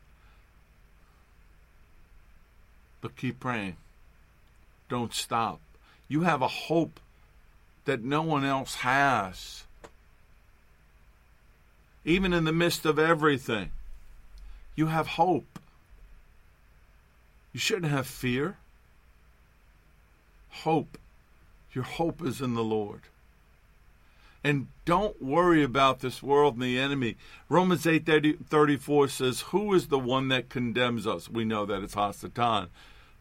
But 3.01 3.17
keep 3.17 3.41
praying. 3.41 3.77
Don't 4.93 5.15
stop. 5.15 5.59
You 6.07 6.21
have 6.21 6.43
a 6.43 6.49
hope 6.49 7.01
that 7.87 8.05
no 8.05 8.21
one 8.21 8.45
else 8.45 8.75
has. 8.75 9.65
even 12.05 12.35
in 12.35 12.45
the 12.45 12.53
midst 12.53 12.85
of 12.85 12.99
everything, 12.99 13.71
you 14.77 14.89
have 14.89 15.07
hope. 15.07 15.59
You 17.55 17.59
shouldn't 17.59 17.91
have 17.91 18.07
fear. 18.07 18.59
Hope. 20.51 20.99
Your 21.73 21.85
hope 21.85 22.23
is 22.23 22.43
in 22.43 22.53
the 22.53 22.63
Lord. 22.63 23.01
And 24.45 24.67
don't 24.85 25.23
worry 25.23 25.63
about 25.63 26.01
this 26.01 26.23
world 26.23 26.57
and 26.57 26.63
the 26.65 26.79
enemy. 26.79 27.17
Romans 27.49 27.87
8 27.87 28.47
34 28.47 29.09
says, 29.09 29.41
Who 29.53 29.73
is 29.73 29.87
the 29.87 29.99
one 29.99 30.29
that 30.29 30.51
condemns 30.51 31.07
us? 31.07 31.31
We 31.31 31.47
know 31.47 31.65
that 31.65 31.83
it's 31.83 31.95
Hasatan. 31.95 32.69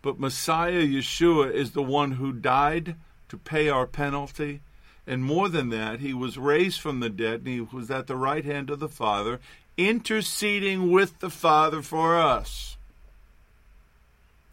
But 0.02 0.20
Messiah 0.20 0.82
Yeshua 0.82 1.54
is 1.54 1.72
the 1.72 1.84
one 1.84 2.12
who 2.12 2.34
died 2.34 2.96
to 3.30 3.38
pay 3.38 3.70
our 3.70 3.86
penalty. 3.86 4.62
And 5.06 5.24
more 5.24 5.50
than 5.50 5.70
that, 5.70 6.00
he 6.00 6.14
was 6.14 6.38
raised 6.38 6.80
from 6.80 7.00
the 7.00 7.10
dead 7.10 7.42
and 7.42 7.48
he 7.48 7.62
was 7.62 7.90
at 7.92 8.08
the 8.08 8.16
right 8.16 8.46
hand 8.46 8.70
of 8.70 8.80
the 8.80 8.90
Father, 8.90 9.40
interceding 9.78 10.92
with 10.92 11.20
the 11.20 11.30
Father 11.30 11.82
for 11.82 12.18
us. 12.18 12.78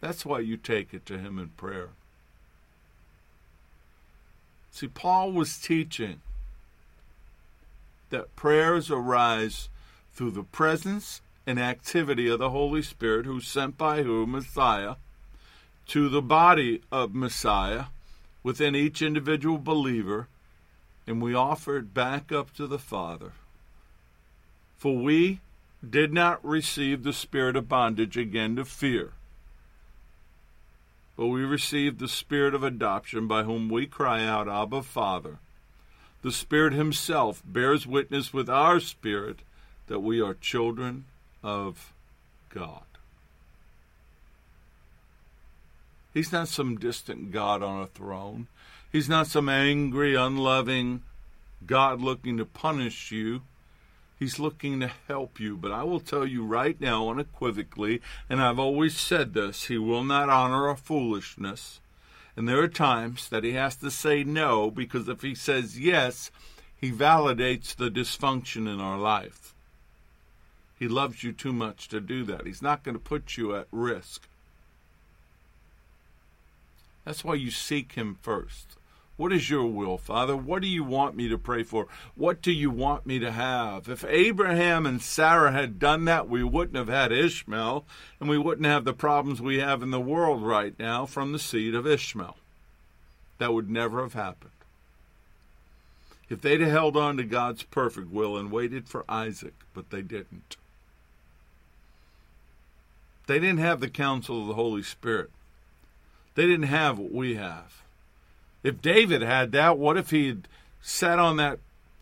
That's 0.00 0.24
why 0.24 0.40
you 0.40 0.56
take 0.56 0.94
it 0.94 1.04
to 1.06 1.18
him 1.18 1.38
in 1.38 1.48
prayer. 1.48 1.90
See, 4.70 4.86
Paul 4.86 5.32
was 5.32 5.58
teaching 5.58 6.20
that 8.10 8.36
prayers 8.36 8.90
arise 8.90 9.68
through 10.14 10.30
the 10.30 10.44
presence 10.44 11.20
and 11.46 11.58
activity 11.58 12.28
of 12.28 12.38
the 12.38 12.50
Holy 12.50 12.82
Spirit, 12.82 13.26
who 13.26 13.40
sent 13.40 13.76
by 13.76 14.02
who? 14.02 14.26
Messiah, 14.26 14.96
to 15.88 16.08
the 16.08 16.22
body 16.22 16.82
of 16.92 17.14
Messiah 17.14 17.86
within 18.42 18.74
each 18.74 19.02
individual 19.02 19.58
believer, 19.58 20.28
and 21.06 21.20
we 21.20 21.34
offer 21.34 21.78
it 21.78 21.94
back 21.94 22.30
up 22.30 22.54
to 22.54 22.66
the 22.66 22.78
Father. 22.78 23.32
For 24.76 24.96
we 24.96 25.40
did 25.88 26.12
not 26.12 26.44
receive 26.44 27.02
the 27.02 27.12
spirit 27.12 27.56
of 27.56 27.68
bondage 27.68 28.16
again 28.16 28.56
to 28.56 28.64
fear, 28.64 29.12
but 31.16 31.28
we 31.28 31.42
received 31.42 31.98
the 31.98 32.08
spirit 32.08 32.54
of 32.54 32.62
adoption 32.62 33.26
by 33.26 33.42
whom 33.42 33.68
we 33.68 33.86
cry 33.86 34.24
out, 34.24 34.48
Abba, 34.48 34.82
Father. 34.82 35.38
The 36.22 36.32
Spirit 36.32 36.72
Himself 36.72 37.42
bears 37.44 37.86
witness 37.86 38.32
with 38.32 38.50
our 38.50 38.80
spirit 38.80 39.38
that 39.86 40.00
we 40.00 40.20
are 40.20 40.34
children 40.34 41.04
of 41.42 41.92
God. 42.50 42.87
He's 46.12 46.32
not 46.32 46.48
some 46.48 46.76
distant 46.76 47.30
God 47.30 47.62
on 47.62 47.82
a 47.82 47.86
throne. 47.86 48.48
He's 48.90 49.08
not 49.08 49.26
some 49.26 49.48
angry, 49.48 50.14
unloving 50.14 51.02
God 51.66 52.00
looking 52.00 52.38
to 52.38 52.44
punish 52.44 53.10
you. 53.10 53.42
He's 54.18 54.38
looking 54.38 54.80
to 54.80 54.90
help 55.06 55.38
you. 55.38 55.56
But 55.56 55.72
I 55.72 55.84
will 55.84 56.00
tell 56.00 56.26
you 56.26 56.44
right 56.44 56.80
now, 56.80 57.08
unequivocally, 57.10 58.00
and 58.28 58.40
I've 58.40 58.58
always 58.58 58.96
said 58.96 59.34
this 59.34 59.66
He 59.66 59.78
will 59.78 60.04
not 60.04 60.28
honor 60.28 60.68
a 60.68 60.76
foolishness. 60.76 61.80
And 62.36 62.48
there 62.48 62.62
are 62.62 62.68
times 62.68 63.28
that 63.30 63.42
he 63.42 63.52
has 63.52 63.74
to 63.76 63.90
say 63.90 64.22
no 64.22 64.70
because 64.70 65.08
if 65.08 65.22
he 65.22 65.34
says 65.34 65.78
yes, 65.78 66.30
he 66.76 66.92
validates 66.92 67.74
the 67.74 67.90
dysfunction 67.90 68.72
in 68.72 68.80
our 68.80 68.96
life. 68.96 69.54
He 70.78 70.86
loves 70.86 71.24
you 71.24 71.32
too 71.32 71.52
much 71.52 71.88
to 71.88 72.00
do 72.00 72.22
that. 72.24 72.46
He's 72.46 72.62
not 72.62 72.84
going 72.84 72.94
to 72.94 73.00
put 73.00 73.36
you 73.36 73.56
at 73.56 73.66
risk. 73.72 74.28
That's 77.08 77.24
why 77.24 77.36
you 77.36 77.50
seek 77.50 77.92
him 77.92 78.18
first. 78.20 78.76
What 79.16 79.32
is 79.32 79.48
your 79.48 79.64
will, 79.64 79.96
Father? 79.96 80.36
What 80.36 80.60
do 80.60 80.68
you 80.68 80.84
want 80.84 81.16
me 81.16 81.26
to 81.30 81.38
pray 81.38 81.62
for? 81.62 81.86
What 82.14 82.42
do 82.42 82.52
you 82.52 82.68
want 82.68 83.06
me 83.06 83.18
to 83.18 83.32
have? 83.32 83.88
If 83.88 84.04
Abraham 84.04 84.84
and 84.84 85.00
Sarah 85.00 85.52
had 85.52 85.78
done 85.78 86.04
that, 86.04 86.28
we 86.28 86.44
wouldn't 86.44 86.76
have 86.76 86.88
had 86.88 87.10
Ishmael, 87.10 87.86
and 88.20 88.28
we 88.28 88.36
wouldn't 88.36 88.66
have 88.66 88.84
the 88.84 88.92
problems 88.92 89.40
we 89.40 89.58
have 89.58 89.82
in 89.82 89.90
the 89.90 89.98
world 89.98 90.42
right 90.42 90.78
now 90.78 91.06
from 91.06 91.32
the 91.32 91.38
seed 91.38 91.74
of 91.74 91.86
Ishmael. 91.86 92.36
That 93.38 93.54
would 93.54 93.70
never 93.70 94.02
have 94.02 94.12
happened. 94.12 94.52
If 96.28 96.42
they'd 96.42 96.60
have 96.60 96.70
held 96.70 96.94
on 96.98 97.16
to 97.16 97.24
God's 97.24 97.62
perfect 97.62 98.10
will 98.10 98.36
and 98.36 98.52
waited 98.52 98.86
for 98.86 99.06
Isaac, 99.08 99.54
but 99.72 99.88
they 99.88 100.02
didn't. 100.02 100.58
They 103.26 103.38
didn't 103.38 103.60
have 103.60 103.80
the 103.80 103.88
counsel 103.88 104.42
of 104.42 104.48
the 104.48 104.54
Holy 104.54 104.82
Spirit. 104.82 105.30
They 106.38 106.46
didn't 106.46 106.68
have 106.68 107.00
what 107.00 107.10
we 107.10 107.34
have. 107.34 107.82
If 108.62 108.80
David 108.80 109.22
had 109.22 109.50
that, 109.50 109.76
what 109.76 109.96
if 109.96 110.10
he'd 110.10 110.46
sat 110.80 111.18
on 111.18 111.36
that 111.38 111.58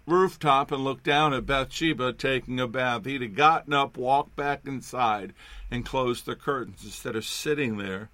rooftop 0.07 0.71
and 0.71 0.85
looked 0.85 1.05
down 1.05 1.33
at 1.33 1.47
Bathsheba 1.47 2.13
taking 2.13 2.61
a 2.61 2.69
bath? 2.69 3.07
He'd 3.07 3.23
have 3.23 3.35
gotten 3.35 3.73
up, 3.73 3.97
walked 3.97 4.37
back 4.37 4.67
inside, 4.67 5.33
and 5.71 5.87
closed 5.87 6.27
the 6.27 6.37
curtains 6.37 6.85
instead 6.85 7.17
of 7.17 7.25
sitting 7.25 7.79
there 7.79 8.11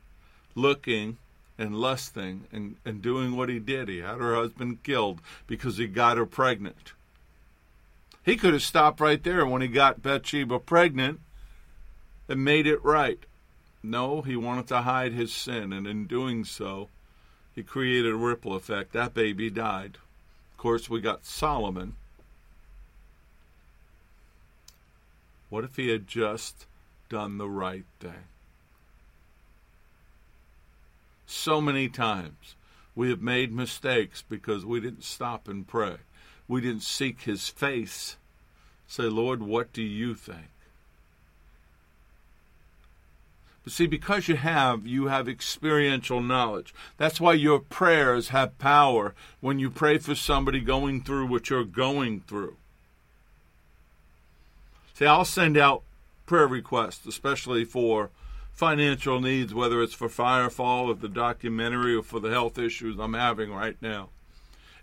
looking 0.54 1.16
and 1.58 1.74
lusting 1.74 2.44
and, 2.52 2.76
and 2.84 3.02
doing 3.02 3.34
what 3.34 3.48
he 3.48 3.58
did. 3.58 3.88
He 3.88 3.98
had 3.98 4.20
her 4.20 4.36
husband 4.36 4.84
killed 4.84 5.20
because 5.48 5.78
he 5.78 5.88
got 5.88 6.18
her 6.18 6.24
pregnant. 6.24 6.92
He 8.24 8.36
could 8.36 8.52
have 8.52 8.62
stopped 8.62 9.00
right 9.00 9.24
there 9.24 9.44
when 9.44 9.60
he 9.60 9.66
got 9.66 10.02
Bathsheba 10.02 10.60
pregnant 10.60 11.18
and 12.28 12.44
made 12.44 12.68
it 12.68 12.84
right. 12.84 13.24
No, 13.82 14.22
he 14.22 14.36
wanted 14.36 14.68
to 14.68 14.82
hide 14.82 15.12
his 15.12 15.32
sin, 15.32 15.72
and 15.72 15.86
in 15.86 16.06
doing 16.06 16.44
so, 16.44 16.88
he 17.54 17.62
created 17.62 18.12
a 18.12 18.16
ripple 18.16 18.54
effect. 18.54 18.92
That 18.92 19.14
baby 19.14 19.50
died. 19.50 19.98
Of 20.52 20.58
course, 20.58 20.88
we 20.88 21.00
got 21.00 21.24
Solomon. 21.24 21.96
What 25.50 25.64
if 25.64 25.76
he 25.76 25.88
had 25.88 26.06
just 26.06 26.66
done 27.08 27.38
the 27.38 27.48
right 27.48 27.84
thing? 28.00 28.24
So 31.26 31.60
many 31.60 31.88
times 31.88 32.54
we 32.94 33.10
have 33.10 33.20
made 33.20 33.52
mistakes 33.52 34.22
because 34.26 34.64
we 34.64 34.80
didn't 34.80 35.04
stop 35.04 35.48
and 35.48 35.66
pray. 35.66 35.96
We 36.46 36.60
didn't 36.60 36.82
seek 36.82 37.22
his 37.22 37.48
face. 37.48 38.16
Say, 38.86 39.04
Lord, 39.04 39.42
what 39.42 39.72
do 39.72 39.82
you 39.82 40.14
think? 40.14 40.50
But 43.64 43.72
see, 43.72 43.86
because 43.86 44.26
you 44.26 44.36
have, 44.36 44.86
you 44.86 45.06
have 45.06 45.28
experiential 45.28 46.20
knowledge. 46.20 46.74
That's 46.96 47.20
why 47.20 47.34
your 47.34 47.60
prayers 47.60 48.28
have 48.28 48.58
power 48.58 49.14
when 49.40 49.58
you 49.58 49.70
pray 49.70 49.98
for 49.98 50.14
somebody 50.14 50.60
going 50.60 51.02
through 51.02 51.26
what 51.26 51.48
you're 51.48 51.64
going 51.64 52.20
through. 52.20 52.56
See, 54.94 55.06
I'll 55.06 55.24
send 55.24 55.56
out 55.56 55.82
prayer 56.26 56.48
requests, 56.48 57.06
especially 57.06 57.64
for 57.64 58.10
financial 58.52 59.20
needs, 59.20 59.54
whether 59.54 59.80
it's 59.80 59.94
for 59.94 60.08
Firefall 60.08 60.88
or 60.88 60.94
the 60.94 61.08
documentary 61.08 61.94
or 61.94 62.02
for 62.02 62.20
the 62.20 62.30
health 62.30 62.58
issues 62.58 62.98
I'm 62.98 63.14
having 63.14 63.52
right 63.52 63.76
now. 63.80 64.08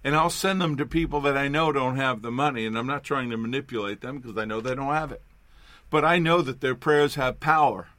And 0.03 0.15
I'll 0.15 0.29
send 0.29 0.61
them 0.61 0.77
to 0.77 0.85
people 0.85 1.19
that 1.21 1.37
I 1.37 1.49
know 1.49 1.73
don't 1.73 1.97
have 1.97 2.21
the 2.21 2.31
money, 2.31 2.65
and 2.65 2.77
I'm 2.77 2.87
not 2.87 3.03
trying 3.03 3.29
to 3.29 3.37
manipulate 3.37 3.99
them 3.99 4.19
because 4.19 4.37
I 4.37 4.45
know 4.45 4.61
they 4.61 4.73
don't 4.73 4.93
have 4.93 5.11
it. 5.11 5.21
But 5.89 6.05
I 6.05 6.19
know 6.19 6.41
that 6.41 6.61
their 6.61 6.75
prayers 6.75 7.15
have 7.15 7.41
power 7.41 7.89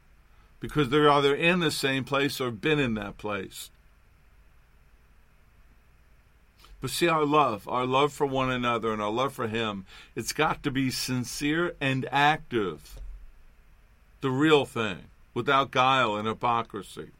because 0.61 0.91
they're 0.91 1.11
either 1.11 1.35
in 1.35 1.61
the 1.61 1.71
same 1.71 2.05
place 2.05 2.41
or 2.41 2.51
been 2.51 2.79
in 2.79 2.95
that 2.95 3.19
place. 3.19 3.71
But 6.81 6.91
see, 6.91 7.09
our 7.09 7.27
love, 7.27 7.69
our 7.69 7.85
love 7.85 8.13
for 8.13 8.27
one 8.27 8.51
another 8.51 8.93
and 8.93 9.03
our 9.03 9.11
love 9.11 9.33
for 9.33 9.49
Him, 9.49 9.85
it's 10.15 10.33
got 10.33 10.63
to 10.63 10.71
be 10.71 10.91
sincere 10.91 11.75
and 11.81 12.07
active. 12.11 13.01
The 14.21 14.31
real 14.31 14.65
thing, 14.65 15.05
without 15.35 15.71
guile 15.71 16.17
and 16.17 16.29
hypocrisy. 16.29 17.11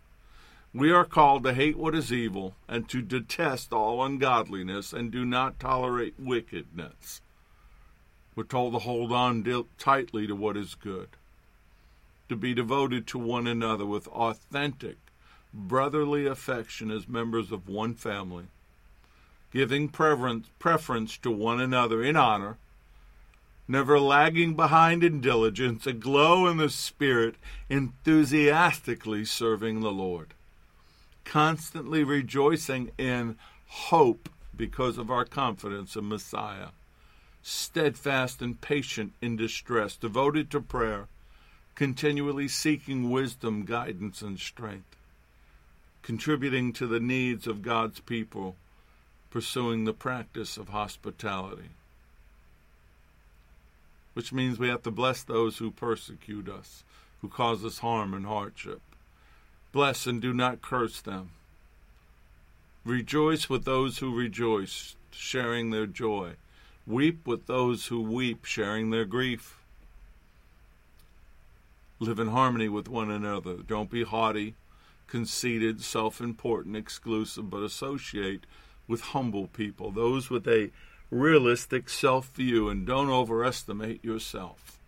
We 0.73 0.93
are 0.93 1.05
called 1.05 1.43
to 1.45 1.53
hate 1.53 1.77
what 1.77 1.95
is 1.95 2.13
evil 2.13 2.55
and 2.69 2.89
to 2.91 3.03
detest 3.03 3.73
all 3.73 4.05
ungodliness 4.05 4.93
and 4.93 5.11
do 5.11 5.25
not 5.25 5.59
tolerate 5.59 6.15
wickedness. 6.19 7.21
We're 8.37 8.45
told 8.45 8.75
to 8.75 8.79
hold 8.79 9.13
on 9.13 9.45
tightly 9.79 10.27
to 10.27 10.37
what 10.37 10.57
is 10.57 10.75
good 10.75 11.09
to 12.31 12.37
be 12.37 12.55
devoted 12.55 13.09
to 13.09 13.19
one 13.19 13.49
another 13.49 13.85
with 13.85 14.07
authentic 14.07 14.97
brotherly 15.53 16.27
affection 16.27 16.89
as 16.89 17.09
members 17.09 17.51
of 17.51 17.69
one 17.69 17.93
family, 17.93 18.45
giving 19.53 19.89
preference, 19.89 20.47
preference 20.61 21.19
to 21.19 21.29
one 21.29 21.61
another 21.61 22.05
in 22.05 22.15
honor, 22.15 22.57
never 23.67 23.99
lagging 23.99 24.55
behind 24.55 25.03
in 25.03 25.21
diligence, 25.21 25.89
aglow 25.89 26.47
in 26.47 26.59
the 26.59 26.71
spirit, 26.71 27.35
enthusiastically 27.69 29.25
serving 29.25 29.81
the 29.81 29.91
Lord, 29.91 30.33
constantly 31.25 32.05
rejoicing 32.05 32.93
in 32.97 33.37
hope 33.67 34.29
because 34.57 34.99
of 34.99 35.11
our 35.11 35.25
confidence 35.25 35.97
in 35.97 36.09
Messiah, 36.09 36.69
steadfast 37.43 38.41
and 38.41 38.61
patient 38.61 39.15
in 39.21 39.35
distress, 39.35 39.97
devoted 39.97 40.49
to 40.49 40.61
prayer 40.61 41.09
continually 41.81 42.47
seeking 42.47 43.09
wisdom, 43.09 43.65
guidance, 43.65 44.21
and 44.21 44.39
strength, 44.39 44.99
contributing 46.03 46.75
to 46.75 46.87
the 46.87 47.01
needs 47.01 47.47
of 47.47 47.63
God's 47.63 48.01
people, 48.01 48.55
pursuing 49.31 49.85
the 49.85 49.95
practice 49.95 50.59
of 50.59 50.69
hospitality. 50.69 51.71
which 54.13 54.31
means 54.31 54.59
we 54.59 54.69
have 54.69 54.83
to 54.83 54.91
bless 54.91 55.23
those 55.23 55.57
who 55.57 55.71
persecute 55.71 56.51
us, 56.51 56.85
who 57.23 57.29
cause 57.29 57.65
us 57.65 57.79
harm 57.79 58.13
and 58.13 58.27
hardship. 58.27 58.83
Bless 59.73 60.07
and 60.07 60.21
do 60.21 60.35
not 60.35 60.61
curse 60.61 61.01
them. 61.01 61.31
Rejoice 62.85 63.49
with 63.49 63.65
those 63.65 63.99
who 63.99 64.15
rejoice, 64.15 64.97
sharing 65.13 65.71
their 65.71 65.87
joy. 65.87 66.33
Weep 66.87 67.27
with 67.27 67.47
those 67.47 67.87
who 67.87 68.03
weep, 68.03 68.45
sharing 68.45 68.91
their 68.91 69.07
grief. 69.07 69.60
Live 72.03 72.19
in 72.19 72.29
harmony 72.29 72.69
with 72.69 72.89
one 72.89 73.11
another. 73.11 73.57
Don't 73.57 73.91
be 73.91 74.05
haughty, 74.05 74.55
conceited, 75.07 75.83
self 75.83 76.19
important, 76.19 76.75
exclusive, 76.75 77.51
but 77.51 77.63
associate 77.63 78.47
with 78.89 79.03
humble 79.03 79.49
people, 79.49 79.91
those 79.91 80.31
with 80.31 80.49
a 80.49 80.71
realistic 81.11 81.91
self 81.91 82.29
view, 82.29 82.71
and 82.71 82.87
don't 82.87 83.11
overestimate 83.11 84.03
yourself. 84.03 84.79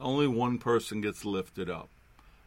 Only 0.00 0.26
one 0.26 0.58
person 0.58 1.02
gets 1.02 1.26
lifted 1.26 1.68
up. 1.68 1.90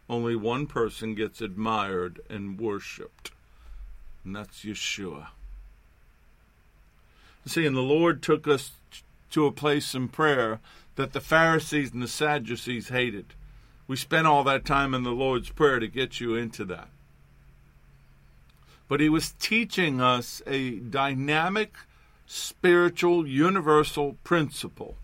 Only 0.09 0.35
one 0.35 0.65
person 0.65 1.13
gets 1.13 1.41
admired 1.41 2.21
and 2.27 2.59
worshiped, 2.59 3.31
and 4.25 4.35
that's 4.35 4.65
Yeshua. 4.65 5.27
See, 7.45 7.65
and 7.65 7.75
the 7.75 7.81
Lord 7.81 8.23
took 8.23 8.47
us 8.47 8.71
to 9.31 9.45
a 9.45 9.51
place 9.51 9.93
in 9.93 10.07
prayer 10.07 10.59
that 10.97 11.13
the 11.13 11.21
Pharisees 11.21 11.93
and 11.93 12.03
the 12.03 12.07
Sadducees 12.07 12.89
hated. 12.89 13.33
We 13.87 13.95
spent 13.95 14.27
all 14.27 14.43
that 14.43 14.65
time 14.65 14.93
in 14.93 15.03
the 15.03 15.11
Lord's 15.11 15.49
Prayer 15.49 15.79
to 15.79 15.87
get 15.87 16.19
you 16.19 16.35
into 16.35 16.65
that. 16.65 16.89
But 18.89 18.99
He 18.99 19.07
was 19.07 19.31
teaching 19.39 20.01
us 20.01 20.41
a 20.45 20.79
dynamic, 20.79 21.75
spiritual, 22.25 23.25
universal 23.25 24.17
principle 24.23 24.95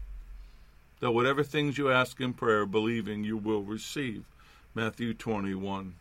that 1.00 1.12
whatever 1.12 1.44
things 1.44 1.78
you 1.78 1.92
ask 1.92 2.20
in 2.20 2.34
prayer, 2.34 2.66
believing 2.66 3.24
you 3.24 3.38
will 3.38 3.62
receive. 3.62 4.24
Matthew 4.74 5.14
21 5.14 5.96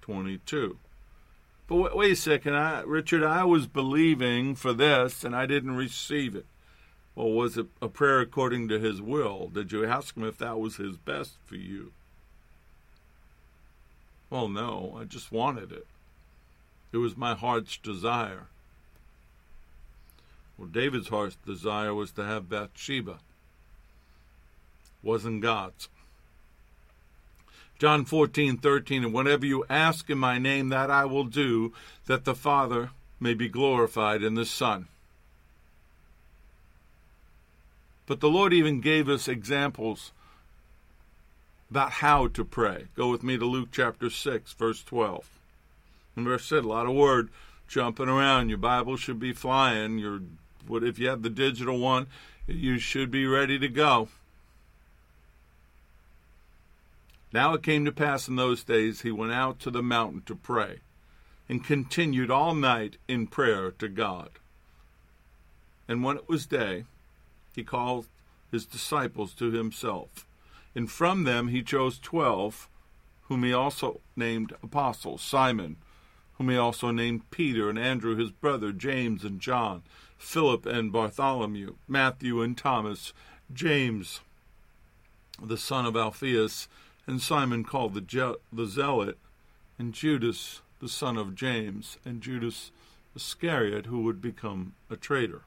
22. 0.00 0.78
But 1.68 1.96
wait, 1.96 2.12
a 2.12 2.16
second, 2.16 2.56
I, 2.56 2.80
Richard, 2.80 3.22
I 3.22 3.44
was 3.44 3.68
believing 3.68 4.56
for 4.56 4.72
this 4.72 5.22
and 5.22 5.36
I 5.36 5.46
didn't 5.46 5.76
receive 5.76 6.34
it. 6.34 6.46
Well, 7.20 7.32
was 7.32 7.58
it 7.58 7.66
a 7.82 7.88
prayer 7.88 8.20
according 8.20 8.68
to 8.68 8.78
His 8.78 9.02
will? 9.02 9.48
Did 9.48 9.72
you 9.72 9.84
ask 9.84 10.16
Him 10.16 10.24
if 10.24 10.38
that 10.38 10.58
was 10.58 10.76
His 10.76 10.96
best 10.96 11.32
for 11.44 11.56
you? 11.56 11.92
Well, 14.30 14.48
no, 14.48 14.96
I 14.98 15.04
just 15.04 15.30
wanted 15.30 15.70
it. 15.70 15.86
It 16.92 16.96
was 16.96 17.18
my 17.18 17.34
heart's 17.34 17.76
desire. 17.76 18.46
Well, 20.56 20.68
David's 20.68 21.08
heart's 21.08 21.36
desire 21.44 21.92
was 21.92 22.10
to 22.12 22.24
have 22.24 22.48
Bathsheba. 22.48 23.18
Wasn't 25.02 25.42
God's. 25.42 25.90
John 27.78 28.06
14, 28.06 28.56
13, 28.56 29.04
and 29.04 29.12
whatever 29.12 29.44
you 29.44 29.66
ask 29.68 30.08
in 30.08 30.16
my 30.16 30.38
name, 30.38 30.70
that 30.70 30.90
I 30.90 31.04
will 31.04 31.24
do, 31.24 31.74
that 32.06 32.24
the 32.24 32.34
Father 32.34 32.92
may 33.20 33.34
be 33.34 33.50
glorified 33.50 34.22
in 34.22 34.36
the 34.36 34.46
Son. 34.46 34.88
But 38.10 38.18
the 38.18 38.28
Lord 38.28 38.52
even 38.52 38.80
gave 38.80 39.08
us 39.08 39.28
examples 39.28 40.10
about 41.70 41.92
how 41.92 42.26
to 42.26 42.44
pray. 42.44 42.86
Go 42.96 43.08
with 43.08 43.22
me 43.22 43.38
to 43.38 43.44
Luke 43.44 43.68
chapter 43.70 44.10
6, 44.10 44.52
verse 44.54 44.82
12. 44.82 45.30
And 46.16 46.24
verse 46.24 46.44
said, 46.44 46.64
a 46.64 46.68
lot 46.68 46.86
of 46.86 46.94
word 46.96 47.28
jumping 47.68 48.08
around. 48.08 48.48
Your 48.48 48.58
Bible 48.58 48.96
should 48.96 49.20
be 49.20 49.32
flying. 49.32 49.98
Your 49.98 50.22
what 50.66 50.82
if 50.82 50.98
you 50.98 51.08
have 51.08 51.22
the 51.22 51.30
digital 51.30 51.78
one, 51.78 52.08
you 52.48 52.80
should 52.80 53.12
be 53.12 53.26
ready 53.26 53.60
to 53.60 53.68
go. 53.68 54.08
Now 57.32 57.54
it 57.54 57.62
came 57.62 57.84
to 57.84 57.92
pass 57.92 58.26
in 58.26 58.34
those 58.34 58.64
days 58.64 59.02
he 59.02 59.12
went 59.12 59.34
out 59.34 59.60
to 59.60 59.70
the 59.70 59.84
mountain 59.84 60.22
to 60.26 60.34
pray, 60.34 60.80
and 61.48 61.64
continued 61.64 62.28
all 62.28 62.56
night 62.56 62.96
in 63.06 63.28
prayer 63.28 63.70
to 63.70 63.88
God. 63.88 64.30
And 65.86 66.02
when 66.02 66.16
it 66.16 66.28
was 66.28 66.46
day, 66.46 66.86
he 67.54 67.64
called 67.64 68.06
his 68.50 68.66
disciples 68.66 69.34
to 69.34 69.50
himself, 69.50 70.26
and 70.74 70.90
from 70.90 71.24
them 71.24 71.48
he 71.48 71.62
chose 71.62 71.98
twelve, 71.98 72.68
whom 73.22 73.44
he 73.44 73.52
also 73.52 74.00
named 74.16 74.54
apostles 74.62 75.22
Simon, 75.22 75.76
whom 76.34 76.48
he 76.48 76.56
also 76.56 76.90
named 76.90 77.30
Peter, 77.30 77.68
and 77.68 77.78
Andrew 77.78 78.16
his 78.16 78.30
brother, 78.30 78.72
James 78.72 79.24
and 79.24 79.40
John, 79.40 79.82
Philip 80.18 80.66
and 80.66 80.92
Bartholomew, 80.92 81.74
Matthew 81.86 82.42
and 82.42 82.56
Thomas, 82.56 83.12
James 83.52 84.20
the 85.42 85.56
son 85.56 85.86
of 85.86 85.96
Alphaeus, 85.96 86.68
and 87.06 87.20
Simon 87.20 87.64
called 87.64 87.94
the, 87.94 88.00
Je- 88.00 88.36
the 88.52 88.66
Zealot, 88.66 89.18
and 89.78 89.94
Judas 89.94 90.60
the 90.80 90.88
son 90.88 91.16
of 91.16 91.34
James, 91.34 91.98
and 92.04 92.20
Judas 92.20 92.70
Iscariot, 93.16 93.86
who 93.86 94.02
would 94.02 94.20
become 94.20 94.74
a 94.88 94.96
traitor. 94.96 95.42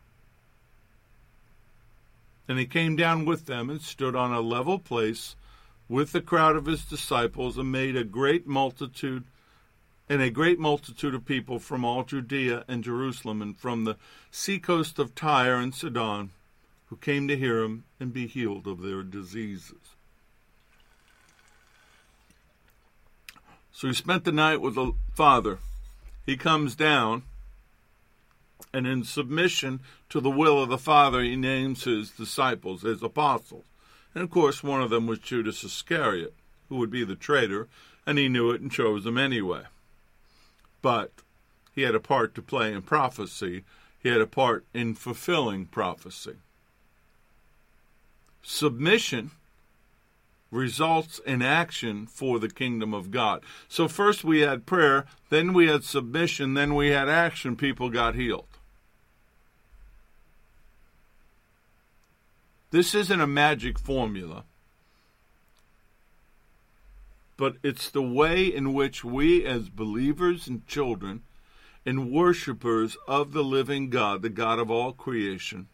And 2.47 2.59
he 2.59 2.65
came 2.65 2.95
down 2.95 3.25
with 3.25 3.45
them 3.45 3.69
and 3.69 3.81
stood 3.81 4.15
on 4.15 4.33
a 4.33 4.41
level 4.41 4.79
place 4.79 5.35
with 5.87 6.11
the 6.11 6.21
crowd 6.21 6.55
of 6.55 6.65
his 6.65 6.83
disciples, 6.85 7.57
and 7.57 7.71
made 7.71 7.95
a 7.95 8.03
great 8.03 8.47
multitude 8.47 9.25
and 10.09 10.21
a 10.21 10.29
great 10.29 10.59
multitude 10.59 11.15
of 11.15 11.25
people 11.25 11.59
from 11.59 11.85
all 11.85 12.03
Judea 12.03 12.65
and 12.67 12.83
Jerusalem, 12.83 13.41
and 13.41 13.57
from 13.57 13.83
the 13.83 13.97
seacoast 14.31 14.99
of 14.99 15.15
Tyre 15.15 15.55
and 15.55 15.73
Sidon, 15.73 16.31
who 16.87 16.97
came 16.97 17.27
to 17.27 17.37
hear 17.37 17.63
him 17.63 17.85
and 17.99 18.13
be 18.13 18.27
healed 18.27 18.67
of 18.67 18.81
their 18.81 19.03
diseases. 19.03 19.95
So 23.71 23.87
he 23.87 23.93
spent 23.93 24.23
the 24.23 24.31
night 24.31 24.61
with 24.61 24.75
the 24.75 24.93
Father. 25.13 25.59
He 26.25 26.37
comes 26.37 26.75
down, 26.75 27.23
and 28.71 28.87
in 28.87 29.03
submission 29.03 29.79
to 30.09 30.19
the 30.19 30.29
will 30.29 30.61
of 30.61 30.69
the 30.69 30.77
Father, 30.77 31.21
he 31.21 31.35
names 31.35 31.83
his 31.83 32.11
disciples, 32.11 32.81
his 32.83 33.03
apostles. 33.03 33.65
And 34.13 34.23
of 34.23 34.29
course, 34.29 34.63
one 34.63 34.81
of 34.81 34.89
them 34.89 35.07
was 35.07 35.19
Judas 35.19 35.63
Iscariot, 35.63 36.33
who 36.69 36.77
would 36.77 36.91
be 36.91 37.03
the 37.03 37.15
traitor, 37.15 37.67
and 38.05 38.17
he 38.17 38.29
knew 38.29 38.51
it 38.51 38.61
and 38.61 38.71
chose 38.71 39.05
him 39.05 39.17
anyway. 39.17 39.63
But 40.81 41.11
he 41.73 41.81
had 41.81 41.95
a 41.95 41.99
part 41.99 42.35
to 42.35 42.41
play 42.41 42.71
in 42.71 42.81
prophecy, 42.81 43.63
he 43.99 44.09
had 44.09 44.21
a 44.21 44.27
part 44.27 44.65
in 44.73 44.93
fulfilling 44.93 45.65
prophecy. 45.65 46.35
Submission 48.43 49.31
results 50.51 51.19
in 51.25 51.41
action 51.41 52.05
for 52.05 52.37
the 52.39 52.49
kingdom 52.49 52.93
of 52.93 53.11
God. 53.11 53.43
So 53.67 53.87
first 53.87 54.23
we 54.23 54.41
had 54.41 54.65
prayer, 54.65 55.05
then 55.29 55.53
we 55.53 55.67
had 55.67 55.83
submission, 55.83 56.53
then 56.53 56.75
we 56.75 56.89
had 56.89 57.09
action. 57.09 57.55
People 57.55 57.89
got 57.89 58.15
healed. 58.15 58.45
This 62.73 62.95
isn't 62.95 63.21
a 63.21 63.27
magic 63.27 63.77
formula, 63.77 64.45
but 67.37 67.57
it's 67.61 67.91
the 67.91 68.01
way 68.01 68.45
in 68.45 68.73
which 68.73 69.03
we, 69.03 69.45
as 69.45 69.69
believers 69.69 70.47
and 70.47 70.65
children 70.65 71.21
and 71.85 72.11
worshipers 72.11 72.97
of 73.07 73.31
the 73.31 73.43
living 73.43 73.91
God, 73.91 74.23
the 74.23 74.29
God 74.29 74.57
of 74.57 74.71
all 74.71 74.91
creation, 74.91 75.67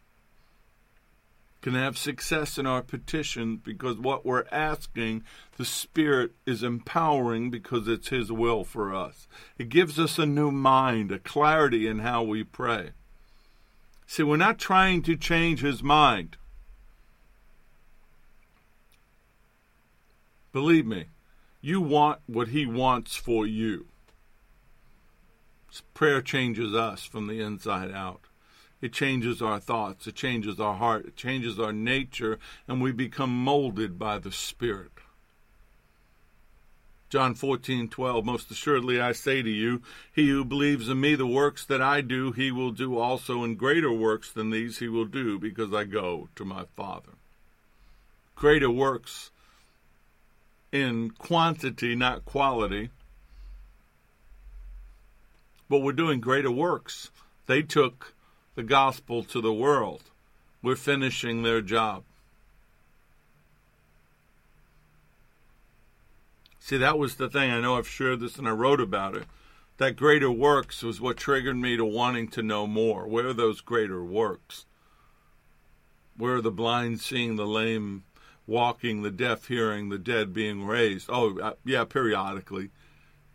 can 1.62 1.72
have 1.72 1.96
success 1.96 2.58
in 2.58 2.66
our 2.66 2.82
petition 2.82 3.56
because 3.56 3.96
what 3.96 4.26
we're 4.26 4.44
asking, 4.52 5.24
the 5.56 5.64
Spirit 5.64 6.32
is 6.44 6.62
empowering 6.62 7.50
because 7.50 7.88
it's 7.88 8.08
His 8.08 8.30
will 8.30 8.62
for 8.62 8.94
us. 8.94 9.26
It 9.56 9.70
gives 9.70 9.98
us 9.98 10.18
a 10.18 10.26
new 10.26 10.50
mind, 10.50 11.12
a 11.12 11.18
clarity 11.18 11.86
in 11.86 12.00
how 12.00 12.24
we 12.24 12.44
pray. 12.44 12.90
See, 14.06 14.22
we're 14.22 14.36
not 14.36 14.58
trying 14.58 15.00
to 15.04 15.16
change 15.16 15.62
His 15.62 15.82
mind. 15.82 16.36
Believe 20.52 20.86
me, 20.86 21.06
you 21.60 21.80
want 21.80 22.20
what 22.26 22.48
He 22.48 22.66
wants 22.66 23.14
for 23.14 23.46
you. 23.46 23.86
Prayer 25.94 26.20
changes 26.20 26.74
us 26.74 27.04
from 27.04 27.26
the 27.26 27.40
inside 27.40 27.92
out. 27.92 28.22
It 28.80 28.92
changes 28.92 29.42
our 29.42 29.60
thoughts, 29.60 30.06
it 30.06 30.14
changes 30.14 30.58
our 30.58 30.74
heart, 30.74 31.06
it 31.06 31.16
changes 31.16 31.60
our 31.60 31.72
nature, 31.72 32.38
and 32.66 32.80
we 32.80 32.92
become 32.92 33.44
molded 33.44 33.98
by 33.98 34.18
the 34.18 34.32
Spirit. 34.32 34.92
John 37.10 37.34
14, 37.34 37.88
12, 37.88 38.24
Most 38.24 38.50
assuredly 38.50 39.00
I 39.00 39.12
say 39.12 39.42
to 39.42 39.50
you, 39.50 39.82
he 40.12 40.28
who 40.28 40.44
believes 40.44 40.88
in 40.88 41.00
me, 41.00 41.16
the 41.16 41.26
works 41.26 41.64
that 41.66 41.82
I 41.82 42.00
do, 42.00 42.32
he 42.32 42.50
will 42.50 42.70
do 42.70 42.98
also, 42.98 43.42
and 43.42 43.58
greater 43.58 43.92
works 43.92 44.32
than 44.32 44.50
these 44.50 44.78
he 44.78 44.88
will 44.88 45.04
do, 45.04 45.38
because 45.38 45.74
I 45.74 45.84
go 45.84 46.28
to 46.36 46.44
my 46.44 46.64
Father. 46.76 47.12
Greater 48.36 48.70
works 48.70 49.30
in 50.72 51.10
quantity, 51.10 51.94
not 51.94 52.24
quality. 52.24 52.90
But 55.68 55.80
we're 55.80 55.92
doing 55.92 56.20
greater 56.20 56.50
works. 56.50 57.10
They 57.46 57.62
took 57.62 58.14
the 58.54 58.62
gospel 58.62 59.22
to 59.24 59.40
the 59.40 59.52
world. 59.52 60.02
We're 60.62 60.76
finishing 60.76 61.42
their 61.42 61.60
job. 61.60 62.02
See, 66.58 66.76
that 66.76 66.98
was 66.98 67.16
the 67.16 67.28
thing. 67.28 67.50
I 67.50 67.60
know 67.60 67.76
I've 67.76 67.88
shared 67.88 68.20
this 68.20 68.36
and 68.36 68.46
I 68.46 68.52
wrote 68.52 68.80
about 68.80 69.16
it. 69.16 69.24
That 69.78 69.96
greater 69.96 70.30
works 70.30 70.82
was 70.82 71.00
what 71.00 71.16
triggered 71.16 71.56
me 71.56 71.76
to 71.76 71.84
wanting 71.84 72.28
to 72.28 72.42
know 72.42 72.66
more. 72.66 73.08
Where 73.08 73.28
are 73.28 73.32
those 73.32 73.60
greater 73.60 74.04
works? 74.04 74.66
Where 76.16 76.36
are 76.36 76.42
the 76.42 76.50
blind 76.50 77.00
seeing, 77.00 77.36
the 77.36 77.46
lame 77.46 78.04
walking, 78.50 79.02
the 79.02 79.10
deaf 79.10 79.46
hearing, 79.46 79.88
the 79.88 79.98
dead 79.98 80.34
being 80.34 80.66
raised? 80.66 81.08
Oh, 81.08 81.38
uh, 81.38 81.52
yeah, 81.64 81.84
periodically 81.84 82.70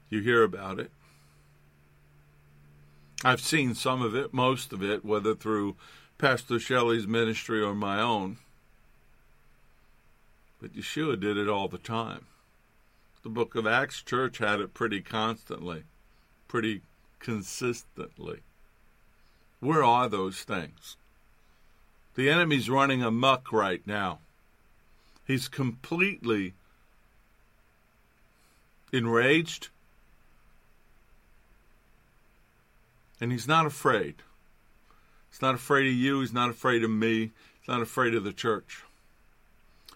you 0.09 0.19
hear 0.19 0.43
about 0.43 0.79
it. 0.79 0.91
I've 3.23 3.41
seen 3.41 3.73
some 3.73 4.01
of 4.01 4.13
it, 4.13 4.33
most 4.33 4.73
of 4.73 4.83
it, 4.83 5.05
whether 5.05 5.33
through 5.33 5.77
Pastor 6.17 6.59
Shelley's 6.59 7.07
ministry 7.07 7.61
or 7.61 7.73
my 7.73 7.99
own. 7.99 8.37
But 10.61 10.75
Yeshua 10.75 11.19
did 11.19 11.37
it 11.37 11.47
all 11.47 11.69
the 11.69 11.77
time. 11.77 12.25
The 13.23 13.29
book 13.29 13.55
of 13.55 13.65
Acts 13.65 14.03
church 14.03 14.37
had 14.39 14.59
it 14.59 14.73
pretty 14.73 15.01
constantly, 15.01 15.83
pretty 16.47 16.81
consistently. 17.19 18.41
Where 19.61 19.83
are 19.83 20.09
those 20.09 20.43
things? 20.43 20.97
The 22.15 22.29
enemy's 22.29 22.69
running 22.69 23.01
amuck 23.01 23.51
right 23.51 23.81
now. 23.87 24.19
He's 25.25 25.47
completely 25.47 26.53
enraged, 28.93 29.69
and 33.19 33.31
he's 33.31 33.47
not 33.47 33.65
afraid. 33.65 34.15
He's 35.31 35.41
not 35.41 35.55
afraid 35.55 35.87
of 35.87 35.93
you. 35.93 36.21
He's 36.21 36.33
not 36.33 36.49
afraid 36.49 36.83
of 36.83 36.89
me. 36.89 37.31
He's 37.59 37.67
not 37.67 37.81
afraid 37.81 38.13
of 38.13 38.23
the 38.23 38.31
church. 38.31 38.83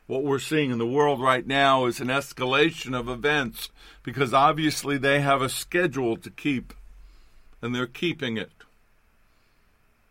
What 0.08 0.24
we're 0.24 0.40
seeing 0.40 0.72
in 0.72 0.80
the 0.80 0.88
world 0.88 1.22
right 1.22 1.46
now 1.46 1.86
is 1.86 2.00
an 2.00 2.08
escalation 2.08 2.98
of 2.98 3.08
events 3.08 3.70
because 4.02 4.34
obviously 4.34 4.98
they 4.98 5.22
have 5.22 5.44
a 5.44 5.50
schedule 5.50 6.18
to 6.18 6.32
keep 6.32 6.74
and 7.62 7.76
they're 7.76 7.86
keeping 7.86 8.36
it. 8.36 8.52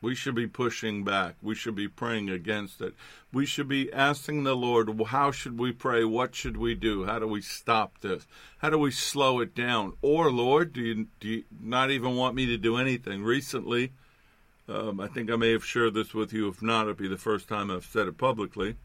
We 0.00 0.14
should 0.14 0.36
be 0.36 0.46
pushing 0.46 1.02
back. 1.02 1.34
We 1.42 1.56
should 1.56 1.74
be 1.74 1.88
praying 1.88 2.30
against 2.30 2.80
it. 2.80 2.94
We 3.32 3.46
should 3.46 3.66
be 3.66 3.92
asking 3.92 4.44
the 4.44 4.54
Lord, 4.54 4.88
how 5.06 5.32
should 5.32 5.58
we 5.58 5.72
pray? 5.72 6.04
What 6.04 6.36
should 6.36 6.56
we 6.56 6.74
do? 6.74 7.04
How 7.04 7.18
do 7.18 7.26
we 7.26 7.40
stop 7.40 8.00
this? 8.00 8.26
How 8.58 8.70
do 8.70 8.78
we 8.78 8.92
slow 8.92 9.40
it 9.40 9.54
down? 9.56 9.94
Or, 10.00 10.30
Lord, 10.30 10.72
do 10.72 10.80
you, 10.80 11.06
do 11.18 11.28
you 11.28 11.44
not 11.60 11.90
even 11.90 12.14
want 12.14 12.36
me 12.36 12.46
to 12.46 12.56
do 12.56 12.76
anything? 12.76 13.24
Recently, 13.24 13.92
um, 14.68 15.00
I 15.00 15.08
think 15.08 15.30
I 15.30 15.36
may 15.36 15.50
have 15.50 15.64
shared 15.64 15.94
this 15.94 16.14
with 16.14 16.32
you. 16.32 16.46
If 16.48 16.62
not, 16.62 16.82
it'll 16.82 16.94
be 16.94 17.08
the 17.08 17.16
first 17.16 17.48
time 17.48 17.70
I've 17.70 17.84
said 17.84 18.06
it 18.06 18.18
publicly. 18.18 18.76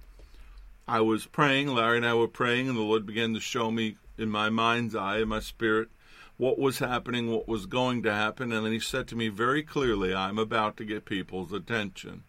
I 0.87 1.01
was 1.01 1.27
praying, 1.27 1.67
Larry 1.67 1.97
and 1.97 2.05
I 2.05 2.13
were 2.15 2.27
praying, 2.27 2.67
and 2.67 2.77
the 2.77 2.81
Lord 2.81 3.05
began 3.05 3.33
to 3.35 3.39
show 3.39 3.69
me 3.69 3.97
in 4.17 4.29
my 4.29 4.49
mind's 4.49 4.95
eye, 4.95 5.19
in 5.19 5.29
my 5.29 5.39
spirit, 5.39 5.89
what 6.37 6.57
was 6.57 6.79
happening, 6.79 7.31
what 7.31 7.47
was 7.47 7.65
going 7.65 8.03
to 8.03 8.13
happen. 8.13 8.51
And 8.51 8.65
then 8.65 8.73
He 8.73 8.79
said 8.79 9.07
to 9.09 9.15
me 9.15 9.29
very 9.29 9.63
clearly, 9.63 10.13
I'm 10.13 10.37
about 10.37 10.77
to 10.77 10.85
get 10.85 11.05
people's 11.05 11.53
attention. 11.53 12.23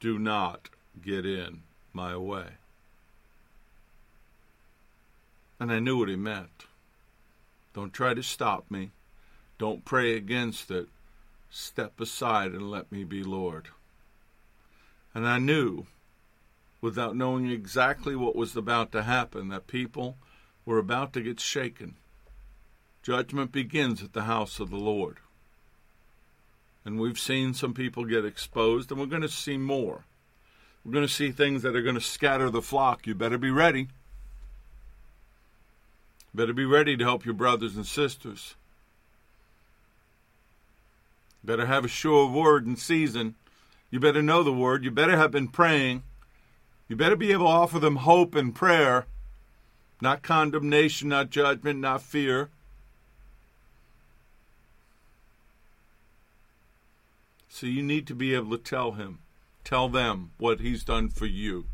Do 0.00 0.18
not 0.18 0.70
get 1.02 1.26
in 1.26 1.62
my 1.92 2.16
way. 2.16 2.46
And 5.58 5.72
I 5.72 5.78
knew 5.78 5.98
what 5.98 6.08
He 6.08 6.16
meant. 6.16 6.66
Don't 7.74 7.92
try 7.92 8.14
to 8.14 8.22
stop 8.22 8.70
me. 8.70 8.90
Don't 9.58 9.84
pray 9.84 10.16
against 10.16 10.70
it. 10.70 10.88
Step 11.50 12.00
aside 12.00 12.52
and 12.52 12.70
let 12.70 12.90
me 12.90 13.04
be 13.04 13.22
Lord. 13.22 13.68
And 15.14 15.26
I 15.26 15.38
knew, 15.38 15.86
without 16.80 17.16
knowing 17.16 17.50
exactly 17.50 18.16
what 18.16 18.34
was 18.34 18.56
about 18.56 18.90
to 18.92 19.04
happen, 19.04 19.48
that 19.48 19.68
people 19.68 20.16
were 20.66 20.78
about 20.78 21.12
to 21.12 21.20
get 21.20 21.38
shaken. 21.38 21.94
Judgment 23.04 23.52
begins 23.52 24.02
at 24.02 24.14
the 24.14 24.22
house 24.22 24.58
of 24.58 24.70
the 24.70 24.78
Lord. 24.78 25.18
And 26.86 26.98
we've 26.98 27.18
seen 27.18 27.52
some 27.52 27.74
people 27.74 28.06
get 28.06 28.24
exposed, 28.24 28.90
and 28.90 28.98
we're 28.98 29.06
going 29.06 29.20
to 29.20 29.28
see 29.28 29.58
more. 29.58 30.04
We're 30.84 30.92
going 30.92 31.06
to 31.06 31.12
see 31.12 31.30
things 31.30 31.60
that 31.62 31.76
are 31.76 31.82
going 31.82 31.96
to 31.96 32.00
scatter 32.00 32.48
the 32.48 32.62
flock. 32.62 33.06
You 33.06 33.14
better 33.14 33.36
be 33.36 33.50
ready. 33.50 33.88
Better 36.34 36.54
be 36.54 36.64
ready 36.64 36.96
to 36.96 37.04
help 37.04 37.26
your 37.26 37.34
brothers 37.34 37.76
and 37.76 37.86
sisters. 37.86 38.54
Better 41.44 41.66
have 41.66 41.84
a 41.84 41.88
sure 41.88 42.30
word 42.30 42.66
in 42.66 42.74
season. 42.74 43.34
You 43.90 44.00
better 44.00 44.22
know 44.22 44.42
the 44.42 44.52
word. 44.52 44.82
You 44.82 44.90
better 44.90 45.16
have 45.16 45.30
been 45.30 45.48
praying. 45.48 46.04
You 46.88 46.96
better 46.96 47.16
be 47.16 47.32
able 47.32 47.44
to 47.44 47.50
offer 47.50 47.78
them 47.78 47.96
hope 47.96 48.34
and 48.34 48.54
prayer, 48.54 49.04
not 50.00 50.22
condemnation, 50.22 51.10
not 51.10 51.28
judgment, 51.28 51.80
not 51.80 52.00
fear. 52.00 52.48
So 57.54 57.66
you 57.66 57.84
need 57.84 58.08
to 58.08 58.16
be 58.16 58.34
able 58.34 58.50
to 58.50 58.58
tell 58.58 58.92
him, 58.92 59.20
tell 59.62 59.88
them 59.88 60.32
what 60.38 60.58
he's 60.58 60.82
done 60.82 61.08
for 61.08 61.26
you. 61.26 61.66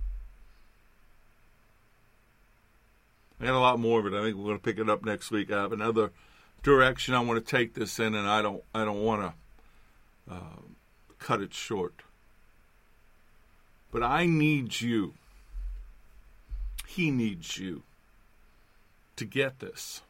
I 3.41 3.47
got 3.47 3.55
a 3.55 3.59
lot 3.59 3.81
more, 3.81 4.01
of 4.01 4.05
it. 4.05 4.13
I 4.13 4.23
think 4.23 4.37
we're 4.37 4.45
going 4.45 4.59
to 4.59 4.63
pick 4.63 4.79
it 4.79 4.91
up 4.91 5.07
next 5.07 5.31
week. 5.31 5.51
I 5.51 5.63
have 5.63 5.73
another 5.73 6.11
direction 6.63 7.15
I 7.15 7.21
want 7.21 7.43
to 7.43 7.51
take 7.51 7.73
this 7.73 7.99
in, 7.99 8.15
and 8.15 8.29
I 8.29 8.43
don't, 8.43 8.63
I 8.75 8.85
don't 8.85 9.03
want 9.03 9.23
to 10.29 10.35
uh, 10.35 10.61
cut 11.19 11.41
it 11.41 11.55
short. 11.55 12.03
But 13.91 14.03
I 14.03 14.27
need 14.27 14.83
you. 14.83 15.15
He 16.87 17.11
needs 17.11 17.57
you 17.57 17.85
to 19.17 19.25
get 19.25 19.61
this. 19.61 20.03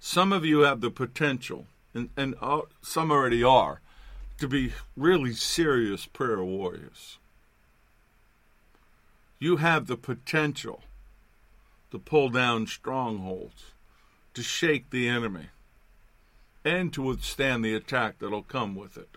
Some 0.00 0.32
of 0.32 0.46
you 0.46 0.60
have 0.60 0.80
the 0.80 0.90
potential, 0.90 1.66
and, 1.94 2.10
and 2.16 2.34
uh, 2.40 2.62
some 2.80 3.10
already 3.10 3.42
are, 3.42 3.80
to 4.38 4.48
be 4.48 4.72
really 4.96 5.32
serious 5.32 6.06
prayer 6.06 6.42
warriors. 6.42 7.18
You 9.38 9.56
have 9.56 9.86
the 9.86 9.96
potential 9.96 10.82
to 11.90 11.98
pull 11.98 12.30
down 12.30 12.66
strongholds, 12.66 13.72
to 14.34 14.42
shake 14.42 14.90
the 14.90 15.08
enemy 15.08 15.48
and 16.64 16.92
to 16.92 17.02
withstand 17.02 17.64
the 17.64 17.74
attack 17.74 18.18
that'll 18.18 18.42
come 18.42 18.74
with 18.74 18.96
it. 18.96 19.16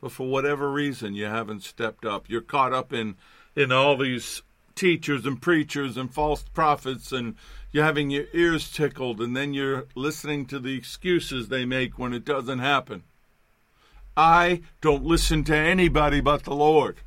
But 0.00 0.12
for 0.12 0.28
whatever 0.28 0.70
reason, 0.70 1.14
you 1.14 1.26
haven't 1.26 1.62
stepped 1.62 2.04
up. 2.04 2.26
You're 2.28 2.40
caught 2.40 2.72
up 2.72 2.92
in, 2.92 3.16
in 3.54 3.72
all 3.72 3.96
these 3.96 4.42
teachers 4.76 5.26
and 5.26 5.42
preachers 5.42 5.96
and 5.96 6.12
false 6.12 6.44
prophets, 6.54 7.10
and 7.10 7.34
you're 7.72 7.84
having 7.84 8.10
your 8.10 8.26
ears 8.32 8.70
tickled, 8.70 9.20
and 9.20 9.36
then 9.36 9.52
you're 9.52 9.86
listening 9.96 10.46
to 10.46 10.60
the 10.60 10.76
excuses 10.76 11.48
they 11.48 11.64
make 11.64 11.98
when 11.98 12.12
it 12.12 12.24
doesn't 12.24 12.60
happen. 12.60 13.02
I 14.16 14.62
don't 14.80 15.04
listen 15.04 15.42
to 15.44 15.56
anybody 15.56 16.20
but 16.20 16.44
the 16.44 16.54
Lord. 16.54 16.98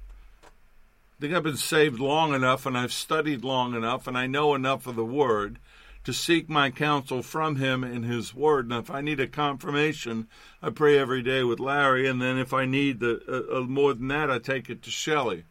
I 0.43 1.21
think 1.21 1.33
I've 1.33 1.43
been 1.43 1.57
saved 1.57 1.99
long 1.99 2.33
enough, 2.33 2.65
and 2.65 2.77
I've 2.77 2.93
studied 2.93 3.43
long 3.43 3.73
enough, 3.73 4.07
and 4.07 4.17
I 4.17 4.27
know 4.27 4.53
enough 4.53 4.85
of 4.85 4.95
the 4.95 5.05
Word 5.05 5.59
to 6.05 6.13
seek 6.13 6.49
my 6.49 6.69
counsel 6.69 7.21
from 7.21 7.57
him 7.57 7.83
in 7.83 8.03
his 8.03 8.33
word. 8.33 8.65
And 8.65 8.73
if 8.73 8.89
I 8.89 9.01
need 9.01 9.19
a 9.19 9.27
confirmation, 9.27 10.27
I 10.61 10.69
pray 10.69 10.97
every 10.97 11.21
day 11.21 11.43
with 11.43 11.59
Larry. 11.59 12.07
And 12.07 12.21
then 12.21 12.37
if 12.37 12.53
I 12.53 12.65
need 12.65 12.99
the, 12.99 13.21
uh, 13.27 13.57
uh, 13.57 13.61
more 13.61 13.93
than 13.93 14.07
that, 14.07 14.31
I 14.31 14.39
take 14.39 14.69
it 14.69 14.81
to 14.83 14.91
Shelley. 14.91 15.43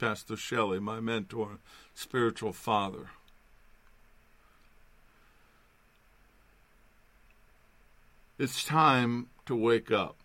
Pastor 0.00 0.34
Shelley, 0.34 0.80
my 0.80 0.98
mentor, 0.98 1.58
spiritual 1.92 2.54
father. 2.54 3.10
It's 8.38 8.64
time 8.64 9.26
to 9.44 9.54
wake 9.54 9.92
up. 9.92 10.16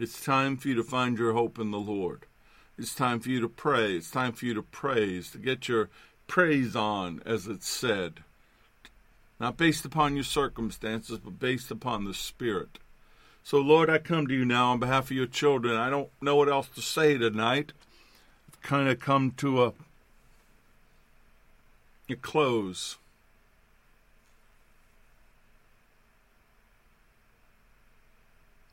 It's 0.00 0.20
time 0.24 0.56
for 0.56 0.66
you 0.66 0.74
to 0.74 0.82
find 0.82 1.16
your 1.16 1.34
hope 1.34 1.60
in 1.60 1.70
the 1.70 1.78
Lord. 1.78 2.26
It's 2.76 2.96
time 2.96 3.20
for 3.20 3.28
you 3.28 3.40
to 3.40 3.48
pray. 3.48 3.94
It's 3.94 4.10
time 4.10 4.32
for 4.32 4.44
you 4.44 4.54
to 4.54 4.62
praise, 4.62 5.30
to 5.30 5.38
get 5.38 5.68
your 5.68 5.88
praise 6.26 6.74
on, 6.74 7.22
as 7.24 7.46
it's 7.46 7.68
said. 7.68 8.24
Not 9.38 9.56
based 9.56 9.84
upon 9.84 10.16
your 10.16 10.24
circumstances, 10.24 11.20
but 11.20 11.38
based 11.38 11.70
upon 11.70 12.04
the 12.04 12.14
Spirit. 12.14 12.80
So, 13.44 13.58
Lord, 13.58 13.88
I 13.88 13.98
come 13.98 14.26
to 14.26 14.34
you 14.34 14.44
now 14.44 14.72
on 14.72 14.80
behalf 14.80 15.12
of 15.12 15.16
your 15.16 15.26
children. 15.26 15.76
I 15.76 15.90
don't 15.90 16.10
know 16.20 16.34
what 16.34 16.48
else 16.48 16.66
to 16.74 16.82
say 16.82 17.16
tonight. 17.16 17.72
Kind 18.66 18.88
of 18.88 18.98
come 18.98 19.30
to 19.36 19.62
a, 19.62 19.72
a 22.10 22.16
close. 22.16 22.98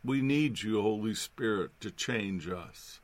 We 0.03 0.23
need 0.23 0.63
you, 0.63 0.81
Holy 0.81 1.13
Spirit, 1.13 1.79
to 1.81 1.91
change 1.91 2.49
us 2.49 3.01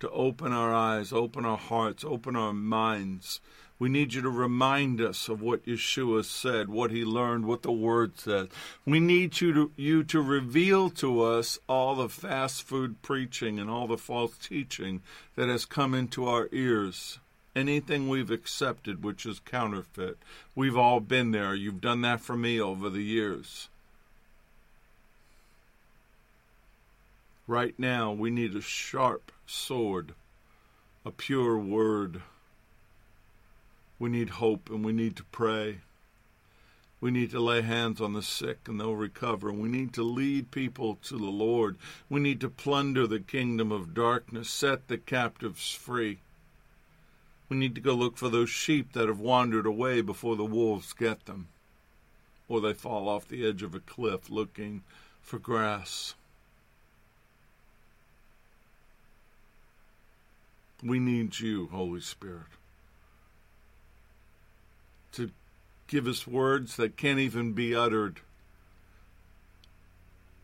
to 0.00 0.10
open 0.10 0.52
our 0.52 0.74
eyes, 0.74 1.10
open 1.10 1.46
our 1.46 1.56
hearts, 1.56 2.04
open 2.04 2.36
our 2.36 2.52
minds. 2.52 3.40
We 3.78 3.90
need 3.90 4.14
you 4.14 4.22
to 4.22 4.30
remind 4.30 5.02
us 5.02 5.28
of 5.28 5.42
what 5.42 5.66
Yeshua 5.66 6.24
said, 6.24 6.70
what 6.70 6.90
he 6.90 7.04
learned, 7.04 7.44
what 7.44 7.62
the 7.62 7.72
word 7.72 8.18
says. 8.18 8.48
We 8.86 9.00
need 9.00 9.38
you 9.40 9.52
to, 9.52 9.72
you 9.76 10.02
to 10.04 10.22
reveal 10.22 10.88
to 10.90 11.20
us 11.22 11.58
all 11.68 11.94
the 11.94 12.08
fast 12.08 12.62
food 12.62 13.02
preaching 13.02 13.58
and 13.58 13.68
all 13.68 13.86
the 13.86 13.98
false 13.98 14.38
teaching 14.38 15.02
that 15.34 15.50
has 15.50 15.66
come 15.66 15.92
into 15.92 16.26
our 16.26 16.48
ears. 16.52 17.18
Anything 17.54 18.08
we've 18.08 18.30
accepted 18.30 19.04
which 19.04 19.26
is 19.26 19.40
counterfeit. 19.40 20.16
We've 20.54 20.76
all 20.76 21.00
been 21.00 21.32
there. 21.32 21.54
You've 21.54 21.80
done 21.82 22.00
that 22.00 22.20
for 22.20 22.36
me 22.36 22.58
over 22.58 22.88
the 22.88 23.02
years. 23.02 23.68
Right 27.46 27.74
now, 27.78 28.10
we 28.10 28.30
need 28.30 28.56
a 28.56 28.60
sharp 28.60 29.30
sword, 29.46 30.14
a 31.04 31.10
pure 31.10 31.58
word 31.58 32.22
we 33.98 34.10
need 34.10 34.30
hope 34.30 34.68
and 34.68 34.84
we 34.84 34.92
need 34.92 35.16
to 35.16 35.24
pray. 35.24 35.78
We 37.00 37.10
need 37.10 37.30
to 37.30 37.40
lay 37.40 37.62
hands 37.62 38.00
on 38.00 38.14
the 38.14 38.22
sick 38.22 38.60
and 38.66 38.80
they'll 38.80 38.94
recover. 38.94 39.52
We 39.52 39.68
need 39.68 39.92
to 39.94 40.02
lead 40.02 40.50
people 40.50 40.96
to 41.04 41.16
the 41.16 41.24
Lord. 41.24 41.76
We 42.08 42.20
need 42.20 42.40
to 42.40 42.48
plunder 42.48 43.06
the 43.06 43.20
kingdom 43.20 43.70
of 43.70 43.94
darkness, 43.94 44.48
set 44.48 44.88
the 44.88 44.98
captives 44.98 45.70
free. 45.70 46.18
We 47.48 47.56
need 47.56 47.74
to 47.76 47.80
go 47.80 47.94
look 47.94 48.16
for 48.16 48.28
those 48.28 48.50
sheep 48.50 48.92
that 48.92 49.08
have 49.08 49.20
wandered 49.20 49.66
away 49.66 50.00
before 50.00 50.36
the 50.36 50.44
wolves 50.44 50.92
get 50.92 51.26
them, 51.26 51.48
or 52.48 52.60
they 52.60 52.72
fall 52.72 53.08
off 53.08 53.28
the 53.28 53.46
edge 53.46 53.62
of 53.62 53.74
a 53.74 53.80
cliff 53.80 54.28
looking 54.28 54.82
for 55.22 55.38
grass. 55.38 56.14
We 60.82 60.98
need 60.98 61.38
you, 61.38 61.68
Holy 61.68 62.00
Spirit 62.00 62.46
to 65.16 65.30
give 65.86 66.06
us 66.06 66.26
words 66.26 66.76
that 66.76 66.96
can't 66.96 67.18
even 67.18 67.52
be 67.52 67.74
uttered. 67.74 68.20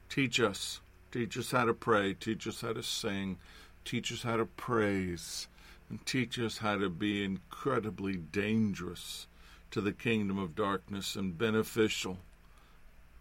Teach 0.09 0.41
us. 0.41 0.81
Teach 1.11 1.37
us 1.39 1.51
how 1.51 1.65
to 1.65 1.75
pray. 1.75 2.15
Teach 2.15 2.47
us 2.47 2.61
how 2.61 2.73
to 2.73 2.83
sing. 2.83 3.39
Teach 3.85 4.13
us 4.13 4.23
how 4.23 4.37
to 4.37 4.47
praise. 4.47 5.49
And 5.89 6.05
teach 6.07 6.39
us 6.39 6.59
how 6.59 6.79
to 6.79 6.89
be 6.89 7.25
incredibly 7.25 8.17
dangerous 8.17 9.27
to 9.71 9.81
the 9.81 9.93
kingdom 9.93 10.39
of 10.39 10.55
darkness 10.55 11.17
and 11.17 11.37
beneficial 11.37 12.19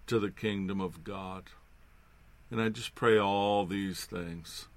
to 0.08 0.20
the 0.20 0.32
kingdom 0.32 0.80
of 0.82 1.04
God. 1.04 1.43
And 2.49 2.62
I 2.62 2.70
just 2.70 2.95
pray 2.95 3.18
all 3.18 3.66
these 3.66 4.04
things 4.04 4.68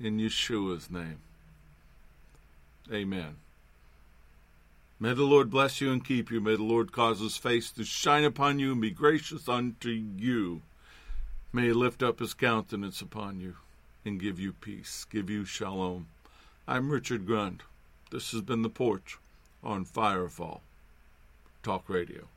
in 0.00 0.18
Yeshua's 0.18 0.90
name. 0.90 1.18
Amen. 2.92 3.36
May 5.02 5.14
the 5.14 5.24
Lord 5.24 5.50
bless 5.50 5.80
you 5.80 5.90
and 5.90 6.04
keep 6.04 6.30
you. 6.30 6.40
May 6.40 6.54
the 6.54 6.62
Lord 6.62 6.92
cause 6.92 7.18
his 7.18 7.36
face 7.36 7.72
to 7.72 7.82
shine 7.82 8.22
upon 8.22 8.60
you 8.60 8.70
and 8.70 8.80
be 8.80 8.92
gracious 8.92 9.48
unto 9.48 9.88
you. 9.88 10.62
May 11.52 11.62
he 11.62 11.72
lift 11.72 12.04
up 12.04 12.20
his 12.20 12.34
countenance 12.34 13.00
upon 13.00 13.40
you 13.40 13.56
and 14.04 14.20
give 14.20 14.38
you 14.38 14.52
peace, 14.52 15.04
give 15.10 15.28
you 15.28 15.44
shalom. 15.44 16.06
I'm 16.68 16.88
Richard 16.88 17.26
Grund. 17.26 17.62
This 18.12 18.30
has 18.30 18.42
been 18.42 18.62
The 18.62 18.68
Porch 18.68 19.18
on 19.64 19.84
Firefall 19.84 20.60
Talk 21.64 21.88
Radio. 21.88 22.28